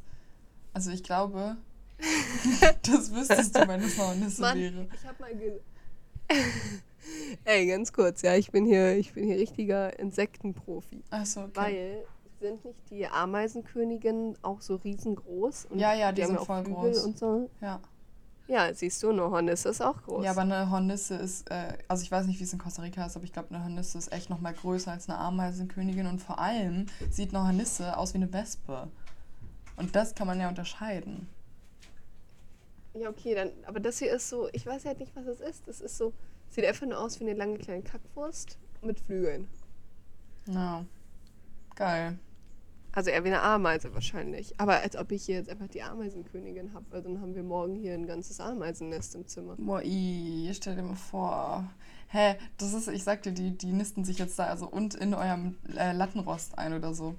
Also 0.74 0.92
ich 0.92 1.04
glaube, 1.04 1.58
das 2.84 3.14
wüsstest 3.14 3.56
du, 3.56 3.68
wenn 3.68 3.82
es 3.82 4.00
eine 4.00 4.08
Hornisse 4.08 4.42
Mann, 4.42 4.60
wäre. 4.60 4.88
ich 4.94 5.08
hab 5.08 5.20
mal 5.20 5.36
ge 5.36 5.60
Ey, 7.44 7.66
ganz 7.66 7.92
kurz, 7.92 8.22
ja, 8.22 8.36
ich 8.36 8.52
bin 8.52 8.66
hier, 8.66 8.96
ich 8.96 9.14
bin 9.14 9.26
hier 9.26 9.38
richtiger 9.38 9.98
Insektenprofi. 9.98 11.04
Achso, 11.10 11.46
okay. 11.46 11.52
Weil 11.56 12.06
sind 12.40 12.64
nicht 12.64 12.90
die 12.90 13.08
Ameisenköniginnen 13.08 14.38
auch 14.42 14.62
so 14.62 14.76
riesengroß? 14.76 15.66
Und 15.66 15.80
Ja, 15.80 15.94
ja, 15.94 16.12
die 16.12 16.22
sind 16.22 16.36
haben 16.36 16.42
auch 16.42 16.46
voll 16.46 16.64
Flügel 16.64 16.92
groß. 16.92 17.06
Und 17.06 17.18
so. 17.18 17.50
Ja. 17.62 17.80
Ja, 18.50 18.74
siehst 18.74 19.04
du, 19.04 19.12
eine 19.12 19.30
Hornisse 19.30 19.70
ist 19.70 19.80
auch 19.80 20.02
groß. 20.02 20.26
ja, 20.26 20.32
aber 20.32 20.42
eine 20.42 20.72
Hornisse 20.72 21.14
ist, 21.16 21.52
äh, 21.52 21.78
also 21.88 22.02
ich 22.02 22.12
weiß 22.12 22.26
nicht, 22.26 22.40
wie 22.40 22.44
es 22.44 22.52
in 22.52 22.58
Costa 22.58 22.82
Rica 22.82 23.06
ist, 23.06 23.16
aber 23.16 23.24
ich 23.24 23.32
glaube, 23.32 23.54
eine 23.54 23.64
Hornisse 23.64 24.00
ist 24.00 24.12
echt 24.12 24.32
noch 24.32 24.42
mal 24.42 24.54
größer 24.54 24.92
als 24.92 25.08
eine 25.08 25.20
Ameisenkönigin 25.20 26.08
und 26.08 26.18
vor 26.20 26.40
allem 26.40 26.88
sieht 27.12 27.30
eine 27.30 27.46
Hornisse 27.46 27.96
aus 27.96 28.16
wie 28.16 28.18
eine 28.18 28.34
Wespe. 28.34 28.88
Und 29.78 29.96
das 29.96 30.16
kann 30.16 30.26
man 30.26 30.40
ja 30.40 30.50
unterscheiden. 30.50 31.30
ja, 32.96 33.08
okay, 33.08 33.36
dann, 33.36 33.52
aber 33.68 33.80
das 33.80 34.00
hier 34.00 34.12
ist 34.12 34.28
so, 34.30 34.50
ich 34.52 34.66
weiß 34.66 34.84
halt 34.86 35.00
nicht, 35.00 35.16
was 35.16 35.28
es 35.28 35.40
ist. 35.42 35.68
Das 35.68 35.80
ist 35.80 35.98
so, 35.98 36.12
sieht 36.50 36.66
einfach 36.66 36.88
nur 36.88 37.00
aus 37.00 37.20
wie 37.20 37.26
eine 37.26 37.36
lange 37.36 37.60
kleine 37.60 37.84
Kackwurst 37.84 38.58
mit 38.82 39.00
Flügeln. 39.00 39.48
Ja. 40.48 40.84
Geil. 41.76 42.18
Also 42.92 43.12
eher 43.12 43.24
wie 43.24 43.28
eine 43.28 43.42
Ameise 43.42 43.94
wahrscheinlich. 43.94 44.60
Aber 44.60 44.80
als 44.80 44.96
ob 44.96 45.12
ich 45.12 45.24
hier 45.24 45.36
jetzt 45.36 45.50
einfach 45.50 45.68
die 45.68 45.84
Ameisenkönigin 45.84 46.74
habe, 46.74 46.86
weil 46.90 47.02
dann 47.02 47.22
haben 47.22 47.36
wir 47.36 47.44
morgen 47.44 47.76
hier 47.76 47.94
ein 47.94 48.08
ganzes 48.08 48.40
Ameisennest 48.40 49.16
im 49.16 49.28
Zimmer. 49.28 49.56
Boah, 49.58 49.82
stell 49.82 50.76
dir 50.76 50.84
mal 50.84 50.96
vor. 50.96 51.70
Hä, 52.08 52.36
das 52.58 52.74
ist, 52.74 52.88
ich 52.88 53.04
sag 53.04 53.22
dir, 53.22 53.32
die, 53.32 53.56
die 53.56 53.72
nisten 53.72 54.04
sich 54.04 54.18
jetzt 54.18 54.40
da 54.40 54.46
also 54.46 54.68
und 54.68 54.96
in 54.96 55.14
eurem 55.14 55.58
äh, 55.76 55.92
Lattenrost 55.92 56.58
ein 56.58 56.74
oder 56.74 56.94
so. 56.96 57.16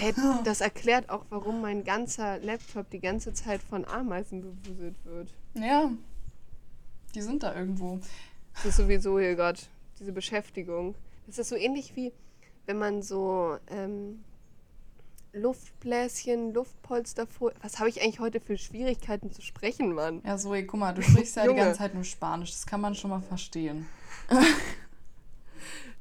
Hey, 0.00 0.14
das 0.44 0.62
erklärt 0.62 1.10
auch, 1.10 1.26
warum 1.28 1.60
mein 1.60 1.84
ganzer 1.84 2.38
Laptop 2.38 2.88
die 2.88 3.00
ganze 3.00 3.34
Zeit 3.34 3.62
von 3.62 3.84
Ameisen 3.84 4.40
bewuselt 4.40 4.96
wird. 5.04 5.34
Ja. 5.52 5.90
Die 7.14 7.20
sind 7.20 7.42
da 7.42 7.54
irgendwo. 7.54 8.00
Das 8.54 8.64
ist 8.64 8.76
sowieso 8.76 9.18
hier 9.18 9.34
gerade 9.34 9.60
diese 10.00 10.12
Beschäftigung. 10.12 10.94
Das 11.26 11.38
ist 11.38 11.50
so 11.50 11.56
ähnlich 11.56 11.94
wie, 11.96 12.12
wenn 12.64 12.78
man 12.78 13.02
so 13.02 13.58
ähm, 13.68 14.24
Luftbläschen, 15.38 16.52
Luftpolsterfolie. 16.52 17.54
Was 17.62 17.78
habe 17.78 17.88
ich 17.88 18.02
eigentlich 18.02 18.20
heute 18.20 18.40
für 18.40 18.58
Schwierigkeiten 18.58 19.30
zu 19.32 19.40
sprechen, 19.42 19.94
Mann? 19.94 20.20
Ja, 20.24 20.36
Zoe, 20.36 20.64
guck 20.64 20.78
mal, 20.80 20.92
du 20.94 21.02
sprichst 21.02 21.36
ja 21.36 21.46
die 21.48 21.54
ganze 21.54 21.78
Zeit 21.78 21.94
nur 21.94 22.04
Spanisch. 22.04 22.52
Das 22.52 22.66
kann 22.66 22.80
man 22.80 22.94
schon 22.94 23.10
mal 23.10 23.20
verstehen. 23.22 23.86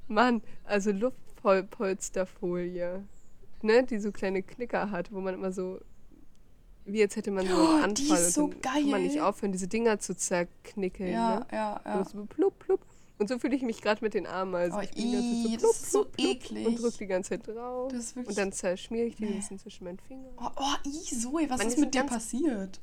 Mann, 0.08 0.42
also 0.64 0.92
Luftpolsterfolie. 0.92 3.04
Ne, 3.62 3.84
die 3.84 4.00
so 4.00 4.12
kleine 4.12 4.44
Knicker 4.44 4.92
hat, 4.92 5.12
wo 5.12 5.20
man 5.20 5.34
immer 5.34 5.52
so. 5.52 5.80
Wie 6.86 7.00
jetzt 7.00 7.18
hätte 7.18 7.32
man 7.32 7.46
so 7.46 7.54
Oh, 7.54 7.82
einen 7.84 7.96
die 7.96 8.04
Anfall 8.04 8.18
ist 8.28 8.34
so 8.36 8.46
und 8.46 8.64
dann 8.66 8.74
kann 8.74 8.90
man 8.92 9.04
nicht 9.04 9.16
geil. 9.16 9.24
aufhören, 9.26 9.52
diese 9.52 9.68
Dinger 9.68 10.00
zu 10.00 10.16
zerknickeln. 10.16 11.12
Ja, 11.12 11.40
Ne? 11.40 11.46
ja, 11.52 11.82
Ja. 11.84 11.98
ja. 11.98 12.06
So 12.06 12.26
plupp, 12.26 12.58
plupp. 12.60 12.80
Und 13.20 13.30
so 13.30 13.40
fühle 13.40 13.56
ich 13.56 13.64
mich 13.64 13.82
gerade 13.82 14.04
mit 14.04 14.14
den 14.14 14.28
Ameisen. 14.28 14.78
Oh, 14.78 14.82
ich 14.82 14.92
bin 14.92 15.06
ih, 15.14 15.52
Zeit 15.58 15.62
so 15.62 15.68
das 15.68 15.78
ist 15.82 15.92
so 15.92 16.06
eklig. 16.18 16.68
Und 16.68 16.80
drück 16.82 16.98
die 16.98 17.08
ganze 17.08 17.30
Zeit 17.32 17.48
drauf. 17.48 17.92
Und 18.16 18.38
dann 18.38 18.52
zerschmiere 18.52 19.08
ich 19.08 19.16
die 19.16 19.24
Nee. 19.26 19.32
ein 19.32 19.36
bisschen 19.38 19.58
zwischen 19.60 19.86
meinen 19.86 20.00
Fingern. 20.00 20.32
oh, 20.38 20.50
oh, 20.56 20.88
i, 20.88 20.92
Zoe, 21.16 21.50
was 21.50 21.58
Man 21.58 21.68
ist 21.68 21.78
mit 21.80 21.94
dir 21.96 22.04
passiert? 22.04 22.80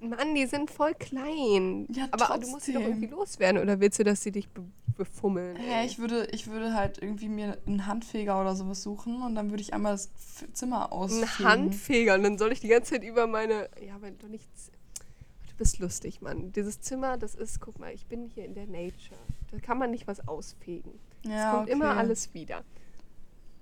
Mann, 0.00 0.34
die 0.34 0.46
sind 0.46 0.70
voll 0.70 0.94
klein. 0.94 1.86
Ja, 1.92 2.08
Aber 2.10 2.38
du 2.38 2.48
musst 2.48 2.64
sie 2.64 2.72
doch 2.72 2.80
trotzdem. 2.80 3.02
irgendwie 3.02 3.06
loswerden. 3.14 3.60
Oder 3.60 3.80
willst 3.80 3.98
du, 3.98 4.04
dass 4.04 4.22
sie 4.22 4.32
dich 4.32 4.48
be 4.48 4.62
befummeln? 4.96 5.56
Ja, 5.70 5.82
ich 5.84 5.98
würde, 5.98 6.26
ich 6.32 6.46
würde 6.48 6.74
halt 6.74 6.98
irgendwie 7.02 7.28
mir 7.28 7.56
einen 7.66 7.86
Handfeger 7.86 8.38
oder 8.40 8.54
sowas 8.54 8.82
suchen 8.82 9.22
und 9.22 9.34
dann 9.34 9.50
würde 9.50 9.62
ich 9.62 9.72
einmal 9.72 9.92
das 9.92 10.10
Zimmer 10.52 10.92
ausfegen. 10.92 11.26
Ein 11.38 11.44
Handfeger 11.44 12.14
und 12.14 12.22
dann 12.22 12.36
soll 12.38 12.52
ich 12.52 12.60
die 12.60 12.68
ganze 12.68 12.92
Zeit 12.94 13.04
über 13.04 13.26
meine. 13.26 13.68
Ja, 13.86 13.94
aber 13.96 14.10
doch 14.10 14.28
nichts. 14.28 14.70
Bist 15.60 15.78
lustig, 15.78 16.22
Mann. 16.22 16.52
Dieses 16.52 16.80
Zimmer, 16.80 17.18
das 17.18 17.34
ist, 17.34 17.60
guck 17.60 17.78
mal, 17.78 17.92
ich 17.92 18.06
bin 18.06 18.24
hier 18.34 18.46
in 18.46 18.54
der 18.54 18.66
Nature. 18.66 19.20
Da 19.50 19.58
kann 19.58 19.76
man 19.76 19.90
nicht 19.90 20.06
was 20.08 20.26
ausfegen. 20.26 20.98
Es 21.22 21.28
Ja, 21.28 21.50
kommt 21.54 21.68
immer 21.68 21.90
okay. 21.90 21.98
alles 21.98 22.32
wieder. 22.32 22.62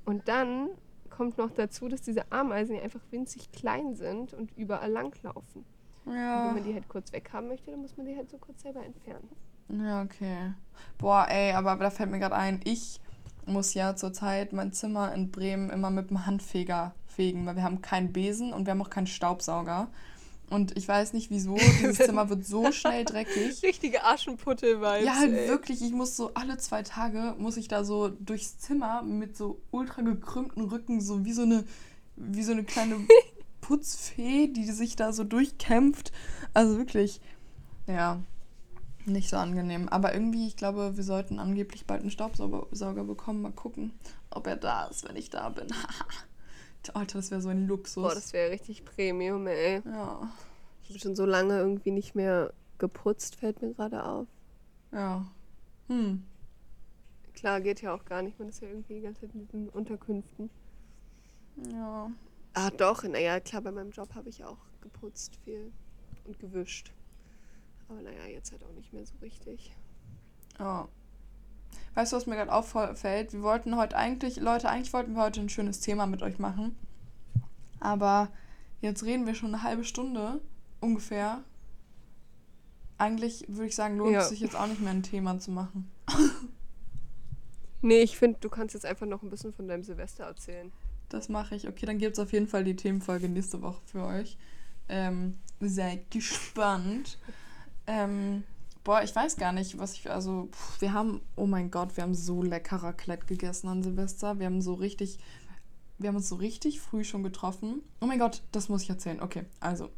Und 0.04 0.28
dann 0.28 0.68
kommt 1.10 1.38
noch 1.38 1.50
dazu, 1.50 1.88
dass 1.88 2.00
diese 2.00 2.30
Ameisen 2.30 2.76
ja 2.76 2.82
einfach 2.82 3.00
winzig 3.10 3.50
klein 3.50 3.96
sind 3.96 4.32
und 4.32 4.56
überall 4.56 4.92
langlaufen. 4.92 5.64
Und 6.04 6.14
Ja. 6.14 6.46
wenn 6.46 6.54
man 6.54 6.62
die 6.62 6.72
halt 6.72 6.86
kurz 6.88 7.12
weghaben 7.12 7.48
möchte, 7.48 7.72
dann 7.72 7.80
muss 7.80 7.96
man 7.96 8.06
die 8.06 8.14
halt 8.14 8.30
so 8.30 8.38
kurz 8.38 8.62
selber 8.62 8.84
entfernen. 8.84 9.28
Ja, 9.68 10.02
okay. 10.02 10.54
Boah, 10.98 11.26
ey, 11.28 11.50
aber 11.52 11.74
da 11.74 11.90
fällt 11.90 12.12
mir 12.12 12.20
gerade 12.20 12.36
ein, 12.36 12.60
ich 12.62 13.00
muss 13.44 13.74
ja 13.74 13.96
zurzeit 13.96 14.52
mein 14.52 14.72
Zimmer 14.72 15.12
in 15.12 15.32
Bremen 15.32 15.68
immer 15.68 15.90
mit 15.90 16.10
dem 16.10 16.26
Handfeger 16.26 16.94
fegen, 17.06 17.44
weil 17.44 17.56
wir 17.56 17.64
haben 17.64 17.82
keinen 17.82 18.12
Besen 18.12 18.52
und 18.52 18.66
wir 18.66 18.70
haben 18.70 18.82
auch 18.82 18.88
keinen 18.88 19.08
Staubsauger. 19.08 19.88
Und 20.50 20.76
ich 20.76 20.88
weiß 20.88 21.12
nicht 21.12 21.30
wieso, 21.30 21.56
dieses 21.80 21.98
Zimmer 21.98 22.28
wird 22.30 22.46
so 22.46 22.72
schnell 22.72 23.04
dreckig. 23.04 23.62
Richtige 23.62 24.04
Aschenputtel-Vibes. 24.04 25.04
Ja, 25.04 25.14
halt 25.14 25.32
ey. 25.34 25.48
wirklich. 25.48 25.82
Ich 25.82 25.92
muss 25.92 26.16
so 26.16 26.32
alle 26.34 26.58
zwei 26.58 26.82
Tage 26.82 27.34
muss 27.38 27.56
ich 27.56 27.68
da 27.68 27.84
so 27.84 28.08
durchs 28.08 28.58
Zimmer 28.58 29.02
mit 29.02 29.36
so 29.36 29.60
ultra 29.70 30.02
gekrümmten 30.02 30.64
Rücken, 30.64 31.00
so 31.00 31.24
wie 31.24 31.32
so 31.32 31.42
eine, 31.42 31.64
wie 32.16 32.42
so 32.42 32.52
eine 32.52 32.64
kleine 32.64 32.96
Putzfee, 33.60 34.48
die 34.48 34.64
sich 34.70 34.96
da 34.96 35.12
so 35.12 35.24
durchkämpft. 35.24 36.12
Also 36.54 36.78
wirklich, 36.78 37.20
ja, 37.86 38.20
nicht 39.04 39.28
so 39.28 39.36
angenehm. 39.36 39.88
Aber 39.88 40.14
irgendwie, 40.14 40.46
ich 40.46 40.56
glaube, 40.56 40.96
wir 40.96 41.04
sollten 41.04 41.38
angeblich 41.38 41.86
bald 41.86 42.02
einen 42.02 42.10
Staubsauger 42.10 43.04
bekommen. 43.04 43.42
Mal 43.42 43.52
gucken, 43.52 43.92
ob 44.30 44.46
er 44.46 44.56
da 44.56 44.84
ist, 44.86 45.06
wenn 45.08 45.16
ich 45.16 45.30
da 45.30 45.48
bin. 45.50 45.66
Alter, 46.94 47.18
das 47.18 47.30
wäre 47.30 47.40
so 47.42 47.48
ein 47.50 47.66
Luxus. 47.66 48.02
Boah, 48.02 48.14
das 48.14 48.32
wäre 48.32 48.50
richtig 48.50 48.84
Premium, 48.84 49.46
ey. 49.46 49.82
ja, 49.84 50.30
Ich 50.82 50.90
habe 50.90 50.98
schon 51.00 51.14
so 51.16 51.26
lange 51.26 51.58
irgendwie 51.58 51.90
nicht 51.90 52.14
mehr 52.14 52.52
geputzt, 52.78 53.36
fällt 53.36 53.60
mir 53.62 53.72
gerade 53.74 54.04
auf. 54.04 54.26
ja. 54.92 55.26
Hm. 55.88 56.22
Klar, 57.34 57.60
geht 57.62 57.80
ja 57.82 57.94
auch 57.94 58.04
gar 58.04 58.20
nicht. 58.20 58.38
Man 58.38 58.48
ist 58.48 58.60
ja 58.60 58.68
irgendwie 58.68 58.94
die 58.94 59.00
ganze 59.00 59.20
Zeit 59.22 59.30
in 59.34 59.46
diesen 59.46 59.68
Unterkünften. 59.68 60.50
Ja. 61.72 62.10
Ah, 62.52 62.70
doch. 62.70 63.04
Naja, 63.04 63.38
klar, 63.40 63.62
bei 63.62 63.70
meinem 63.70 63.90
Job 63.90 64.14
habe 64.14 64.28
ich 64.28 64.44
auch 64.44 64.58
geputzt 64.80 65.36
viel 65.44 65.72
und 66.24 66.38
gewischt. 66.40 66.92
Aber 67.88 68.02
naja, 68.02 68.26
jetzt 68.26 68.50
halt 68.52 68.64
auch 68.64 68.72
nicht 68.72 68.92
mehr 68.92 69.06
so 69.06 69.14
richtig. 69.22 69.72
Ja. 70.58 70.88
Weißt 71.94 72.12
du, 72.12 72.16
was 72.16 72.26
mir 72.26 72.36
gerade 72.36 72.52
auffällt? 72.52 73.32
Wir 73.32 73.42
wollten 73.42 73.76
heute 73.76 73.96
eigentlich, 73.96 74.36
Leute, 74.36 74.68
eigentlich 74.68 74.92
wollten 74.92 75.14
wir 75.14 75.22
heute 75.22 75.40
ein 75.40 75.48
schönes 75.48 75.80
Thema 75.80 76.06
mit 76.06 76.22
euch 76.22 76.38
machen. 76.38 76.76
Aber 77.80 78.28
jetzt 78.80 79.04
reden 79.04 79.26
wir 79.26 79.34
schon 79.34 79.54
eine 79.54 79.62
halbe 79.62 79.84
Stunde 79.84 80.40
ungefähr. 80.80 81.42
Eigentlich 82.98 83.44
würde 83.48 83.66
ich 83.66 83.74
sagen, 83.76 83.96
lohnt 83.98 84.12
Ja. 84.12 84.20
es 84.20 84.28
sich 84.28 84.40
jetzt 84.40 84.56
auch 84.56 84.66
nicht 84.66 84.80
mehr 84.80 84.90
ein 84.90 85.02
Thema 85.02 85.38
zu 85.38 85.50
machen. 85.50 85.90
Nee, 87.80 88.00
ich 88.00 88.18
finde, 88.18 88.38
du 88.40 88.48
kannst 88.48 88.74
jetzt 88.74 88.84
einfach 88.84 89.06
noch 89.06 89.22
ein 89.22 89.30
bisschen 89.30 89.52
von 89.52 89.68
deinem 89.68 89.84
Silvester 89.84 90.24
erzählen. 90.24 90.72
Das 91.08 91.28
mache 91.28 91.54
ich. 91.54 91.68
Okay, 91.68 91.86
dann 91.86 91.98
gibt 91.98 92.14
es 92.14 92.18
auf 92.18 92.32
jeden 92.32 92.48
Fall 92.48 92.64
die 92.64 92.74
Themenfolge 92.76 93.28
nächste 93.28 93.62
Woche 93.62 93.80
für 93.84 94.04
euch. 94.04 94.36
Ähm, 94.88 95.38
seid 95.60 96.10
gespannt. 96.10 97.18
Ähm, 97.86 98.42
boah, 98.88 99.02
ich 99.02 99.14
weiß 99.14 99.36
gar 99.36 99.52
nicht, 99.52 99.78
was 99.78 99.92
ich. 99.92 100.10
Also, 100.10 100.48
pff, 100.50 100.80
wir 100.80 100.94
haben, 100.94 101.20
oh 101.36 101.46
mein 101.46 101.70
Gott, 101.70 101.98
wir 101.98 102.04
haben 102.04 102.14
so 102.14 102.42
lecker 102.42 102.76
Raclette 102.76 103.26
gegessen 103.26 103.68
an 103.68 103.82
Silvester. 103.82 104.38
Wir 104.38 104.46
haben 104.46 104.62
so 104.62 104.72
richtig. 104.72 105.18
Wir 105.98 106.08
haben 106.08 106.16
uns 106.16 106.30
so 106.30 106.36
richtig 106.36 106.80
früh 106.80 107.04
schon 107.04 107.22
getroffen. 107.22 107.82
Oh 108.00 108.06
mein 108.06 108.18
Gott, 108.18 108.40
das 108.50 108.70
muss 108.70 108.84
ich 108.84 108.88
erzählen. 108.88 109.20
Okay, 109.20 109.44
also. 109.60 109.90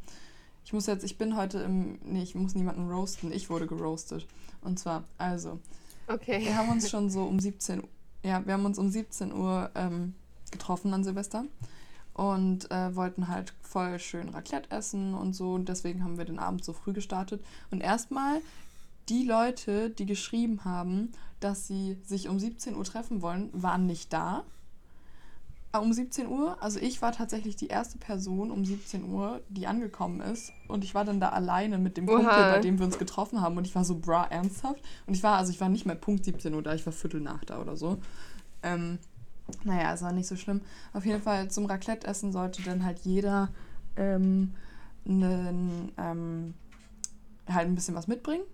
Ich 0.64 0.72
muss 0.72 0.86
jetzt, 0.86 1.04
ich 1.04 1.18
bin 1.18 1.36
heute 1.36 1.60
im. 1.60 2.00
Nee, 2.02 2.24
ich 2.24 2.34
muss 2.34 2.56
niemanden 2.56 2.90
roasten. 2.90 3.30
Ich 3.30 3.48
wurde 3.48 3.68
geroastet. 3.68 4.26
Und 4.60 4.80
zwar, 4.80 5.04
also. 5.18 5.60
Okay. 6.08 6.40
Wir 6.40 6.56
haben 6.56 6.70
uns 6.70 6.90
schon 6.90 7.10
so 7.10 7.26
um 7.26 7.38
17 7.38 7.82
Uhr, 7.82 7.88
ja, 8.24 8.44
wir 8.44 8.54
haben 8.54 8.64
uns 8.64 8.76
um 8.80 8.90
17 8.90 9.32
Uhr 9.32 9.70
ähm, 9.76 10.14
getroffen 10.50 10.92
an 10.92 11.04
Silvester 11.04 11.44
und 12.14 12.68
äh, 12.72 12.96
wollten 12.96 13.28
halt 13.28 13.54
voll 13.62 14.00
schön 14.00 14.30
Raclette 14.30 14.72
essen 14.72 15.14
und 15.14 15.34
so 15.34 15.54
und 15.54 15.68
deswegen 15.68 16.02
haben 16.02 16.18
wir 16.18 16.24
den 16.24 16.40
Abend 16.40 16.64
so 16.64 16.72
früh 16.72 16.92
gestartet. 16.92 17.44
Und 17.70 17.82
erstmal 17.82 18.40
die 19.10 19.24
Leute, 19.24 19.90
die 19.90 20.06
geschrieben 20.06 20.64
haben, 20.64 21.10
dass 21.40 21.66
sie 21.66 21.98
sich 22.04 22.28
um 22.28 22.38
17 22.38 22.76
Uhr 22.76 22.84
treffen 22.84 23.22
wollen, 23.22 23.50
waren 23.52 23.86
nicht 23.86 24.12
da. 24.12 24.44
Äh, 25.72 25.78
Um 25.78 25.92
17 25.92 26.28
Uhr, 26.28 26.62
also 26.62 26.78
ich 26.78 27.02
war 27.02 27.12
tatsächlich 27.12 27.56
die 27.56 27.68
erste 27.68 27.98
Person 27.98 28.50
um 28.50 28.64
17 28.64 29.04
Uhr, 29.04 29.40
die 29.48 29.66
angekommen 29.66 30.20
ist. 30.20 30.52
Und 30.68 30.84
ich 30.84 30.94
war 30.94 31.04
dann 31.04 31.20
da 31.20 31.30
alleine 31.30 31.78
mit 31.78 31.96
dem 31.96 32.06
Kumpel, 32.06 32.26
Oha. 32.26 32.52
bei 32.52 32.60
dem 32.60 32.78
wir 32.78 32.86
uns 32.86 32.98
getroffen 32.98 33.40
haben. 33.40 33.56
Und 33.56 33.66
ich 33.66 33.74
war 33.74 33.84
so, 33.84 33.98
bra, 33.98 34.24
ernsthaft? 34.26 34.80
Und 35.06 35.14
ich 35.14 35.22
war, 35.22 35.38
also 35.38 35.50
ich 35.52 35.60
war 35.60 35.68
nicht 35.68 35.86
mehr 35.86 35.96
Punkt 35.96 36.24
17 36.24 36.54
Uhr 36.54 36.62
da, 36.62 36.74
ich 36.74 36.86
war 36.86 36.92
Viertel 36.92 37.20
nach 37.20 37.44
da 37.44 37.60
oder 37.60 37.76
so. 37.76 37.98
Ähm, 38.62 38.98
naja, 39.64 39.92
es 39.94 40.02
war 40.02 40.12
nicht 40.12 40.28
so 40.28 40.36
schlimm. 40.36 40.60
Auf 40.92 41.04
jeden 41.04 41.22
Fall 41.22 41.50
zum 41.50 41.66
Raclette-Essen 41.66 42.32
sollte 42.32 42.62
dann 42.62 42.84
halt 42.84 43.00
jeder 43.00 43.48
ähm, 43.96 44.54
nen, 45.04 45.90
ähm, 45.98 46.54
halt 47.48 47.66
ein 47.66 47.74
bisschen 47.74 47.94
was 47.94 48.06
mitbringen. 48.06 48.44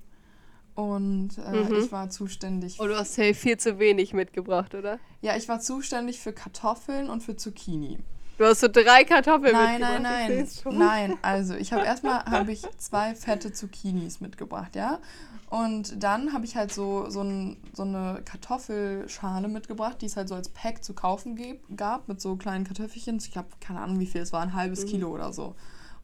Und 0.76 1.30
äh, 1.38 1.64
Mhm. 1.64 1.74
ich 1.76 1.90
war 1.90 2.10
zuständig. 2.10 2.76
Oh, 2.78 2.86
du 2.86 2.96
hast 2.96 3.14
safe 3.14 3.34
viel 3.34 3.56
zu 3.56 3.78
wenig 3.80 4.12
mitgebracht, 4.12 4.74
oder? 4.74 4.98
Ja, 5.22 5.34
ich 5.36 5.48
war 5.48 5.58
zuständig 5.58 6.20
für 6.20 6.32
Kartoffeln 6.32 7.08
und 7.10 7.22
für 7.22 7.34
Zucchini. 7.36 7.98
Du 8.38 8.44
hast 8.44 8.60
so 8.60 8.68
drei 8.68 9.02
Kartoffeln 9.04 9.52
Nein, 9.54 9.80
mitgebracht. 9.80 10.02
nein, 10.02 10.36
nein. 10.36 10.48
schon. 10.62 10.78
Nein, 10.78 11.18
also 11.22 11.54
ich 11.54 11.72
habe 11.72 11.84
erstmal 11.86 12.22
habe 12.26 12.52
ich 12.52 12.62
zwei 12.76 13.14
fette 13.14 13.52
Zucchinis 13.52 14.20
mitgebracht, 14.20 14.76
ja. 14.76 15.00
Und 15.48 16.02
dann 16.02 16.32
habe 16.34 16.44
ich 16.44 16.56
halt 16.56 16.72
so, 16.74 17.08
so, 17.08 17.22
ein, 17.22 17.56
so 17.72 17.82
eine 17.84 18.20
Kartoffelschale 18.24 19.48
mitgebracht, 19.48 20.02
die 20.02 20.06
es 20.06 20.16
halt 20.16 20.28
so 20.28 20.34
als 20.34 20.48
Pack 20.50 20.84
zu 20.84 20.92
kaufen 20.92 21.38
gab, 21.76 22.08
mit 22.08 22.20
so 22.20 22.36
kleinen 22.36 22.64
Kartoffelchen. 22.64 23.16
Ich 23.18 23.30
glaube, 23.32 23.48
keine 23.60 23.80
Ahnung, 23.80 23.98
wie 24.00 24.06
viel 24.06 24.20
es 24.20 24.32
war, 24.32 24.42
ein 24.42 24.54
halbes 24.54 24.84
Mhm. 24.84 24.88
Kilo 24.88 25.08
oder 25.08 25.32
so. 25.32 25.54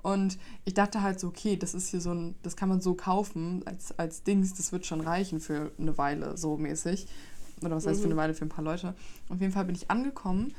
Und 0.03 0.39
ich 0.65 0.75
dachte 0.75 1.03
halt 1.03 1.21
so, 1.21 1.29
okay, 1.29 1.57
das 1.57 1.75
ist 1.75 1.89
hier 1.89 2.01
so 2.01 2.13
ein, 2.13 2.35
das 2.43 2.57
kann 2.57 2.69
man 2.69 2.81
so 2.81 2.95
kaufen 2.95 3.63
als, 3.67 3.97
als 3.99 4.25
Dings, 4.25 4.53
das 4.55 4.73
wird 4.73 4.85
schon 4.85 5.01
reichen 5.01 5.41
für 5.41 5.71
eine 5.79 5.97
Weile, 5.97 6.37
so 6.37 6.57
mäßig. 6.57 7.07
Oder 7.63 7.77
was 7.77 7.87
heißt 7.87 8.01
für 8.01 8.07
Mhm. 8.09 8.13
eine 8.15 8.21
Weile, 8.21 8.35
für 8.35 8.45
ein 8.45 8.49
paar 8.49 8.65
Leute. 8.65 8.95
Auf 9.29 9.41
jeden 9.41 9.53
Fall 9.53 9.65
bin 9.65 9.77
ich 9.77 9.91
angekommen. 9.91 10.53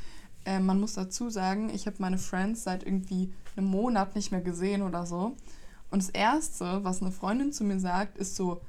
Äh, 0.45 0.59
man 0.59 0.79
muss 0.79 0.93
dazu 0.93 1.29
sagen, 1.29 1.69
ich 1.69 1.85
habe 1.87 1.97
meine 1.99 2.17
Friends 2.17 2.63
seit 2.63 2.83
irgendwie 2.85 3.33
einem 3.57 3.67
Monat 3.67 4.15
nicht 4.15 4.31
mehr 4.31 4.41
gesehen 4.41 4.81
oder 4.81 5.05
so. 5.05 5.35
Und 5.91 6.01
das 6.01 6.09
Erste, 6.09 6.83
was 6.85 7.01
eine 7.01 7.11
Freundin 7.11 7.51
zu 7.51 7.65
mir 7.65 7.79
sagt, 7.79 8.17
ist 8.17 8.35
so, 8.37 8.61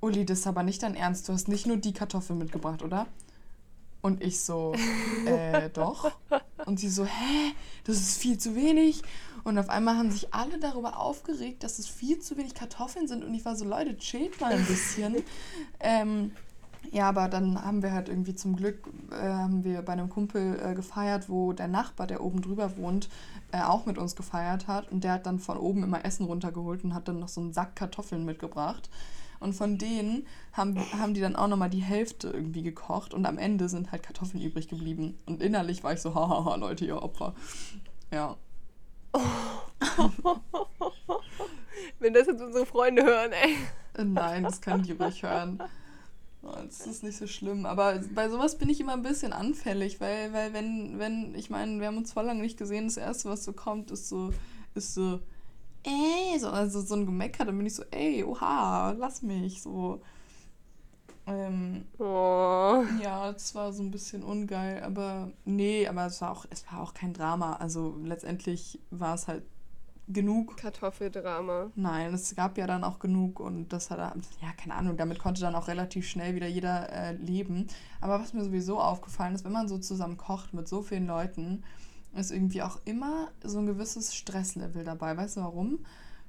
Uli, 0.00 0.24
das 0.24 0.40
ist 0.40 0.46
aber 0.46 0.62
nicht 0.62 0.82
dein 0.84 0.94
Ernst, 0.94 1.28
du 1.28 1.32
hast 1.32 1.48
nicht 1.48 1.66
nur 1.66 1.76
die 1.76 1.92
Kartoffeln 1.92 2.38
mitgebracht, 2.38 2.82
oder? 2.82 3.06
Und 4.00 4.22
ich 4.22 4.40
so, 4.40 4.74
äh, 5.26 5.68
doch. 5.70 6.12
Und 6.66 6.78
sie 6.78 6.88
so, 6.88 7.04
hä, 7.04 7.52
das 7.84 7.96
ist 7.96 8.16
viel 8.18 8.38
zu 8.38 8.54
wenig. 8.54 9.02
Und 9.48 9.56
auf 9.56 9.70
einmal 9.70 9.96
haben 9.96 10.10
sich 10.10 10.34
alle 10.34 10.58
darüber 10.58 11.00
aufgeregt, 11.00 11.64
dass 11.64 11.78
es 11.78 11.88
viel 11.88 12.18
zu 12.18 12.36
wenig 12.36 12.52
Kartoffeln 12.52 13.08
sind. 13.08 13.24
Und 13.24 13.32
ich 13.32 13.46
war 13.46 13.56
so, 13.56 13.64
Leute, 13.64 13.96
chillt 13.96 14.38
mal 14.42 14.52
ein 14.52 14.66
bisschen. 14.66 15.16
ähm, 15.80 16.32
ja, 16.92 17.08
aber 17.08 17.28
dann 17.28 17.64
haben 17.64 17.82
wir 17.82 17.92
halt 17.92 18.10
irgendwie 18.10 18.34
zum 18.34 18.56
Glück, 18.56 18.86
äh, 19.10 19.14
haben 19.14 19.64
wir 19.64 19.80
bei 19.80 19.94
einem 19.94 20.10
Kumpel 20.10 20.60
äh, 20.62 20.74
gefeiert, 20.74 21.30
wo 21.30 21.54
der 21.54 21.66
Nachbar, 21.66 22.06
der 22.06 22.22
oben 22.22 22.42
drüber 22.42 22.76
wohnt, 22.76 23.08
äh, 23.50 23.62
auch 23.62 23.86
mit 23.86 23.96
uns 23.96 24.16
gefeiert 24.16 24.68
hat. 24.68 24.92
Und 24.92 25.02
der 25.02 25.12
hat 25.12 25.24
dann 25.24 25.38
von 25.38 25.56
oben 25.56 25.82
immer 25.82 26.04
Essen 26.04 26.26
runtergeholt 26.26 26.84
und 26.84 26.92
hat 26.92 27.08
dann 27.08 27.18
noch 27.18 27.28
so 27.28 27.40
einen 27.40 27.54
Sack 27.54 27.74
Kartoffeln 27.74 28.26
mitgebracht. 28.26 28.90
Und 29.40 29.54
von 29.54 29.78
denen 29.78 30.26
haben, 30.52 30.78
haben 30.92 31.14
die 31.14 31.22
dann 31.22 31.36
auch 31.36 31.48
nochmal 31.48 31.70
die 31.70 31.80
Hälfte 31.80 32.28
irgendwie 32.28 32.62
gekocht 32.62 33.14
und 33.14 33.24
am 33.24 33.38
Ende 33.38 33.70
sind 33.70 33.92
halt 33.92 34.02
Kartoffeln 34.02 34.42
übrig 34.42 34.68
geblieben. 34.68 35.16
Und 35.24 35.40
innerlich 35.40 35.82
war 35.84 35.94
ich 35.94 36.00
so, 36.00 36.14
hahaha, 36.14 36.56
Leute, 36.56 36.84
ihr 36.84 37.02
Opfer. 37.02 37.34
Ja. 38.12 38.36
Wenn 41.98 42.14
das 42.14 42.26
jetzt 42.26 42.42
unsere 42.42 42.66
Freunde 42.66 43.04
hören, 43.04 43.32
ey. 43.32 43.56
Nein, 44.04 44.44
das 44.44 44.60
können 44.60 44.82
die 44.82 44.92
ruhig 44.92 45.22
hören. 45.22 45.60
Oh, 46.42 46.54
Das 46.64 46.86
ist 46.86 47.02
nicht 47.02 47.18
so 47.18 47.26
schlimm. 47.26 47.66
Aber 47.66 48.00
bei 48.14 48.28
sowas 48.28 48.58
bin 48.58 48.68
ich 48.68 48.80
immer 48.80 48.92
ein 48.92 49.02
bisschen 49.02 49.32
anfällig, 49.32 50.00
weil, 50.00 50.32
weil 50.32 50.52
wenn, 50.52 50.98
wenn, 50.98 51.34
ich 51.34 51.50
meine, 51.50 51.80
wir 51.80 51.88
haben 51.88 51.98
uns 51.98 52.12
voll 52.12 52.24
lange 52.24 52.42
nicht 52.42 52.58
gesehen, 52.58 52.86
das 52.86 52.96
Erste, 52.96 53.28
was 53.28 53.44
so 53.44 53.52
kommt, 53.52 53.90
ist 53.90 54.08
so, 54.08 54.32
ist 54.74 54.94
so, 54.94 55.20
ey, 55.82 56.38
so, 56.38 56.48
also 56.48 56.80
so 56.80 56.94
ein 56.94 57.06
Gemecker, 57.06 57.44
dann 57.44 57.56
bin 57.56 57.66
ich 57.66 57.74
so, 57.74 57.82
ey, 57.90 58.24
oha, 58.24 58.92
lass 58.92 59.22
mich, 59.22 59.62
so. 59.62 60.00
Ähm, 61.28 61.84
Oh. 61.98 62.84
ja, 63.02 63.32
das 63.32 63.54
war 63.54 63.72
so 63.72 63.82
ein 63.82 63.90
bisschen 63.90 64.22
ungeil, 64.22 64.82
aber 64.82 65.30
nee, 65.44 65.86
aber 65.86 66.06
es 66.06 66.20
war 66.20 66.30
auch, 66.32 66.46
es 66.50 66.64
war 66.70 66.80
auch 66.82 66.94
kein 66.94 67.12
Drama. 67.12 67.56
Also 67.56 67.98
letztendlich 68.02 68.80
war 68.90 69.14
es 69.14 69.28
halt 69.28 69.42
genug. 70.08 70.56
Kartoffeldrama. 70.56 71.70
Nein, 71.74 72.14
es 72.14 72.34
gab 72.34 72.56
ja 72.56 72.66
dann 72.66 72.82
auch 72.82 72.98
genug 72.98 73.40
und 73.40 73.68
das 73.72 73.90
hat, 73.90 73.98
ja, 73.98 74.52
keine 74.56 74.74
Ahnung, 74.74 74.96
damit 74.96 75.18
konnte 75.18 75.40
dann 75.42 75.54
auch 75.54 75.68
relativ 75.68 76.08
schnell 76.08 76.34
wieder 76.34 76.46
jeder 76.46 76.90
äh, 76.92 77.12
leben. 77.12 77.66
Aber 78.00 78.18
was 78.20 78.32
mir 78.32 78.42
sowieso 78.44 78.80
aufgefallen 78.80 79.34
ist, 79.34 79.44
wenn 79.44 79.52
man 79.52 79.68
so 79.68 79.78
zusammen 79.78 80.16
kocht 80.16 80.54
mit 80.54 80.66
so 80.66 80.82
vielen 80.82 81.06
Leuten, 81.06 81.62
ist 82.14 82.30
irgendwie 82.30 82.62
auch 82.62 82.78
immer 82.86 83.28
so 83.44 83.58
ein 83.58 83.66
gewisses 83.66 84.14
Stresslevel 84.14 84.82
dabei. 84.82 85.14
Weißt 85.16 85.36
du 85.36 85.42
warum? 85.42 85.80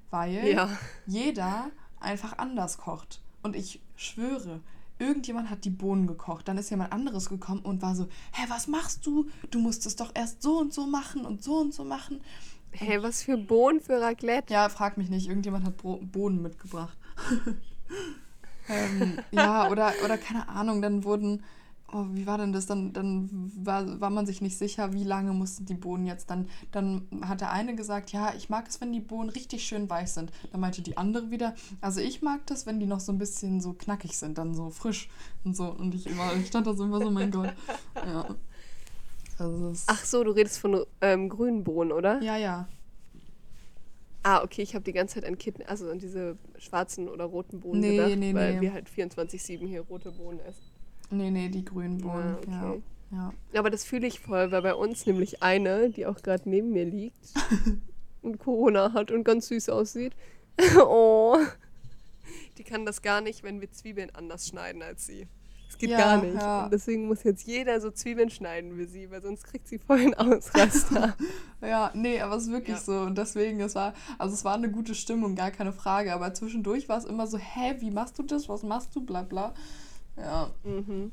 Weil 0.09 0.45
Ja. 0.49 0.69
jeder 1.05 1.71
einfach 2.01 2.37
anders 2.37 2.77
kocht. 2.77 3.21
Und 3.43 3.55
ich 3.55 3.81
schwöre, 3.95 4.59
irgendjemand 4.99 5.49
hat 5.49 5.65
die 5.65 5.69
Bohnen 5.69 6.05
gekocht. 6.07 6.47
Dann 6.47 6.57
ist 6.57 6.69
jemand 6.69 6.91
anderes 6.91 7.29
gekommen 7.29 7.61
und 7.61 7.81
war 7.81 7.95
so, 7.95 8.07
hä, 8.33 8.43
was 8.49 8.67
machst 8.67 9.05
du? 9.05 9.27
Du 9.49 9.59
musst 9.59 9.85
es 9.85 9.95
doch 9.95 10.11
erst 10.13 10.43
so 10.43 10.59
und 10.59 10.73
so 10.73 10.85
machen 10.85 11.25
und 11.25 11.43
so 11.43 11.57
und 11.57 11.73
so 11.73 11.83
machen. 11.83 12.21
Hey, 12.71 13.01
was 13.01 13.23
für 13.23 13.37
Bohnen 13.37 13.81
für 13.81 13.99
Raclette? 13.99 14.53
Ja, 14.53 14.69
frag 14.69 14.97
mich 14.97 15.09
nicht. 15.09 15.27
Irgendjemand 15.27 15.65
hat 15.65 15.77
Bro 15.77 16.01
Bohnen 16.03 16.41
mitgebracht. 16.41 16.95
ähm, 18.69 19.19
ja, 19.31 19.69
oder, 19.69 19.93
oder 20.03 20.17
keine 20.17 20.47
Ahnung, 20.49 20.81
dann 20.81 21.03
wurden. 21.03 21.43
Oh, 21.91 22.05
wie 22.11 22.27
war 22.27 22.37
denn 22.37 22.53
das? 22.53 22.67
Dann, 22.67 22.93
dann 22.93 23.51
war, 23.55 23.99
war 23.99 24.09
man 24.09 24.25
sich 24.25 24.41
nicht 24.41 24.57
sicher, 24.57 24.93
wie 24.93 25.03
lange 25.03 25.33
mussten 25.33 25.65
die 25.65 25.73
Bohnen 25.73 26.05
jetzt. 26.05 26.29
Dann, 26.29 26.47
dann 26.71 27.07
hat 27.21 27.41
der 27.41 27.51
eine 27.51 27.75
gesagt, 27.75 28.11
ja, 28.11 28.33
ich 28.35 28.49
mag 28.49 28.67
es, 28.67 28.79
wenn 28.79 28.91
die 28.93 28.99
Bohnen 28.99 29.29
richtig 29.29 29.63
schön 29.65 29.89
weich 29.89 30.11
sind. 30.11 30.31
Dann 30.51 30.61
meinte 30.61 30.81
die 30.81 30.97
andere 30.97 31.31
wieder, 31.31 31.55
also 31.81 31.99
ich 31.99 32.21
mag 32.21 32.45
das, 32.45 32.65
wenn 32.65 32.79
die 32.79 32.85
noch 32.85 32.99
so 32.99 33.11
ein 33.11 33.17
bisschen 33.17 33.59
so 33.59 33.73
knackig 33.73 34.17
sind, 34.17 34.37
dann 34.37 34.53
so 34.53 34.69
frisch 34.69 35.09
und 35.43 35.55
so. 35.55 35.65
Und 35.65 35.95
ich 35.95 36.05
immer, 36.07 36.33
ich 36.35 36.47
stand 36.47 36.67
da 36.67 36.73
so 36.73 36.83
immer 36.83 36.99
so, 37.01 37.09
mein 37.09 37.31
Gott. 37.31 37.53
Ja. 37.95 38.35
Also 39.39 39.73
Ach 39.87 40.03
so, 40.03 40.23
du 40.23 40.31
redest 40.31 40.59
von 40.59 40.83
ähm, 41.01 41.29
grünen 41.29 41.63
Bohnen, 41.63 41.91
oder? 41.91 42.21
ja, 42.21 42.37
ja. 42.37 42.67
Ah, 44.21 44.43
okay, 44.43 44.61
ich 44.61 44.75
habe 44.75 44.83
die 44.83 44.91
ganze 44.91 45.15
Zeit 45.15 45.25
an 45.25 45.37
Kitten, 45.37 45.63
also 45.63 45.89
an 45.89 45.97
diese 45.97 46.37
schwarzen 46.57 47.07
oder 47.07 47.23
roten 47.23 47.61
Bohnen 47.61 47.79
Nee, 47.79 47.95
gedacht, 47.95 48.17
nee, 48.17 48.33
weil 48.33 48.55
nee. 48.55 48.61
wir 48.61 48.73
halt 48.73 48.89
24-7 48.89 49.65
hier 49.65 49.81
rote 49.81 50.11
Bohnen 50.11 50.41
essen. 50.41 50.68
Nee, 51.11 51.31
nee, 51.31 51.49
die 51.49 51.65
grünen 51.65 51.97
Bohnen. 51.99 52.37
Ah, 52.51 52.69
okay. 52.71 52.81
Ja, 53.11 53.33
Aber 53.59 53.69
das 53.71 53.83
fühle 53.83 54.05
ich 54.05 54.19
voll, 54.19 54.51
weil 54.51 54.61
bei 54.61 54.75
uns 54.75 55.05
nämlich 55.07 55.41
eine, 55.41 55.89
die 55.89 56.05
auch 56.05 56.21
gerade 56.21 56.47
neben 56.47 56.71
mir 56.71 56.85
liegt 56.85 57.33
und 58.21 58.37
Corona 58.37 58.93
hat 58.93 59.09
und 59.11 59.23
ganz 59.23 59.47
süß 59.47 59.69
aussieht. 59.69 60.13
oh. 60.77 61.37
Die 62.57 62.63
kann 62.63 62.85
das 62.85 63.01
gar 63.01 63.21
nicht, 63.21 63.41
wenn 63.43 63.61
wir 63.61 63.71
Zwiebeln 63.71 64.11
anders 64.13 64.47
schneiden 64.47 64.83
als 64.83 65.07
sie. 65.07 65.27
Das 65.67 65.77
geht 65.79 65.89
Ja, 65.91 65.97
gar 65.97 66.21
nicht. 66.21 66.35
ja. 66.35 66.65
Und 66.65 66.73
deswegen 66.73 67.07
muss 67.07 67.23
jetzt 67.23 67.47
jeder 67.47 67.79
so 67.81 67.89
Zwiebeln 67.89 68.29
schneiden 68.29 68.77
wie 68.77 68.85
sie, 68.85 69.09
weil 69.09 69.21
sonst 69.21 69.43
kriegt 69.45 69.67
sie 69.67 69.79
voll 69.79 69.99
einen 69.99 70.13
Ausraster. 70.15 71.15
ja. 71.61 71.67
Ja, 71.67 71.91
nee, 71.93 72.21
aber 72.21 72.35
es 72.35 72.43
ist 72.43 72.51
wirklich 72.51 72.77
Ja. 72.77 72.81
so. 72.81 72.99
Und 73.01 73.17
deswegen, 73.17 73.59
es 73.61 73.75
war, 73.75 73.93
also 74.17 74.33
es 74.33 74.45
war 74.45 74.53
eine 74.55 74.69
gute 74.69 74.93
Stimmung, 74.95 75.35
gar 75.35 75.51
keine 75.51 75.73
Frage. 75.73 76.13
Aber 76.13 76.33
zwischendurch 76.33 76.87
war 76.89 76.97
es 76.99 77.05
immer 77.05 77.25
so, 77.27 77.37
hä, 77.37 77.75
wie 77.79 77.91
machst 77.91 78.17
du 78.19 78.23
das? 78.23 78.47
Was 78.49 78.61
machst 78.63 78.95
du? 78.95 79.01
Bla 79.01 79.23
bla. 79.23 79.53
Ja. 80.19 80.49
mhm. 80.63 81.11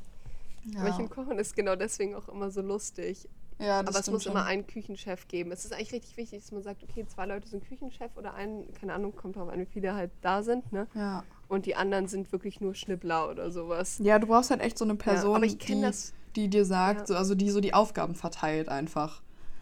ja. 0.73 0.79
Aber 0.81 0.89
ich 0.89 0.99
im 0.99 1.09
Kochen 1.09 1.37
ist 1.39 1.55
genau 1.55 1.75
deswegen 1.75 2.15
auch 2.15 2.27
immer 2.29 2.51
so 2.51 2.61
lustig. 2.61 3.27
ja, 3.59 3.81
das 3.83 3.95
Aber 3.95 3.99
es 4.01 4.11
muss 4.11 4.23
schon. 4.23 4.33
immer 4.33 4.45
einen 4.45 4.67
Küchenchef 4.67 5.27
geben. 5.27 5.51
Es 5.51 5.65
ist 5.65 5.73
eigentlich 5.73 5.93
richtig 5.93 6.17
wichtig, 6.17 6.41
dass 6.41 6.51
man 6.51 6.61
sagt, 6.63 6.83
okay, 6.83 7.05
zwei 7.07 7.25
Leute 7.25 7.47
sind 7.47 7.65
Küchenchef 7.67 8.11
oder 8.15 8.33
ein, 8.33 8.65
keine 8.79 8.93
Ahnung, 8.93 9.15
kommt 9.15 9.35
drauf 9.35 9.49
an, 9.49 9.59
wie 9.59 9.65
viele 9.65 9.93
halt 9.95 10.11
da 10.21 10.43
sind, 10.43 10.71
ne? 10.71 10.87
Ja. 10.93 11.23
Und 11.47 11.65
die 11.65 11.75
anderen 11.75 12.07
sind 12.07 12.31
wirklich 12.31 12.59
nur 12.61 12.75
Schnippler 12.75 13.29
oder 13.29 13.51
sowas. 13.51 13.99
ja, 14.03 14.19
du 14.19 14.27
brauchst 14.27 14.51
halt 14.51 14.61
echt 14.61 14.77
so 14.77 14.85
eine 14.85 14.95
Person, 14.95 15.41
kenn 15.41 15.77
die, 15.77 15.81
das- 15.81 16.13
die 16.35 16.49
dir 16.49 16.65
sagt, 16.65 17.01
Ja. 17.01 17.05
so, 17.07 17.15
also 17.15 17.33
die 17.35 17.49
so 17.49 17.61
die 17.61 17.73
Aufgaben 17.73 18.13
verteilt 18.15 18.69
einfach. 18.69 19.21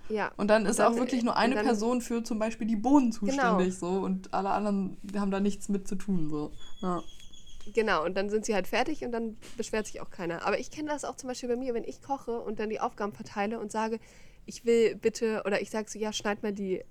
Ja. 0.10 0.32
Und 0.38 0.50
dann 0.50 0.66
ist 0.68 0.78
dann, 0.80 0.94
auch 0.94 0.98
wirklich 0.98 1.22
äh, 1.22 1.26
nur 1.26 1.34
und 1.34 1.40
eine 1.40 1.56
Person 1.56 2.00
für 2.02 2.22
zum 2.24 2.38
Beispiel 2.38 2.68
die 2.68 2.76
Bohnen 2.76 3.12
zuständig 3.12 3.80
Genau. 3.80 3.94
so 3.96 4.00
und 4.02 4.34
alle 4.34 4.50
anderen 4.50 4.98
haben 5.18 5.32
da 5.32 5.40
nichts 5.40 5.68
mit 5.70 5.88
zu 5.88 5.96
tun. 5.96 6.30
So. 6.30 6.52
Ja. 6.82 7.02
Genau, 7.74 8.06
und 8.06 8.16
dann 8.16 8.30
sind 8.30 8.46
sie 8.46 8.54
halt 8.54 8.68
fertig 8.68 9.04
und 9.04 9.12
dann 9.12 9.38
beschwert 9.58 9.88
sich 9.88 10.02
auch 10.02 10.10
keiner. 10.10 10.46
Aber 10.46 10.60
ich 10.60 10.72
kenne 10.72 10.90
das 10.90 11.04
auch 11.06 11.16
zum 11.16 11.28
Beispiel 11.30 11.50
bei 11.50 11.56
mir, 11.56 11.74
wenn 11.74 11.84
ich 11.84 12.02
koche 12.02 12.40
und 12.40 12.60
dann 12.60 12.70
die 12.70 12.80
Aufgaben 12.80 13.14
verteile 13.14 13.60
und 13.60 13.72
sage, 13.72 14.00
ich 14.46 14.66
will 14.66 14.96
bitte, 14.96 15.42
oder 15.46 15.62
ich 15.62 15.70
sage 15.70 15.90
so, 15.90 15.98
ja, 15.98 16.14
schneid 16.14 16.44
mal 16.44 16.54
die 16.54 16.84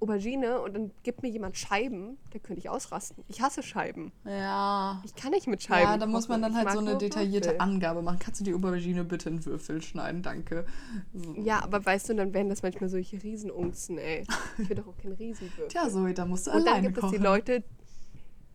Aubergine 0.00 0.60
und 0.60 0.74
dann 0.74 0.90
gibt 1.02 1.22
mir 1.22 1.28
jemand 1.28 1.56
Scheiben, 1.56 2.18
da 2.30 2.38
könnte 2.38 2.60
ich 2.60 2.68
ausrasten. 2.70 3.24
Ich 3.26 3.40
hasse 3.40 3.64
Scheiben. 3.64 4.12
ja. 4.24 5.02
Ich 5.04 5.16
kann 5.16 5.32
nicht 5.32 5.48
mit 5.48 5.60
Scheiben. 5.60 5.90
Ja, 5.90 5.96
da 5.96 6.06
muss 6.06 6.28
man 6.28 6.40
kochen. 6.40 6.54
dann 6.54 6.64
halt 6.64 6.70
so 6.72 6.78
eine 6.78 6.96
detaillierte 6.98 7.48
Würfel. 7.48 7.60
Angabe 7.60 8.02
machen. 8.02 8.18
Kannst 8.20 8.40
du 8.40 8.44
die 8.44 8.54
Aubergine 8.54 9.02
bitte 9.04 9.28
in 9.28 9.44
Würfel 9.44 9.82
schneiden? 9.82 10.22
Danke. 10.22 10.66
So. 11.14 11.34
Ja, 11.34 11.64
aber 11.64 11.84
weißt 11.84 12.10
du, 12.10 12.14
dann 12.14 12.32
werden 12.32 12.48
das 12.48 12.62
manchmal 12.62 12.88
solche 12.90 13.20
Riesenunzen, 13.20 13.98
ey. 13.98 14.24
Ich 14.58 14.68
will 14.68 14.76
doch 14.76 14.86
auch 14.86 14.96
kein 14.96 15.12
Riesenwürfel. 15.12 15.66
Tja, 15.66 15.88
Zoe, 15.88 16.14
da 16.14 16.26
musst 16.26 16.46
du 16.46 16.52
und 16.52 16.58
dann 16.58 16.68
alleine 16.68 16.86
gibt 16.88 17.00
kochen. 17.00 17.14
es 17.14 17.18
die 17.18 17.24
Leute. 17.24 17.64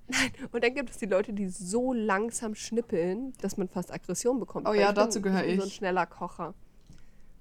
Nein, 0.08 0.32
und 0.52 0.64
dann 0.64 0.74
gibt 0.76 0.90
es 0.90 0.98
die 0.98 1.06
Leute, 1.06 1.34
die 1.34 1.48
so 1.48 1.94
langsam 1.94 2.56
schnippeln, 2.56 3.34
dass 3.42 3.58
man 3.58 3.70
fast 3.70 3.92
Aggression 3.92 4.40
bekommt. 4.40 4.68
Oh 4.68 4.74
ja, 4.74 4.90
ich 4.90 4.96
dazu 4.96 5.22
gehöre 5.22 5.44
Ich 5.46 5.52
bin 5.52 5.58
so 5.60 5.64
ein 5.64 5.68
ich. 5.70 5.76
schneller 5.76 6.06
Kocher. 6.06 6.54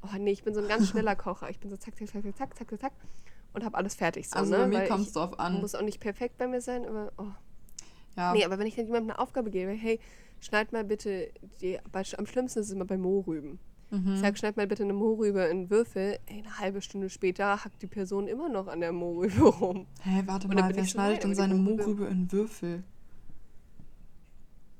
Oh 0.03 0.17
nee, 0.19 0.33
ich 0.33 0.45
bin 0.45 0.55
so 0.55 0.61
ein 0.61 0.69
ganz 0.69 0.89
schneller 0.89 1.17
Kocher. 1.17 1.51
Ich 1.51 1.59
bin 1.59 1.71
so 1.71 1.77
zack, 1.77 1.97
zack, 1.97 2.09
zack, 2.09 2.23
zack, 2.23 2.57
zack, 2.57 2.71
zack, 2.71 2.81
zack, 2.81 2.93
und 3.53 3.65
habe 3.65 3.77
alles 3.77 3.95
fertig. 3.95 4.29
So, 4.29 4.37
Also 4.37 4.53
ne? 4.53 4.59
bei 4.59 4.67
mir 4.69 4.85
kommt 4.87 5.03
es 5.03 5.09
ich 5.09 5.15
drauf 5.15 5.39
an. 5.39 5.61
Muss 5.61 5.75
auch 5.75 5.83
nicht 5.83 6.01
perfekt 6.01 6.39
bei 6.39 6.47
mir 6.47 6.61
sein, 6.61 6.87
aber 6.87 7.13
oh. 7.19 7.27
Ja. 8.17 8.33
Nee, 8.33 8.45
aber 8.45 8.59
wenn 8.59 8.67
ich 8.67 8.77
dann 8.77 8.87
jemandem 8.87 9.11
eine 9.11 9.19
Aufgabe 9.19 9.51
gebe, 9.51 9.73
hey, 9.73 9.99
schneid 10.41 10.73
mal 10.73 10.85
bitte 10.85 11.31
die, 11.61 11.79
bei, 11.91 12.03
am 12.17 12.27
schlimmsten 12.27 12.61
ist 12.61 12.67
es 12.67 12.73
immer 12.73 12.85
bei 12.85 12.99
Mohrrüben. 12.99 13.59
Mhm. 13.93 14.15
Ich 14.15 14.21
sag, 14.21 14.39
schneid 14.39 14.57
mal 14.57 14.67
bitte 14.67 14.83
eine 14.85 14.95
Mohrrübe 14.95 15.43
in 15.43 15.69
Würfel. 15.69 16.19
Ey, 16.25 16.39
eine 16.39 16.59
halbe 16.59 16.81
Stunde 16.81 17.11
später 17.11 17.63
hackt 17.63 17.83
die 17.83 17.87
Person 17.87 18.27
immer 18.27 18.49
noch 18.49 18.67
an 18.67 18.81
der 18.81 18.91
Mohrrübe 18.93 19.43
rum. 19.61 19.87
Hä, 20.01 20.23
warte 20.25 20.49
Und 20.49 20.57
dann 20.57 20.69
mal, 20.69 20.75
wer 20.75 20.87
schneidet 20.87 21.25
denn 21.25 21.35
seine 21.35 21.55
Mohrrübe- 21.55 22.07
in 22.09 22.33
Würfel? 22.33 22.85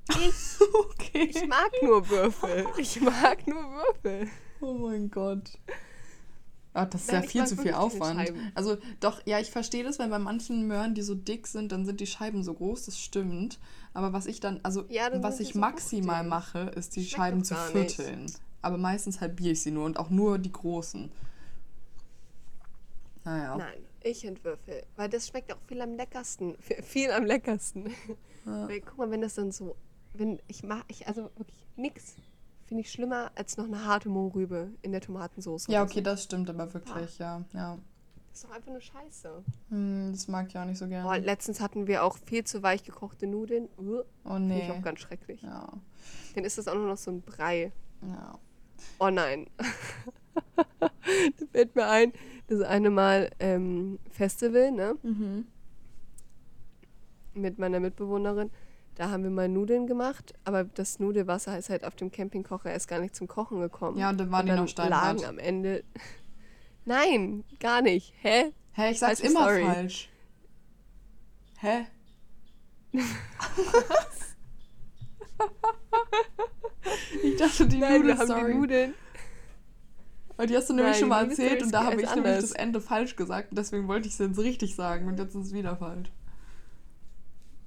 Ich, 0.09 0.59
okay. 0.89 1.29
ich 1.29 1.47
mag 1.47 1.69
nur 1.83 2.09
Würfel. 2.09 2.65
Ich 2.77 2.99
mag 2.99 3.47
nur 3.47 3.63
Würfel. 3.63 4.27
Oh 4.61 4.73
mein 4.73 5.11
Gott. 5.11 5.59
Ah, 6.73 6.87
das 6.87 7.01
ist 7.01 7.11
Nein, 7.11 7.21
ja 7.21 7.29
viel 7.29 7.45
zu 7.45 7.55
viel 7.55 7.73
Aufwand. 7.75 8.33
Also 8.55 8.77
doch, 8.99 9.21
ja, 9.27 9.39
ich 9.39 9.51
verstehe 9.51 9.83
das, 9.83 9.99
weil 9.99 10.09
bei 10.09 10.17
manchen 10.17 10.65
Möhren, 10.67 10.95
die 10.95 11.03
so 11.03 11.13
dick 11.13 11.45
sind, 11.45 11.71
dann 11.71 11.85
sind 11.85 11.99
die 11.99 12.07
Scheiben 12.07 12.43
so 12.43 12.55
groß, 12.55 12.85
das 12.87 12.99
stimmt. 12.99 13.59
Aber 13.93 14.11
was 14.11 14.25
ich 14.25 14.39
dann, 14.39 14.59
also 14.63 14.85
Ja, 14.89 15.09
was 15.21 15.39
ich 15.39 15.53
so 15.53 15.59
maximal 15.59 16.23
mache, 16.23 16.71
ist 16.75 16.95
die 16.95 17.01
Schmeckt 17.05 17.15
Scheiben 17.15 17.43
zu 17.43 17.53
gar 17.53 17.73
nicht. 17.75 17.99
Aber 18.63 18.77
meistens 18.77 19.21
halbiere 19.21 19.51
ich 19.51 19.61
sie 19.61 19.69
nur 19.71 19.85
und 19.85 19.97
auch 19.99 20.09
nur 20.09 20.39
die 20.39 20.51
großen. 20.51 21.11
Naja. 23.25 23.57
Nein, 23.57 23.83
ich 24.01 24.25
entwürfel. 24.25 24.83
Weil 24.95 25.09
das 25.09 25.27
schmeckt 25.27 25.53
auch 25.53 25.59
viel 25.67 25.81
am 25.81 25.93
leckersten. 25.95 26.55
Viel 26.83 27.11
am 27.11 27.25
leckersten. 27.25 27.91
Ja. 28.45 28.67
Weil, 28.67 28.81
guck 28.81 28.97
mal, 28.97 29.11
wenn 29.11 29.21
das 29.21 29.35
dann 29.35 29.51
so. 29.51 29.75
Wenn 30.13 30.39
ich 30.47 30.63
mag, 30.63 30.83
ich, 30.87 31.07
also 31.07 31.29
wirklich 31.37 31.65
nix 31.75 32.15
finde 32.65 32.81
ich 32.81 32.91
schlimmer 32.91 33.31
als 33.35 33.57
noch 33.57 33.65
eine 33.65 33.85
harte 33.85 34.09
Mohrrübe 34.09 34.69
in 34.81 34.91
der 34.91 35.01
Tomatensauce. 35.01 35.67
Ja, 35.67 35.83
okay, 35.83 35.95
So. 35.95 36.01
das 36.01 36.23
stimmt 36.23 36.49
aber 36.49 36.73
wirklich, 36.73 37.17
ja. 37.19 37.43
ja. 37.53 37.77
Das 38.29 38.41
ist 38.41 38.43
doch 38.45 38.51
einfach 38.55 38.71
nur 38.71 38.81
Scheiße. 38.81 39.43
Hm, 39.69 40.09
das 40.11 40.27
mag 40.27 40.47
ich 40.49 40.57
auch 40.57 40.65
nicht 40.65 40.77
so 40.77 40.87
gerne. 40.87 41.19
letztens 41.19 41.59
hatten 41.61 41.87
wir 41.87 42.03
auch 42.03 42.17
viel 42.25 42.43
zu 42.43 42.63
weich 42.63 42.83
gekochte 42.83 43.27
Nudeln. 43.27 43.67
Uh, 43.77 44.01
Oh 44.23 44.33
Finde 44.35 44.57
ich 44.57 44.67
nee. 44.67 44.71
auch 44.71 44.81
ganz 44.81 44.99
schrecklich. 45.01 45.41
Ja, 45.41 45.71
Dann 46.35 46.43
ist 46.45 46.57
das 46.57 46.67
auch 46.67 46.75
nur 46.75 46.87
noch 46.87 46.97
so 46.97 47.11
ein 47.11 47.21
Brei. 47.21 47.71
ja. 48.01 48.39
Oh 49.03 49.09
nein. 49.09 49.47
da 50.79 50.89
fällt 51.51 51.75
mir 51.75 51.87
ein, 51.87 52.13
das 52.47 52.61
eine 52.61 52.89
Mal 52.89 53.31
ähm, 53.39 53.99
Festival, 54.09 54.71
ne? 54.71 54.97
Mhm. 55.03 55.45
Mit 57.33 57.59
meiner 57.59 57.81
Mitbewohnerin. 57.81 58.49
Da 58.95 59.09
haben 59.09 59.23
wir 59.23 59.29
mal 59.29 59.49
Nudeln 59.49 59.87
gemacht, 59.87 60.33
aber 60.45 60.63
das 60.63 60.99
Nudelwasser 60.99 61.57
ist 61.57 61.69
halt 61.69 61.83
auf 61.83 61.95
dem 61.95 62.11
Campingkocher 62.11 62.71
erst 62.71 62.87
gar 62.87 62.99
nicht 62.99 63.13
zum 63.15 63.27
Kochen 63.27 63.59
gekommen. 63.59 63.97
Ja, 63.97 64.09
und 64.09 64.19
dann 64.19 64.31
waren 64.31 64.45
die 64.45 64.51
dann 64.51 64.59
noch 64.61 64.69
steinhart. 64.69 65.19
lagen 65.19 65.25
am 65.25 65.37
Ende. 65.39 65.83
Nein, 66.85 67.43
gar 67.59 67.81
nicht. 67.81 68.13
Hä? 68.21 68.53
Hä, 68.71 68.91
ich 68.91 68.99
sag's 68.99 69.19
immer 69.19 69.41
Story. 69.41 69.65
falsch. 69.65 70.09
Hä? 71.59 71.87
ich 77.23 77.35
dachte, 77.37 77.67
die 77.67 77.77
Nein, 77.77 78.01
Nudeln, 78.01 78.17
haben 78.17 78.27
sorry. 78.27 78.51
die 78.51 78.57
Nudeln. 78.57 78.93
Und 80.35 80.49
die 80.49 80.57
hast 80.57 80.69
du 80.69 80.73
nämlich 80.73 80.93
Nein, 80.93 80.99
schon 80.99 81.09
mal 81.09 81.29
erzählt 81.29 81.61
und 81.61 81.71
da 81.71 81.85
habe 81.85 82.01
ich 82.01 82.15
nämlich 82.15 82.35
das 82.35 82.51
Ende 82.53 82.81
falsch 82.81 83.15
gesagt 83.15 83.51
und 83.51 83.57
deswegen 83.57 83.87
wollte 83.87 84.07
ich 84.07 84.13
es 84.13 84.19
jetzt 84.19 84.39
richtig 84.39 84.75
sagen 84.75 85.07
und 85.07 85.19
jetzt 85.19 85.35
ist 85.35 85.47
es 85.47 85.53
wieder 85.53 85.75
falsch. 85.77 86.11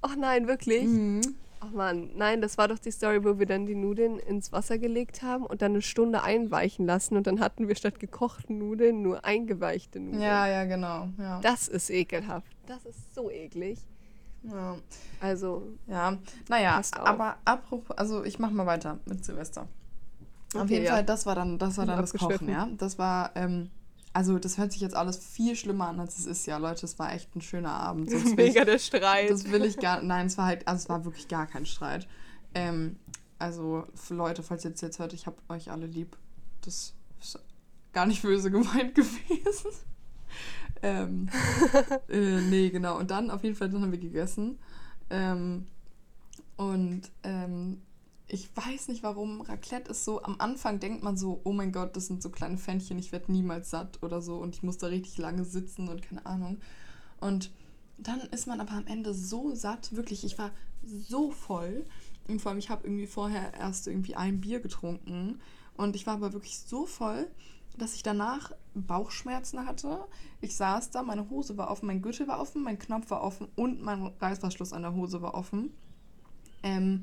Ach 0.01 0.15
nein, 0.15 0.47
wirklich? 0.47 0.83
Mhm. 0.83 1.21
Ach 1.59 1.71
man, 1.71 2.11
nein, 2.15 2.41
das 2.41 2.57
war 2.57 2.67
doch 2.67 2.77
die 2.77 2.91
Story, 2.91 3.23
wo 3.23 3.39
wir 3.39 3.47
dann 3.47 3.65
die 3.65 3.73
Nudeln 3.73 4.19
ins 4.19 4.51
Wasser 4.51 4.77
gelegt 4.77 5.23
haben 5.23 5.45
und 5.45 5.61
dann 5.61 5.71
eine 5.71 5.81
Stunde 5.81 6.21
einweichen 6.21 6.85
lassen 6.85 7.17
und 7.17 7.25
dann 7.25 7.39
hatten 7.39 7.67
wir 7.67 7.75
statt 7.75 7.99
gekochten 7.99 8.59
Nudeln 8.59 9.01
nur 9.01 9.25
eingeweichte 9.25 9.99
Nudeln. 9.99 10.21
Ja, 10.21 10.47
ja, 10.47 10.65
genau. 10.65 11.09
Ja. 11.17 11.39
Das 11.41 11.67
ist 11.67 11.89
ekelhaft. 11.89 12.51
Das 12.67 12.85
ist 12.85 13.15
so 13.15 13.31
eklig. 13.31 13.79
Ja. 14.43 14.77
Also, 15.19 15.67
Ja, 15.87 16.17
naja, 16.49 16.79
auf. 16.79 16.93
aber 16.95 17.37
apropos, 17.45 17.97
also 17.97 18.23
ich 18.23 18.39
mach 18.39 18.51
mal 18.51 18.65
weiter 18.65 18.99
mit 19.05 19.23
Silvester. 19.25 19.67
Auf 20.53 20.61
Okay, 20.63 20.73
jeden 20.75 20.85
ja. 20.85 20.93
Fall, 20.93 21.03
das 21.05 21.25
war 21.25 21.35
dann, 21.35 21.57
das 21.59 21.77
war 21.77 21.85
dann 21.85 21.99
das 21.99 22.13
Kochen, 22.13 22.47
ja. 22.49 22.67
Das 22.77 22.97
war 22.97 23.31
ähm, 23.35 23.69
also 24.13 24.39
das 24.39 24.57
hört 24.57 24.71
sich 24.71 24.81
jetzt 24.81 24.95
alles 24.95 25.17
viel 25.17 25.55
schlimmer 25.55 25.89
an, 25.89 25.99
als 25.99 26.17
es 26.17 26.25
ist. 26.25 26.47
Ja, 26.47 26.57
Leute, 26.57 26.85
es 26.87 26.97
war 26.97 27.13
echt 27.13 27.35
ein 27.35 27.41
schöner 27.41 27.71
Abend. 27.73 28.09
So, 28.11 28.17
Mega 28.33 28.65
der 28.65 28.79
Streit. 28.79 29.29
Das 29.29 29.51
will 29.51 29.63
ich 29.63 29.77
gar, 29.77 30.01
nein, 30.01 30.25
es 30.25 30.37
war 30.39 30.45
halt, 30.45 30.67
also 30.67 30.81
es 30.83 30.89
war 30.89 31.05
wirklich 31.05 31.27
gar 31.27 31.45
kein 31.45 31.67
Streit. 31.67 32.07
Ähm, 32.55 32.97
also 33.37 33.85
Leute, 34.09 34.41
falls 34.41 34.65
ihr 34.65 34.71
jetzt, 34.71 34.81
jetzt 34.81 34.97
hört, 34.97 35.13
ich 35.13 35.27
habe 35.27 35.37
euch 35.49 35.69
alle 35.69 35.85
lieb. 35.85 36.17
Das 36.61 36.95
ist 37.21 37.39
gar 37.93 38.07
nicht 38.07 38.23
böse 38.23 38.49
gemeint 38.49 38.95
gewesen. 38.95 39.69
Ähm, 40.81 41.29
äh, 42.09 42.41
nee, 42.41 42.69
genau. 42.69 42.97
Und 42.97 43.11
dann 43.11 43.31
auf 43.31 43.43
jeden 43.43 43.55
Fall, 43.55 43.69
dann 43.69 43.81
haben 43.81 43.91
wir 43.91 43.99
gegessen. 43.99 44.59
Ähm, 45.09 45.67
und 46.57 47.03
ähm, 47.23 47.81
ich 48.27 48.49
weiß 48.55 48.89
nicht 48.89 49.03
warum, 49.03 49.41
Raclette 49.41 49.91
ist 49.91 50.03
so, 50.03 50.21
am 50.21 50.35
Anfang 50.39 50.79
denkt 50.79 51.03
man 51.03 51.15
so, 51.15 51.39
oh 51.43 51.53
mein 51.53 51.71
Gott, 51.71 51.95
das 51.95 52.07
sind 52.07 52.21
so 52.21 52.29
kleine 52.29 52.57
Pfännchen, 52.57 52.99
ich 52.99 53.11
werde 53.11 53.31
niemals 53.31 53.69
satt 53.69 54.03
oder 54.03 54.21
so 54.21 54.37
und 54.37 54.55
ich 54.55 54.63
muss 54.63 54.77
da 54.77 54.87
richtig 54.87 55.17
lange 55.17 55.45
sitzen 55.45 55.87
und 55.87 56.01
keine 56.01 56.25
Ahnung. 56.25 56.57
Und 57.21 57.51
dann 57.97 58.19
ist 58.19 58.47
man 58.47 58.59
aber 58.59 58.73
am 58.73 58.85
Ende 58.85 59.13
so 59.13 59.55
satt, 59.55 59.95
wirklich, 59.95 60.25
ich 60.25 60.37
war 60.37 60.51
so 60.83 61.31
voll. 61.31 61.85
Und 62.27 62.41
vor 62.41 62.51
allem, 62.51 62.59
ich 62.59 62.69
habe 62.69 62.85
irgendwie 62.85 63.07
vorher 63.07 63.53
erst 63.53 63.87
irgendwie 63.87 64.15
ein 64.15 64.41
Bier 64.41 64.59
getrunken 64.59 65.39
und 65.77 65.95
ich 65.95 66.05
war 66.05 66.15
aber 66.15 66.33
wirklich 66.33 66.59
so 66.59 66.85
voll, 66.85 67.27
dass 67.77 67.95
ich 67.95 68.03
danach 68.03 68.51
Bauchschmerzen 68.73 69.65
hatte. 69.65 70.05
Ich 70.41 70.55
saß 70.55 70.91
da, 70.91 71.03
meine 71.03 71.29
Hose 71.29 71.57
war 71.57 71.69
offen, 71.71 71.87
mein 71.87 72.01
Gürtel 72.01 72.27
war 72.27 72.39
offen, 72.39 72.63
mein 72.63 72.79
Knopf 72.79 73.09
war 73.09 73.23
offen 73.23 73.47
und 73.55 73.81
mein 73.81 74.13
Reißverschluss 74.19 74.73
an 74.73 74.83
der 74.83 74.93
Hose 74.93 75.21
war 75.21 75.33
offen. 75.33 75.71
Ähm, 76.63 77.01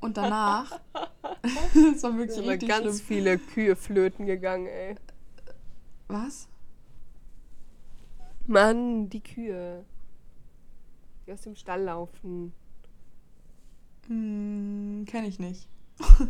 und 0.00 0.16
danach, 0.16 0.80
es 1.94 2.02
war 2.02 2.16
wirklich 2.16 2.36
sind 2.36 2.48
richtig 2.48 2.68
ganz 2.68 2.82
schlimm. 2.82 3.06
viele 3.06 3.38
Kühe 3.38 3.76
flöten 3.76 4.26
gegangen, 4.26 4.66
ey. 4.66 4.96
Was? 6.08 6.48
Mann, 8.46 9.08
die 9.08 9.22
Kühe. 9.22 9.84
Die 11.26 11.32
aus 11.32 11.40
dem 11.42 11.56
Stall 11.56 11.82
laufen. 11.84 12.52
Hm, 14.06 15.04
kenn 15.06 15.24
ich 15.24 15.38
nicht. 15.38 15.66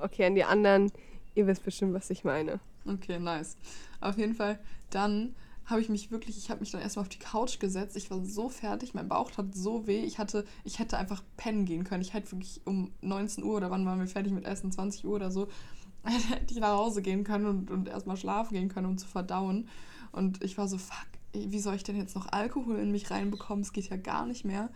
okay, 0.00 0.24
an 0.26 0.34
die 0.34 0.44
anderen, 0.44 0.90
ihr 1.38 1.46
wisst 1.46 1.64
bestimmt, 1.64 1.94
was 1.94 2.10
ich 2.10 2.24
meine. 2.24 2.58
Okay, 2.84 3.18
nice. 3.18 3.56
Auf 4.00 4.18
jeden 4.18 4.34
Fall, 4.34 4.58
dann 4.90 5.34
habe 5.66 5.80
ich 5.80 5.88
mich 5.88 6.10
wirklich, 6.10 6.36
ich 6.36 6.50
habe 6.50 6.60
mich 6.60 6.70
dann 6.70 6.80
erstmal 6.80 7.02
auf 7.02 7.08
die 7.08 7.18
Couch 7.18 7.60
gesetzt. 7.60 7.96
Ich 7.96 8.10
war 8.10 8.24
so 8.24 8.48
fertig, 8.48 8.94
mein 8.94 9.08
Bauch 9.08 9.30
tat 9.30 9.54
so 9.54 9.86
weh. 9.86 10.02
Ich 10.02 10.18
hatte, 10.18 10.44
ich 10.64 10.78
hätte 10.78 10.98
einfach 10.98 11.22
pennen 11.36 11.64
gehen 11.64 11.84
können. 11.84 12.02
Ich 12.02 12.14
hätte 12.14 12.32
wirklich 12.32 12.60
um 12.64 12.90
19 13.02 13.44
Uhr 13.44 13.56
oder 13.56 13.70
wann 13.70 13.86
waren 13.86 14.00
wir 14.00 14.06
fertig 14.06 14.32
mit 14.32 14.46
Essen, 14.46 14.72
20 14.72 15.04
Uhr 15.04 15.14
oder 15.14 15.30
so, 15.30 15.48
hätte 16.04 16.52
ich 16.52 16.60
nach 16.60 16.76
Hause 16.76 17.02
gehen 17.02 17.22
können 17.22 17.46
und, 17.46 17.70
und 17.70 17.88
erstmal 17.88 18.16
schlafen 18.16 18.54
gehen 18.54 18.68
können, 18.68 18.86
um 18.86 18.98
zu 18.98 19.06
verdauen. 19.06 19.68
Und 20.10 20.42
ich 20.42 20.58
war 20.58 20.66
so, 20.66 20.78
fuck, 20.78 21.06
wie 21.32 21.60
soll 21.60 21.74
ich 21.74 21.84
denn 21.84 21.96
jetzt 21.96 22.16
noch 22.16 22.32
Alkohol 22.32 22.78
in 22.78 22.90
mich 22.90 23.10
reinbekommen? 23.10 23.62
Es 23.62 23.72
geht 23.72 23.90
ja 23.90 23.96
gar 23.96 24.26
nicht 24.26 24.44
mehr. 24.44 24.70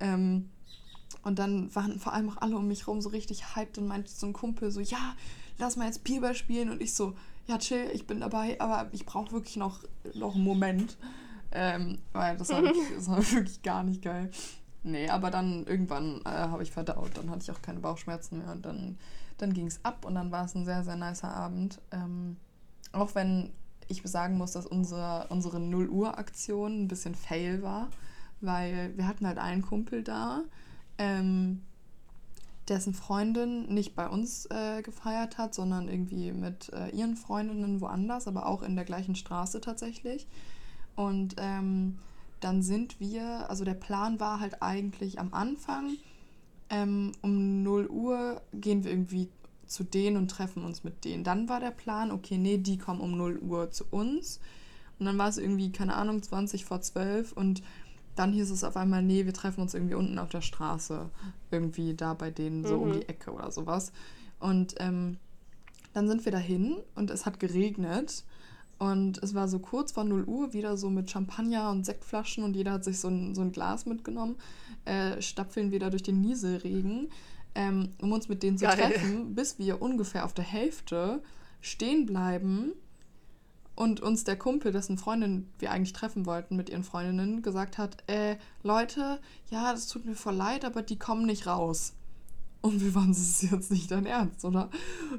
Ähm, 0.00 0.50
und 1.22 1.38
dann 1.38 1.74
waren 1.74 1.98
vor 2.00 2.12
allem 2.12 2.28
auch 2.28 2.38
alle 2.38 2.56
um 2.56 2.66
mich 2.66 2.86
rum 2.88 3.00
so 3.00 3.08
richtig 3.08 3.54
hyped 3.54 3.78
und 3.78 3.86
meinte 3.86 4.10
so 4.10 4.26
ein 4.26 4.32
Kumpel 4.32 4.70
so, 4.70 4.80
ja, 4.80 5.14
lass 5.58 5.76
mal 5.76 5.86
jetzt 5.86 6.04
Bieber 6.04 6.34
spielen. 6.34 6.70
Und 6.70 6.82
ich 6.82 6.94
so, 6.94 7.14
ja, 7.46 7.58
chill, 7.58 7.90
ich 7.92 8.06
bin 8.06 8.20
dabei, 8.20 8.60
aber 8.60 8.88
ich 8.92 9.06
brauche 9.06 9.32
wirklich 9.32 9.56
noch, 9.56 9.84
noch 10.14 10.34
einen 10.34 10.44
Moment. 10.44 10.96
Ähm, 11.52 11.98
weil 12.12 12.36
das 12.36 12.50
war, 12.50 12.62
wirklich, 12.62 12.88
das 12.94 13.08
war 13.08 13.18
wirklich 13.32 13.62
gar 13.62 13.84
nicht 13.84 14.02
geil. 14.02 14.30
Nee, 14.82 15.08
aber 15.08 15.30
dann 15.30 15.66
irgendwann 15.66 16.20
äh, 16.24 16.28
habe 16.28 16.62
ich 16.62 16.70
verdaut. 16.70 17.12
Dann 17.14 17.30
hatte 17.30 17.42
ich 17.42 17.50
auch 17.50 17.62
keine 17.62 17.80
Bauchschmerzen 17.80 18.38
mehr 18.38 18.52
und 18.52 18.66
dann, 18.66 18.98
dann 19.38 19.52
ging 19.52 19.66
es 19.66 19.82
ab 19.84 20.04
und 20.04 20.14
dann 20.14 20.30
war 20.30 20.44
es 20.44 20.54
ein 20.54 20.64
sehr, 20.64 20.84
sehr 20.84 20.96
nicer 20.96 21.34
Abend. 21.34 21.80
Ähm, 21.90 22.36
auch 22.92 23.14
wenn 23.14 23.52
ich 23.88 24.02
sagen 24.04 24.36
muss, 24.36 24.52
dass 24.52 24.66
unsere, 24.66 25.26
unsere 25.28 25.60
0 25.60 25.88
Uhr 25.88 26.18
Aktion 26.18 26.84
ein 26.84 26.88
bisschen 26.88 27.14
fail 27.14 27.62
war, 27.62 27.88
weil 28.40 28.92
wir 28.96 29.06
hatten 29.06 29.26
halt 29.26 29.38
einen 29.38 29.62
Kumpel 29.62 30.02
da, 30.02 30.42
ähm, 30.98 31.62
dessen 32.68 32.94
Freundin 32.94 33.66
nicht 33.72 33.94
bei 33.94 34.08
uns 34.08 34.46
äh, 34.46 34.82
gefeiert 34.82 35.38
hat, 35.38 35.54
sondern 35.54 35.88
irgendwie 35.88 36.32
mit 36.32 36.72
äh, 36.72 36.88
ihren 36.90 37.16
Freundinnen 37.16 37.80
woanders, 37.80 38.26
aber 38.26 38.46
auch 38.46 38.62
in 38.62 38.76
der 38.76 38.84
gleichen 38.84 39.14
Straße 39.14 39.60
tatsächlich. 39.60 40.26
Und 40.96 41.36
ähm, 41.38 41.98
dann 42.40 42.62
sind 42.62 43.00
wir, 43.00 43.48
also 43.50 43.64
der 43.64 43.74
Plan 43.74 44.20
war 44.20 44.40
halt 44.40 44.62
eigentlich 44.62 45.18
am 45.18 45.34
Anfang, 45.34 45.96
ähm, 46.70 47.12
um 47.22 47.62
0 47.62 47.86
Uhr 47.88 48.42
gehen 48.52 48.84
wir 48.84 48.90
irgendwie 48.90 49.28
zu 49.66 49.84
denen 49.84 50.16
und 50.16 50.30
treffen 50.30 50.64
uns 50.64 50.84
mit 50.84 51.04
denen. 51.04 51.24
Dann 51.24 51.48
war 51.48 51.60
der 51.60 51.70
Plan, 51.70 52.10
okay, 52.10 52.38
nee, 52.38 52.58
die 52.58 52.78
kommen 52.78 53.00
um 53.00 53.16
0 53.16 53.38
Uhr 53.38 53.70
zu 53.70 53.84
uns. 53.90 54.40
Und 54.98 55.06
dann 55.06 55.18
war 55.18 55.28
es 55.28 55.38
irgendwie, 55.38 55.72
keine 55.72 55.96
Ahnung, 55.96 56.22
20 56.22 56.64
vor 56.64 56.80
12 56.80 57.32
und 57.32 57.62
dann 58.16 58.32
hieß 58.32 58.50
es 58.50 58.64
auf 58.64 58.76
einmal, 58.76 59.02
nee, 59.02 59.26
wir 59.26 59.32
treffen 59.32 59.60
uns 59.60 59.74
irgendwie 59.74 59.94
unten 59.94 60.18
auf 60.18 60.28
der 60.28 60.40
Straße. 60.40 61.10
Irgendwie 61.50 61.94
da 61.94 62.14
bei 62.14 62.30
denen 62.30 62.64
so 62.64 62.76
mhm. 62.76 62.82
um 62.82 62.92
die 62.92 63.08
Ecke 63.08 63.32
oder 63.32 63.50
sowas. 63.50 63.92
Und 64.38 64.74
ähm, 64.78 65.18
dann 65.92 66.08
sind 66.08 66.24
wir 66.24 66.32
dahin 66.32 66.76
und 66.94 67.10
es 67.10 67.26
hat 67.26 67.40
geregnet. 67.40 68.24
Und 68.78 69.22
es 69.22 69.34
war 69.34 69.48
so 69.48 69.60
kurz 69.60 69.92
vor 69.92 70.04
0 70.04 70.24
Uhr 70.24 70.52
wieder 70.52 70.76
so 70.76 70.90
mit 70.90 71.10
Champagner 71.10 71.70
und 71.70 71.86
Sektflaschen 71.86 72.42
und 72.42 72.56
jeder 72.56 72.72
hat 72.72 72.84
sich 72.84 72.98
so 72.98 73.08
ein, 73.08 73.34
so 73.34 73.40
ein 73.40 73.52
Glas 73.52 73.86
mitgenommen. 73.86 74.36
Äh, 74.84 75.22
stapfeln 75.22 75.70
wir 75.70 75.78
da 75.78 75.90
durch 75.90 76.02
den 76.02 76.20
Nieselregen, 76.20 77.08
ähm, 77.54 77.90
um 78.02 78.12
uns 78.12 78.28
mit 78.28 78.42
denen 78.42 78.58
zu 78.58 78.66
Geil. 78.66 78.76
treffen, 78.76 79.34
bis 79.34 79.58
wir 79.58 79.80
ungefähr 79.80 80.24
auf 80.24 80.34
der 80.34 80.44
Hälfte 80.44 81.22
stehen 81.60 82.04
bleiben 82.04 82.72
und 83.76 84.00
uns 84.00 84.24
der 84.24 84.36
Kumpel, 84.36 84.72
dessen 84.72 84.98
Freundin 84.98 85.48
wir 85.58 85.70
eigentlich 85.70 85.92
treffen 85.92 86.26
wollten 86.26 86.56
mit 86.56 86.70
ihren 86.70 86.84
Freundinnen, 86.84 87.42
gesagt 87.42 87.78
hat, 87.78 88.04
äh, 88.06 88.36
Leute, 88.62 89.20
ja, 89.50 89.72
das 89.72 89.88
tut 89.88 90.04
mir 90.04 90.14
voll 90.14 90.34
leid, 90.34 90.64
aber 90.64 90.82
die 90.82 90.98
kommen 90.98 91.26
nicht 91.26 91.46
raus. 91.46 91.94
Und 92.60 92.80
wir 92.82 92.94
waren, 92.94 93.08
das 93.08 93.18
ist 93.18 93.42
jetzt 93.42 93.70
nicht 93.70 93.90
dein 93.90 94.06
Ernst, 94.06 94.44
oder? 94.44 94.70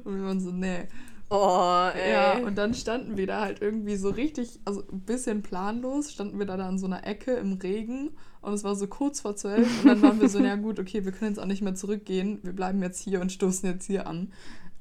Und 0.04 0.16
wir 0.16 0.24
waren 0.24 0.40
so, 0.40 0.50
nee. 0.50 0.88
Oh, 1.28 1.88
ey. 1.92 2.12
Ja, 2.12 2.38
und 2.38 2.56
dann 2.56 2.72
standen 2.72 3.16
wir 3.16 3.26
da 3.26 3.40
halt 3.40 3.60
irgendwie 3.60 3.96
so 3.96 4.10
richtig, 4.10 4.60
also 4.64 4.84
ein 4.92 5.00
bisschen 5.00 5.42
planlos, 5.42 6.12
standen 6.12 6.38
wir 6.38 6.46
da, 6.46 6.56
da 6.56 6.68
an 6.68 6.78
so 6.78 6.86
einer 6.86 7.04
Ecke 7.04 7.32
im 7.32 7.54
Regen 7.54 8.10
und 8.42 8.52
es 8.52 8.62
war 8.62 8.76
so 8.76 8.86
kurz 8.86 9.20
vor 9.20 9.34
zwölf 9.34 9.82
und 9.82 9.88
dann 9.88 10.02
waren 10.02 10.20
wir 10.20 10.28
so, 10.28 10.38
ja 10.44 10.54
gut, 10.54 10.78
okay, 10.78 11.04
wir 11.04 11.10
können 11.10 11.32
jetzt 11.32 11.40
auch 11.40 11.46
nicht 11.46 11.62
mehr 11.62 11.74
zurückgehen, 11.74 12.38
wir 12.44 12.52
bleiben 12.52 12.80
jetzt 12.80 13.00
hier 13.00 13.20
und 13.20 13.32
stoßen 13.32 13.68
jetzt 13.68 13.86
hier 13.86 14.06
an. 14.06 14.32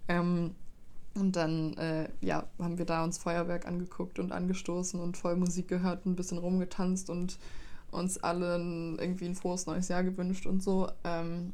Ähm, 0.07 0.51
und 1.15 1.35
dann, 1.35 1.75
äh, 1.77 2.09
ja, 2.21 2.47
haben 2.59 2.77
wir 2.77 2.85
da 2.85 3.03
uns 3.03 3.17
Feuerwerk 3.17 3.65
angeguckt 3.65 4.19
und 4.19 4.31
angestoßen 4.31 4.99
und 4.99 5.17
voll 5.17 5.37
Musik 5.37 5.67
gehört, 5.67 6.05
ein 6.05 6.15
bisschen 6.15 6.37
rumgetanzt 6.37 7.09
und 7.09 7.39
uns 7.89 8.17
allen 8.17 8.99
irgendwie 8.99 9.25
ein 9.25 9.35
frohes 9.35 9.65
neues 9.65 9.87
Jahr 9.87 10.03
gewünscht 10.03 10.45
und 10.45 10.61
so. 10.61 10.89
Ähm, 11.05 11.53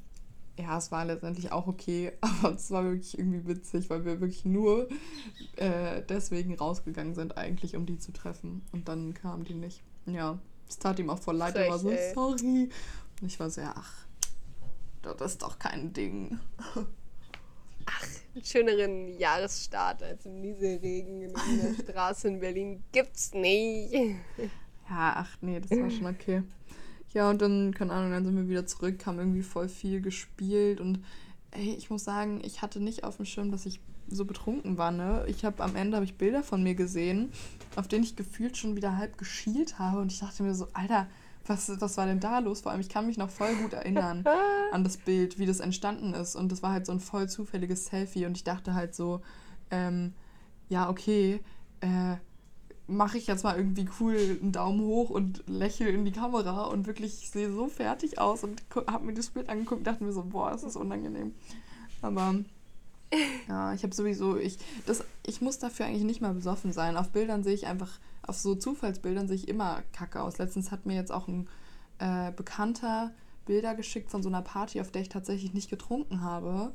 ja, 0.57 0.77
es 0.77 0.91
war 0.91 1.05
letztendlich 1.05 1.51
auch 1.51 1.67
okay, 1.67 2.11
aber 2.21 2.55
es 2.55 2.71
war 2.71 2.83
wirklich 2.83 3.17
irgendwie 3.17 3.47
witzig, 3.47 3.89
weil 3.89 4.03
wir 4.03 4.19
wirklich 4.19 4.45
nur 4.45 4.89
äh, 5.57 6.01
deswegen 6.09 6.55
rausgegangen 6.55 7.13
sind, 7.13 7.37
eigentlich, 7.37 7.75
um 7.75 7.85
die 7.85 7.99
zu 7.99 8.11
treffen. 8.11 8.63
Und 8.71 8.87
dann 8.87 9.13
kamen 9.13 9.43
die 9.43 9.53
nicht. 9.53 9.83
Ja, 10.07 10.39
es 10.67 10.79
tat 10.79 10.97
ihm 10.97 11.09
auch 11.11 11.19
voll 11.19 11.37
leid, 11.37 11.55
er 11.55 11.69
war 11.69 11.79
so, 11.79 11.91
ey. 11.91 12.13
sorry. 12.13 12.69
Und 13.21 13.27
ich 13.27 13.39
war 13.39 13.49
so, 13.51 13.61
ja, 13.61 13.73
ach, 13.77 14.07
das 15.03 15.33
ist 15.33 15.43
doch 15.43 15.59
kein 15.59 15.93
Ding. 15.93 16.39
Ach, 17.87 18.05
schöneren 18.43 19.17
Jahresstart 19.17 20.03
als 20.03 20.25
im 20.25 20.41
Nieselregen 20.41 21.21
in 21.21 21.33
der 21.33 21.83
Straße 21.83 22.27
in 22.27 22.39
Berlin 22.39 22.83
gibt's 22.91 23.33
nicht. 23.33 23.93
Ja, 24.89 25.13
ach 25.15 25.37
nee, 25.41 25.59
das 25.59 25.71
war 25.71 25.89
schon 25.89 26.07
okay. 26.07 26.43
Ja, 27.13 27.29
und 27.29 27.41
dann, 27.41 27.73
keine 27.73 27.91
Ahnung, 27.91 28.11
dann 28.11 28.25
sind 28.25 28.35
wir 28.37 28.47
wieder 28.47 28.65
zurück, 28.65 29.05
haben 29.05 29.19
irgendwie 29.19 29.43
voll 29.43 29.67
viel 29.67 30.01
gespielt 30.01 30.79
und 30.79 31.03
ey, 31.51 31.75
ich 31.75 31.89
muss 31.89 32.03
sagen, 32.03 32.41
ich 32.43 32.61
hatte 32.61 32.79
nicht 32.79 33.03
auf 33.03 33.17
dem 33.17 33.25
Schirm, 33.25 33.51
dass 33.51 33.65
ich 33.65 33.81
so 34.07 34.25
betrunken 34.25 34.77
war, 34.77 34.91
ne? 34.91 35.25
Ich 35.27 35.45
habe 35.45 35.63
am 35.63 35.75
Ende 35.75 35.95
habe 35.95 36.05
ich 36.05 36.17
Bilder 36.17 36.43
von 36.43 36.63
mir 36.63 36.75
gesehen, 36.75 37.31
auf 37.75 37.87
denen 37.87 38.03
ich 38.03 38.15
gefühlt 38.15 38.57
schon 38.57 38.75
wieder 38.75 38.97
halb 38.97 39.17
geschielt 39.17 39.79
habe 39.79 39.99
und 39.99 40.11
ich 40.11 40.19
dachte 40.19 40.43
mir 40.43 40.53
so, 40.53 40.67
Alter, 40.73 41.07
was, 41.51 41.81
was 41.81 41.97
war 41.97 42.05
denn 42.05 42.19
da 42.19 42.39
los? 42.39 42.61
Vor 42.61 42.71
allem, 42.71 42.81
ich 42.81 42.89
kann 42.89 43.05
mich 43.05 43.17
noch 43.17 43.29
voll 43.29 43.53
gut 43.55 43.73
erinnern 43.73 44.23
an 44.71 44.83
das 44.83 44.97
Bild, 44.97 45.37
wie 45.37 45.45
das 45.45 45.59
entstanden 45.59 46.13
ist. 46.13 46.35
Und 46.35 46.51
das 46.51 46.63
war 46.63 46.71
halt 46.71 46.85
so 46.85 46.91
ein 46.91 46.99
voll 46.99 47.29
zufälliges 47.29 47.87
Selfie. 47.87 48.25
Und 48.25 48.37
ich 48.37 48.43
dachte 48.43 48.73
halt 48.73 48.95
so, 48.95 49.21
ähm, 49.69 50.13
ja, 50.69 50.89
okay, 50.89 51.41
äh, 51.81 52.15
mache 52.87 53.17
ich 53.17 53.27
jetzt 53.27 53.43
mal 53.43 53.55
irgendwie 53.55 53.87
cool 53.99 54.39
einen 54.41 54.51
Daumen 54.51 54.81
hoch 54.81 55.09
und 55.09 55.43
lächle 55.47 55.89
in 55.89 56.05
die 56.05 56.11
Kamera 56.11 56.65
und 56.65 56.87
wirklich, 56.87 57.21
ich 57.21 57.29
sehe 57.29 57.51
so 57.51 57.67
fertig 57.67 58.19
aus 58.19 58.43
und 58.43 58.63
habe 58.87 59.05
mir 59.05 59.13
das 59.13 59.29
Bild 59.29 59.49
angeguckt 59.49 59.79
und 59.79 59.87
dachte 59.87 60.03
mir 60.03 60.11
so, 60.11 60.23
boah, 60.23 60.51
das 60.51 60.63
ist 60.63 60.75
unangenehm. 60.75 61.33
Aber 62.01 62.35
ja, 63.47 63.73
ich 63.73 63.83
habe 63.83 63.95
sowieso, 63.95 64.37
ich, 64.37 64.57
das, 64.85 65.03
ich 65.25 65.41
muss 65.41 65.59
dafür 65.59 65.85
eigentlich 65.85 66.03
nicht 66.03 66.21
mal 66.21 66.33
besoffen 66.33 66.73
sein. 66.73 66.97
Auf 66.97 67.09
Bildern 67.09 67.43
sehe 67.43 67.53
ich 67.53 67.67
einfach 67.67 67.99
auf 68.23 68.37
so 68.37 68.55
Zufallsbildern 68.55 69.27
sehe 69.27 69.37
ich 69.37 69.47
immer 69.47 69.81
kacke 69.93 70.21
aus. 70.21 70.37
Letztens 70.37 70.71
hat 70.71 70.85
mir 70.85 70.95
jetzt 70.95 71.11
auch 71.11 71.27
ein 71.27 71.47
äh, 71.99 72.31
Bekannter 72.31 73.11
Bilder 73.45 73.75
geschickt 73.75 74.11
von 74.11 74.21
so 74.21 74.29
einer 74.29 74.41
Party, 74.41 74.79
auf 74.81 74.91
der 74.91 75.01
ich 75.01 75.09
tatsächlich 75.09 75.53
nicht 75.53 75.69
getrunken 75.69 76.21
habe. 76.21 76.71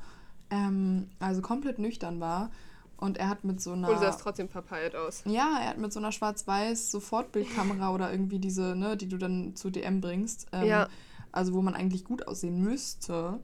Ähm, 0.51 1.09
also 1.21 1.43
komplett 1.43 1.79
nüchtern 1.79 2.21
war. 2.21 2.51
Und 2.99 3.19
er 3.19 3.29
hat 3.29 3.45
mit 3.45 3.61
so 3.61 3.73
einer. 3.73 3.89
Und 3.89 3.99
sah 3.99 4.09
es 4.09 4.17
trotzdem 4.17 4.49
verpeilt 4.49 4.97
aus. 4.97 5.23
Ja, 5.27 5.59
er 5.61 5.71
hat 5.71 5.79
mit 5.79 5.93
so 5.93 6.01
einer 6.01 6.13
schwarz-weiß 6.13 6.91
Sofortbildkamera 6.91 7.93
oder 7.93 8.11
irgendwie 8.11 8.39
diese, 8.39 8.75
ne, 8.75 8.97
die 8.97 9.09
du 9.09 9.19
dann 9.19 9.55
zu 9.55 9.71
DM 9.71 10.01
bringst. 10.01 10.47
Ähm, 10.53 10.65
Ja. 10.67 10.89
Also 11.31 11.53
wo 11.53 11.61
man 11.61 11.75
eigentlich 11.75 12.05
gut 12.05 12.27
aussehen 12.27 12.63
müsste. 12.63 13.39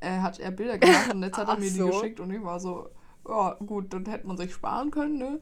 Äh, 0.00 0.18
hat 0.20 0.38
er 0.38 0.50
Bilder 0.50 0.76
gemacht 0.76 1.14
und 1.14 1.22
jetzt 1.22 1.38
hat 1.38 1.48
er 1.48 1.56
mir 1.58 1.70
so. 1.70 1.86
die 1.86 1.90
geschickt 1.92 2.20
und 2.20 2.30
ich 2.30 2.42
war 2.42 2.60
so, 2.60 2.90
ja 3.26 3.54
gut, 3.54 3.90
dann 3.94 4.04
hätte 4.04 4.26
man 4.26 4.36
sich 4.36 4.52
sparen 4.52 4.90
können, 4.90 5.16
ne? 5.16 5.40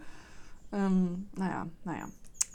Ähm, 0.72 1.28
naja, 1.36 1.68
naja. 1.84 2.08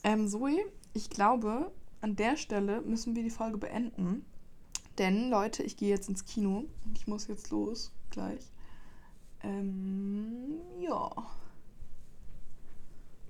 Ähm, 0.03 0.27
Zoe, 0.27 0.57
ich 0.93 1.09
glaube, 1.09 1.71
an 2.01 2.15
der 2.15 2.37
Stelle 2.37 2.81
müssen 2.81 3.15
wir 3.15 3.23
die 3.23 3.29
Folge 3.29 3.57
beenden. 3.57 4.25
Denn, 4.97 5.29
Leute, 5.29 5.63
ich 5.63 5.77
gehe 5.77 5.89
jetzt 5.89 6.09
ins 6.09 6.25
Kino 6.25 6.65
und 6.85 6.97
ich 6.97 7.07
muss 7.07 7.27
jetzt 7.27 7.51
los, 7.51 7.91
gleich. 8.09 8.51
Ähm, 9.43 10.59
ja. 10.79 11.11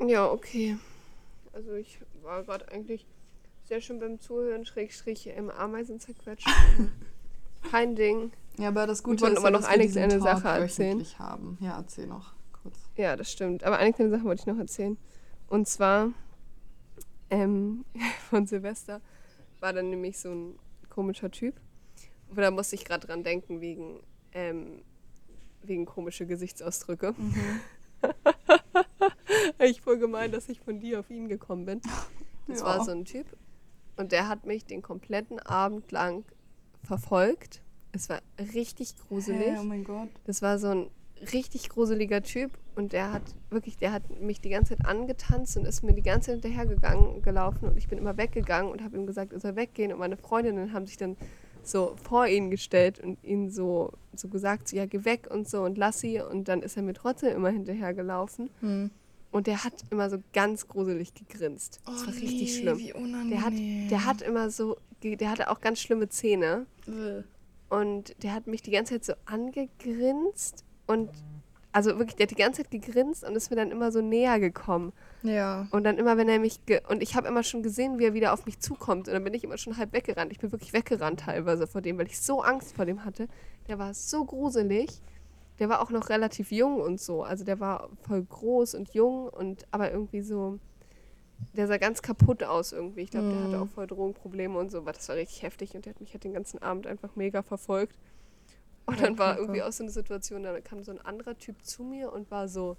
Ja, 0.05 0.31
okay. 0.31 0.77
Also 1.51 1.73
ich 1.73 1.99
war 2.21 2.43
gerade 2.43 2.71
eigentlich 2.71 3.05
sehr 3.65 3.81
schön 3.81 3.99
beim 3.99 4.21
Zuhören, 4.21 4.65
Schrägstrich 4.65 5.27
im 5.27 5.49
Ameisen 5.49 5.99
zerquetscht. 5.99 6.47
Kein 7.69 7.95
Ding. 7.95 8.31
Ja, 8.57 8.69
aber 8.69 8.87
das 8.87 9.03
Gute 9.03 9.27
ist 9.27 9.37
aber 9.37 9.51
noch 9.51 9.59
dass 9.61 9.69
wir 9.69 9.73
eine 9.73 9.89
kleine 9.89 10.19
Talk 10.19 10.41
Sache 10.41 10.59
erzählen. 10.59 11.05
haben. 11.19 11.57
Ja, 11.59 11.77
erzähl 11.77 12.07
noch 12.07 12.36
kurz. 12.67 12.89
Ja, 12.95 13.15
das 13.15 13.31
stimmt. 13.31 13.63
Aber 13.63 13.77
eine 13.77 13.93
kleine 13.93 14.11
Sache 14.11 14.23
wollte 14.23 14.41
ich 14.41 14.47
noch 14.47 14.57
erzählen. 14.57 14.97
Und 15.47 15.67
zwar 15.67 16.11
ähm, 17.29 17.85
von 18.29 18.45
Silvester 18.47 19.01
war 19.59 19.73
dann 19.73 19.89
nämlich 19.89 20.19
so 20.19 20.31
ein 20.31 20.59
komischer 20.89 21.31
Typ. 21.31 21.55
Aber 22.29 22.41
da 22.41 22.51
musste 22.51 22.75
ich 22.75 22.85
gerade 22.85 23.07
dran 23.07 23.23
denken, 23.23 23.61
wegen, 23.61 24.01
ähm, 24.33 24.81
wegen 25.63 25.85
komische 25.85 26.25
Gesichtsausdrücke. 26.25 27.15
ich 29.59 29.81
voll 29.81 29.97
gemein, 29.97 30.31
dass 30.31 30.49
ich 30.49 30.59
von 30.59 30.79
dir 30.79 30.99
auf 30.99 31.09
ihn 31.09 31.29
gekommen 31.29 31.65
bin. 31.65 31.81
Das 32.47 32.59
Ja. 32.59 32.65
war 32.65 32.83
so 32.83 32.91
ein 32.91 33.05
Typ. 33.05 33.25
Und 33.95 34.11
der 34.11 34.27
hat 34.27 34.45
mich 34.45 34.65
den 34.65 34.81
kompletten 34.81 35.39
Abend 35.39 35.91
lang 35.91 36.23
verfolgt. 36.83 37.61
Es 37.93 38.09
war 38.09 38.21
richtig 38.53 38.95
gruselig. 38.97 39.47
Hä, 39.53 39.57
oh 39.59 39.63
mein 39.63 39.83
Gott. 39.83 40.09
Das 40.25 40.41
war 40.41 40.59
so 40.59 40.67
ein 40.67 40.89
richtig 41.33 41.69
gruseliger 41.69 42.21
Typ 42.21 42.51
und 42.75 42.93
der 42.93 43.11
hat 43.11 43.23
wirklich, 43.49 43.77
der 43.77 43.91
hat 43.91 44.03
mich 44.21 44.39
die 44.41 44.49
ganze 44.49 44.77
Zeit 44.77 44.85
angetanzt 44.85 45.57
und 45.57 45.65
ist 45.65 45.83
mir 45.83 45.93
die 45.93 46.01
ganze 46.03 46.31
Zeit 46.31 46.43
hinterhergegangen, 46.43 47.21
gelaufen 47.21 47.69
und 47.69 47.77
ich 47.77 47.87
bin 47.87 47.97
immer 47.97 48.17
weggegangen 48.17 48.71
und 48.71 48.83
habe 48.83 48.97
ihm 48.97 49.05
gesagt, 49.07 49.33
er 49.33 49.39
soll 49.39 49.55
weggehen 49.55 49.91
und 49.93 49.99
meine 49.99 50.17
Freundinnen 50.17 50.73
haben 50.73 50.85
sich 50.85 50.97
dann 50.97 51.17
so 51.63 51.95
vor 52.01 52.27
ihn 52.27 52.49
gestellt 52.49 52.99
und 52.99 53.21
ihn 53.23 53.49
so, 53.49 53.91
so 54.15 54.27
gesagt, 54.29 54.69
so, 54.69 54.75
ja, 54.77 54.85
geh 54.85 55.03
weg 55.05 55.27
und 55.29 55.49
so 55.49 55.63
und 55.63 55.77
lass 55.77 55.99
sie 55.99 56.21
und 56.21 56.47
dann 56.47 56.61
ist 56.61 56.77
er 56.77 56.83
mir 56.83 56.93
trotzdem 56.93 57.35
immer 57.35 57.49
hinterhergelaufen 57.49 58.49
Hm. 58.61 58.91
und 59.31 59.47
der 59.47 59.63
hat 59.63 59.73
immer 59.89 60.09
so 60.09 60.17
ganz 60.33 60.67
gruselig 60.67 61.13
gegrinst. 61.13 61.79
Das 61.85 62.05
war 62.07 62.13
richtig 62.13 62.57
schlimm. 62.57 62.75
Oh, 62.75 62.79
Wie 62.79 62.93
unangenehm. 62.93 63.29
Der 63.29 63.41
hat, 63.43 63.53
der 63.91 64.05
hat 64.05 64.21
immer 64.21 64.49
so, 64.49 64.77
der 65.03 65.29
hatte 65.29 65.49
auch 65.49 65.59
ganz 65.61 65.79
schlimme 65.79 66.07
Zähne. 66.09 66.65
Äh. 66.87 67.23
Und 67.69 68.23
der 68.23 68.33
hat 68.33 68.47
mich 68.47 68.61
die 68.61 68.71
ganze 68.71 68.93
Zeit 68.93 69.03
so 69.03 69.13
angegrinst 69.25 70.63
und 70.87 71.09
also 71.73 71.97
wirklich, 71.99 72.15
der 72.15 72.23
hat 72.25 72.31
die 72.31 72.35
ganze 72.35 72.63
Zeit 72.63 72.71
gegrinst 72.71 73.23
und 73.23 73.35
ist 73.35 73.51
mir 73.51 73.55
dann 73.55 73.69
immer 73.69 73.91
so 73.91 74.01
näher 74.01 74.39
gekommen. 74.39 74.93
Ja. 75.21 75.67
Und 75.69 75.83
dann 75.83 75.97
immer, 75.97 76.17
wenn 76.17 76.27
er 76.27 76.39
mich 76.39 76.65
ge 76.65 76.81
und 76.89 77.03
ich 77.03 77.15
habe 77.15 77.27
immer 77.27 77.43
schon 77.43 77.61
gesehen, 77.61 77.99
wie 77.99 78.05
er 78.05 78.13
wieder 78.15 78.33
auf 78.33 78.45
mich 78.47 78.59
zukommt 78.59 79.07
und 79.07 79.13
dann 79.13 79.23
bin 79.23 79.33
ich 79.35 79.43
immer 79.43 79.57
schon 79.59 79.77
halb 79.77 79.93
weggerannt. 79.93 80.31
Ich 80.31 80.39
bin 80.39 80.51
wirklich 80.51 80.73
weggerannt 80.73 81.19
teilweise 81.19 81.67
vor 81.67 81.81
dem, 81.81 81.97
weil 81.99 82.07
ich 82.07 82.19
so 82.19 82.41
Angst 82.41 82.75
vor 82.75 82.85
dem 82.85 83.05
hatte. 83.05 83.27
Der 83.67 83.77
war 83.77 83.93
so 83.93 84.25
gruselig. 84.25 85.01
Der 85.59 85.69
war 85.69 85.81
auch 85.81 85.89
noch 85.91 86.09
relativ 86.09 86.51
jung 86.51 86.79
und 86.81 86.99
so. 86.99 87.23
Also 87.23 87.43
der 87.43 87.59
war 87.59 87.89
voll 88.07 88.23
groß 88.23 88.73
und 88.75 88.93
jung 88.93 89.27
und 89.27 89.65
aber 89.71 89.91
irgendwie 89.91 90.21
so 90.21 90.59
der 91.53 91.67
sah 91.67 91.77
ganz 91.77 92.01
kaputt 92.01 92.43
aus 92.43 92.71
irgendwie. 92.71 93.01
Ich 93.01 93.11
glaube, 93.11 93.29
der 93.29 93.43
hatte 93.43 93.57
Mhm. 93.57 93.63
auch 93.63 93.67
voll 93.67 93.85
Drogenprobleme 93.85 94.57
und 94.57 94.71
so, 94.71 94.79
aber 94.79 94.93
das 94.93 95.07
war 95.09 95.15
richtig 95.15 95.43
heftig 95.43 95.75
und 95.75 95.85
der 95.85 95.93
hat 95.93 96.01
mich 96.01 96.13
halt 96.13 96.23
den 96.23 96.33
ganzen 96.33 96.59
Abend 96.63 96.87
einfach 96.87 97.15
mega 97.15 97.43
verfolgt. 97.43 97.95
Und 98.87 98.99
Ja, 98.99 99.05
dann 99.05 99.17
war 99.19 99.37
irgendwie 99.37 99.61
auch 99.61 99.71
so 99.71 99.83
eine 99.83 99.91
Situation, 99.91 100.43
da 100.43 100.59
kam 100.61 100.83
so 100.83 100.91
ein 100.91 101.01
anderer 101.01 101.37
Typ 101.37 101.63
zu 101.63 101.83
mir 101.83 102.11
und 102.11 102.31
war 102.31 102.47
so, 102.47 102.77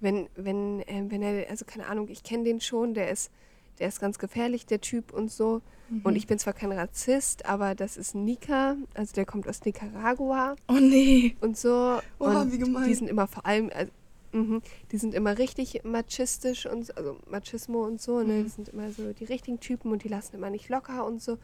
wenn, 0.00 0.28
wenn, 0.34 0.80
äh, 0.80 1.04
wenn 1.08 1.22
er, 1.22 1.50
also 1.50 1.64
keine 1.66 1.86
Ahnung, 1.86 2.08
ich 2.08 2.22
kenne 2.22 2.44
den 2.44 2.60
schon, 2.60 2.94
der 2.94 3.10
ist, 3.10 3.30
der 3.78 3.88
ist 3.88 4.00
ganz 4.00 4.18
gefährlich, 4.18 4.64
der 4.66 4.80
Typ 4.80 5.12
und 5.12 5.30
so. 5.30 5.60
Mhm. 5.90 6.00
Und 6.04 6.16
ich 6.16 6.26
bin 6.26 6.38
zwar 6.38 6.54
kein 6.54 6.72
Rassist, 6.72 7.44
aber 7.44 7.74
das 7.74 7.98
ist 7.98 8.14
Nika, 8.14 8.76
also 8.94 9.12
der 9.14 9.26
kommt 9.26 9.46
aus 9.46 9.62
Nicaragua 9.64 10.56
Oh 10.68 10.74
nee. 10.80 11.36
und 11.42 11.58
so. 11.58 12.00
Oha, 12.18 12.42
und 12.42 12.52
wie 12.52 12.58
gemein. 12.58 12.88
Die 12.88 12.94
sind 12.94 13.08
immer 13.10 13.26
vor 13.26 13.44
allem, 13.44 13.70
also, 13.74 13.92
mhm, 14.32 14.62
die 14.90 14.96
sind 14.96 15.14
immer 15.14 15.36
richtig 15.36 15.84
machistisch 15.84 16.64
und 16.64 16.86
so, 16.86 16.94
also 16.94 17.18
Machismo 17.28 17.84
und 17.84 18.00
so, 18.00 18.22
ne? 18.22 18.38
Mhm. 18.38 18.42
Die 18.44 18.48
sind 18.50 18.68
immer 18.70 18.90
so 18.92 19.12
die 19.12 19.24
richtigen 19.24 19.60
Typen 19.60 19.92
und 19.92 20.02
die 20.02 20.08
lassen 20.08 20.34
immer 20.34 20.48
nicht 20.48 20.70
locker 20.70 21.04
und 21.04 21.20
so. 21.20 21.36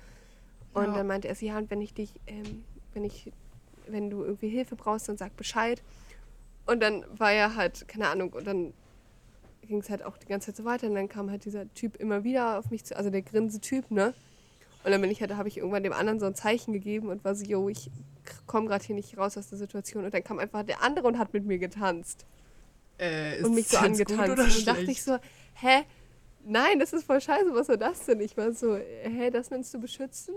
Und 0.72 0.84
Ja. 0.86 0.94
dann 0.94 1.07
meinte 1.07 1.28
er 1.28 1.36
ja, 1.42 1.59
und 1.59 1.70
wenn 1.70 1.82
ich 1.82 1.92
dich, 1.94 2.11
ähm, 2.26 2.64
wenn 2.97 3.05
ich, 3.05 3.30
wenn 3.86 4.11
du 4.11 4.24
irgendwie 4.24 4.49
Hilfe 4.49 4.74
brauchst, 4.74 5.09
dann 5.09 5.16
sag 5.16 5.36
Bescheid. 5.36 5.82
Und 6.66 6.80
dann 6.80 7.05
war 7.16 7.30
er 7.30 7.55
halt, 7.55 7.86
keine 7.86 8.09
Ahnung, 8.09 8.32
und 8.32 8.44
dann 8.44 8.74
ging 9.62 9.78
es 9.78 9.90
halt 9.90 10.05
auch 10.05 10.16
die 10.16 10.26
ganze 10.26 10.47
Zeit 10.47 10.57
so 10.57 10.64
weiter. 10.64 10.88
Und 10.88 10.94
dann 10.97 11.09
kam 11.09 11.30
halt 11.30 11.44
dieser 11.44 11.72
Typ 11.74 11.97
immer 11.97 12.24
wieder 12.24 12.59
auf 12.59 12.70
mich 12.70 12.84
zu, 12.84 12.97
also 12.97 13.11
der 13.11 13.22
Grinse-Typ, 13.22 13.90
ne? 13.90 14.14
Und 14.82 14.92
dann 14.92 15.01
bin 15.01 15.11
ich 15.11 15.20
halt, 15.20 15.30
da 15.30 15.36
habe 15.36 15.49
ich 15.49 15.59
irgendwann 15.59 15.82
dem 15.82 15.92
anderen 15.92 16.18
so 16.20 16.26
ein 16.26 16.34
Zeichen 16.34 16.72
gegeben 16.72 17.09
und 17.09 17.24
war 17.24 17.34
so, 17.34 17.44
yo, 17.44 17.68
ich 17.68 17.90
komme 18.47 18.68
gerade 18.68 18.84
hier 18.84 18.94
nicht 18.94 19.16
raus 19.18 19.36
aus 19.36 19.49
der 19.49 19.59
Situation. 19.59 20.05
Und 20.05 20.14
dann 20.14 20.24
kam 20.24 20.38
einfach 20.38 20.62
der 20.62 20.82
andere 20.82 21.07
und 21.07 21.18
hat 21.18 21.32
mit 21.32 21.44
mir 21.44 21.59
getanzt 21.59 22.24
Äh, 22.99 23.42
und 23.42 23.55
mich 23.55 23.68
so 23.68 23.76
angetanzt. 23.78 24.30
Und 24.30 24.38
dann 24.38 24.64
dachte 24.64 24.90
ich 24.90 25.03
so, 25.03 25.18
hä? 25.55 25.82
Nein, 26.44 26.78
das 26.78 26.92
ist 26.92 27.05
voll 27.05 27.20
scheiße, 27.20 27.53
was 27.53 27.66
soll 27.66 27.76
das 27.76 28.07
denn? 28.07 28.20
Ich 28.20 28.36
war 28.36 28.53
so, 28.53 28.76
hä, 28.76 29.30
das 29.30 29.51
nennst 29.51 29.74
du 29.74 29.80
beschützen? 29.80 30.34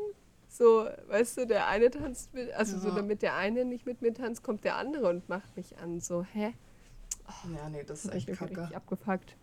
So, 0.60 0.89
weißt 1.07 1.38
du, 1.38 1.47
der 1.47 1.68
eine 1.68 1.89
tanzt 1.89 2.34
mit, 2.34 2.51
also 2.51 2.78
so 2.78 2.89
Ja. 2.89 2.95
damit 2.95 3.22
der 3.22 3.38
eine 3.38 3.64
nicht 3.64 3.86
mit 3.86 4.01
mir 4.01 4.14
tanzt, 4.14 4.43
kommt 4.43 4.66
der 4.66 4.76
andere 4.76 5.10
und 5.10 5.30
macht 5.30 5.55
mich 5.55 5.78
an. 5.78 6.01
So, 6.01 6.24
hä? 6.34 6.53
Ja, 7.55 7.70
nee, 7.70 7.84
das 7.86 8.03
ist 8.03 8.14
echt 8.14 8.28
kacke. 8.28 8.57
richtig 8.57 8.76
abgefuckt. 8.76 9.38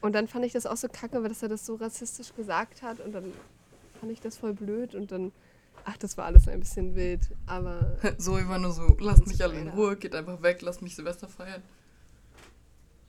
Und 0.00 0.14
dann 0.16 0.26
fand 0.26 0.44
ich 0.44 0.52
das 0.52 0.66
auch 0.66 0.76
so 0.76 0.88
kacke, 0.88 1.22
weil 1.22 1.28
dass 1.28 1.44
er 1.44 1.48
das 1.48 1.64
so 1.64 1.76
rassistisch 1.76 2.34
gesagt 2.34 2.82
hat 2.82 2.98
und 2.98 3.12
dann 3.12 3.32
fand 4.00 4.10
ich 4.10 4.20
das 4.20 4.36
voll 4.36 4.52
blöd 4.52 4.96
und 4.96 5.12
dann, 5.12 5.30
ach, 5.84 5.96
das 5.98 6.16
war 6.18 6.24
alles 6.24 6.48
ein 6.48 6.58
bisschen 6.58 6.96
wild, 6.96 7.20
aber 7.46 7.96
Zoe 8.18 8.48
war 8.48 8.58
nur 8.58 8.72
so, 8.72 8.96
lasst 8.98 9.28
mich 9.28 9.40
alle 9.44 9.60
in 9.60 9.68
Ruhe, 9.68 9.96
geht 9.96 10.12
einfach 10.16 10.42
weg, 10.42 10.60
lasst 10.62 10.82
mich 10.82 10.96
Silvester 10.96 11.28
feiern. 11.28 11.62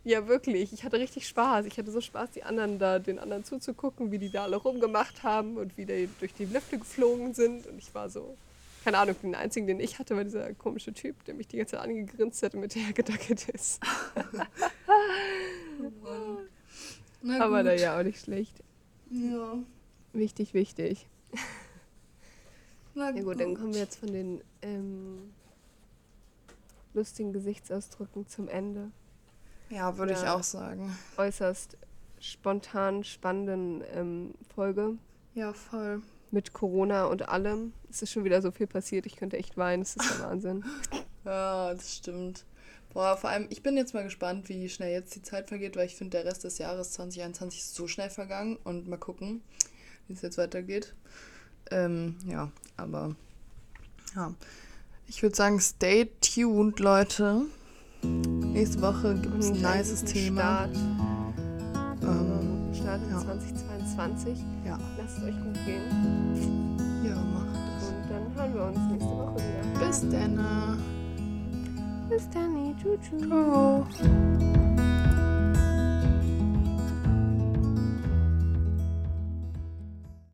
Ja, 0.05 0.27
wirklich, 0.27 0.73
ich 0.73 0.83
hatte 0.83 0.99
richtig 0.99 1.27
Spaß. 1.27 1.65
Ich 1.65 1.77
hatte 1.77 1.89
so 1.91 2.01
Spaß, 2.01 2.31
die 2.31 2.43
anderen 2.43 2.77
da, 2.77 2.99
den 2.99 3.19
anderen 3.19 3.45
zuzugucken, 3.45 4.11
wie 4.11 4.19
die 4.19 4.29
da 4.29 4.43
alle 4.43 4.57
rumgemacht 4.57 5.23
haben 5.23 5.55
und 5.57 5.77
wie 5.77 5.85
die 5.85 6.09
durch 6.19 6.33
die 6.33 6.45
Lüfte 6.45 6.77
geflogen 6.77 7.33
sind 7.33 7.67
und 7.67 7.77
ich 7.77 7.95
war 7.95 8.09
so, 8.09 8.35
keine 8.83 8.97
Ahnung, 8.97 9.15
den 9.23 9.33
einzigen, 9.33 9.65
den 9.65 9.79
ich 9.79 9.99
hatte, 9.99 10.17
war 10.17 10.25
dieser 10.25 10.53
komische 10.55 10.91
Typ, 10.91 11.23
der 11.23 11.35
mich 11.35 11.47
die 11.47 11.57
ganze 11.57 11.77
Zeit 11.77 11.85
angegrinst 11.85 12.43
hat 12.43 12.53
und 12.53 12.59
mit 12.59 12.75
der 12.75 12.91
gedackelt 12.93 13.47
ist. 13.49 13.81
Na 17.21 17.45
aber 17.45 17.57
gut. 17.57 17.65
naja, 17.65 17.97
auch 17.97 18.03
nicht 18.03 18.19
schlecht. 18.19 18.61
Ja. 19.09 19.57
Wichtig, 20.11 20.53
wichtig. 20.53 21.07
Na 22.93 23.11
Ja 23.11 23.21
gut, 23.21 23.39
dann 23.39 23.55
kommen 23.55 23.73
wir 23.73 23.79
jetzt 23.79 23.95
von 23.95 24.11
den 24.11 24.41
ähm, 24.61 25.31
lustigen 26.93 27.31
Gesichtsausdrücken 27.31 28.27
zum 28.27 28.49
Ende. 28.49 28.91
Ja, 29.73 29.97
würde 29.97 30.13
ich 30.13 30.19
auch 30.19 30.43
sagen. 30.43 30.95
Äußerst 31.17 31.77
spontan 32.19 33.03
spannenden 33.03 33.83
ähm, 33.93 34.33
Folge 34.53 34.97
Ja, 35.33 35.53
voll. 35.53 36.01
mit 36.31 36.53
Corona 36.53 37.05
und 37.05 37.27
allem. 37.27 37.73
Es 37.89 38.01
ist 38.01 38.11
schon 38.11 38.23
wieder 38.23 38.41
so 38.41 38.51
viel 38.51 38.67
passiert, 38.67 39.05
ich 39.05 39.15
könnte 39.15 39.37
echt 39.37 39.57
weinen, 39.57 39.81
es 39.81 39.95
ist 39.95 40.19
der 40.19 40.27
Wahnsinn. 40.27 40.63
Ja, 41.25 41.73
das 41.73 41.95
stimmt. 41.95 42.43
Boah, 42.93 43.15
vor 43.15 43.29
allem, 43.29 43.47
ich 43.49 43.63
bin 43.63 43.77
jetzt 43.77 43.93
mal 43.93 44.03
gespannt, 44.03 44.49
wie 44.49 44.67
schnell 44.67 44.91
jetzt 44.91 45.15
die 45.15 45.21
Zeit 45.21 45.47
vergeht, 45.47 45.77
weil 45.77 45.85
ich 45.85 45.95
finde, 45.95 46.17
der 46.17 46.25
Rest 46.29 46.43
des 46.43 46.57
Jahres 46.57 46.91
2021 46.91 47.61
ist 47.61 47.75
so 47.75 47.87
schnell 47.87 48.09
vergangen 48.09 48.57
und 48.65 48.89
mal 48.89 48.97
gucken, 48.97 49.41
wie 50.07 50.13
es 50.13 50.21
jetzt 50.21 50.37
weitergeht. 50.37 50.93
Ähm, 51.71 52.17
ja, 52.25 52.51
aber 52.75 53.15
ja. 54.17 54.33
Ich 55.07 55.23
würde 55.23 55.33
sagen, 55.33 55.61
stay 55.61 56.11
tuned, 56.19 56.81
Leute. 56.81 57.43
Nächste 58.03 58.81
Woche 58.81 59.15
gibt 59.15 59.39
es 59.39 59.49
ein 59.49 59.65
einen 59.65 59.77
nices 59.77 60.01
guten 60.01 60.13
Thema. 60.13 60.41
Start, 60.41 60.69
Ähm, 62.03 62.73
Start 62.73 63.01
in 63.03 63.09
ja. 63.11 63.19
2022. 63.19 64.37
ja. 64.65 64.77
Lasst 64.97 65.17
es 65.17 65.23
euch 65.23 65.35
gut 65.43 65.65
gehen 65.65 65.81
ja, 67.03 67.15
macht 67.15 67.47
und 67.87 68.09
dann 68.09 68.35
hören 68.35 68.53
wir 68.53 68.63
uns 68.65 68.79
nächste 68.91 69.09
Woche 69.09 69.35
wieder. 69.35 69.85
Bis 69.87 70.09
dann. 70.09 70.77
Bis 72.09 72.29
dann, 72.29 72.75
tschüss. 72.77 73.27
Ciao. 73.27 73.87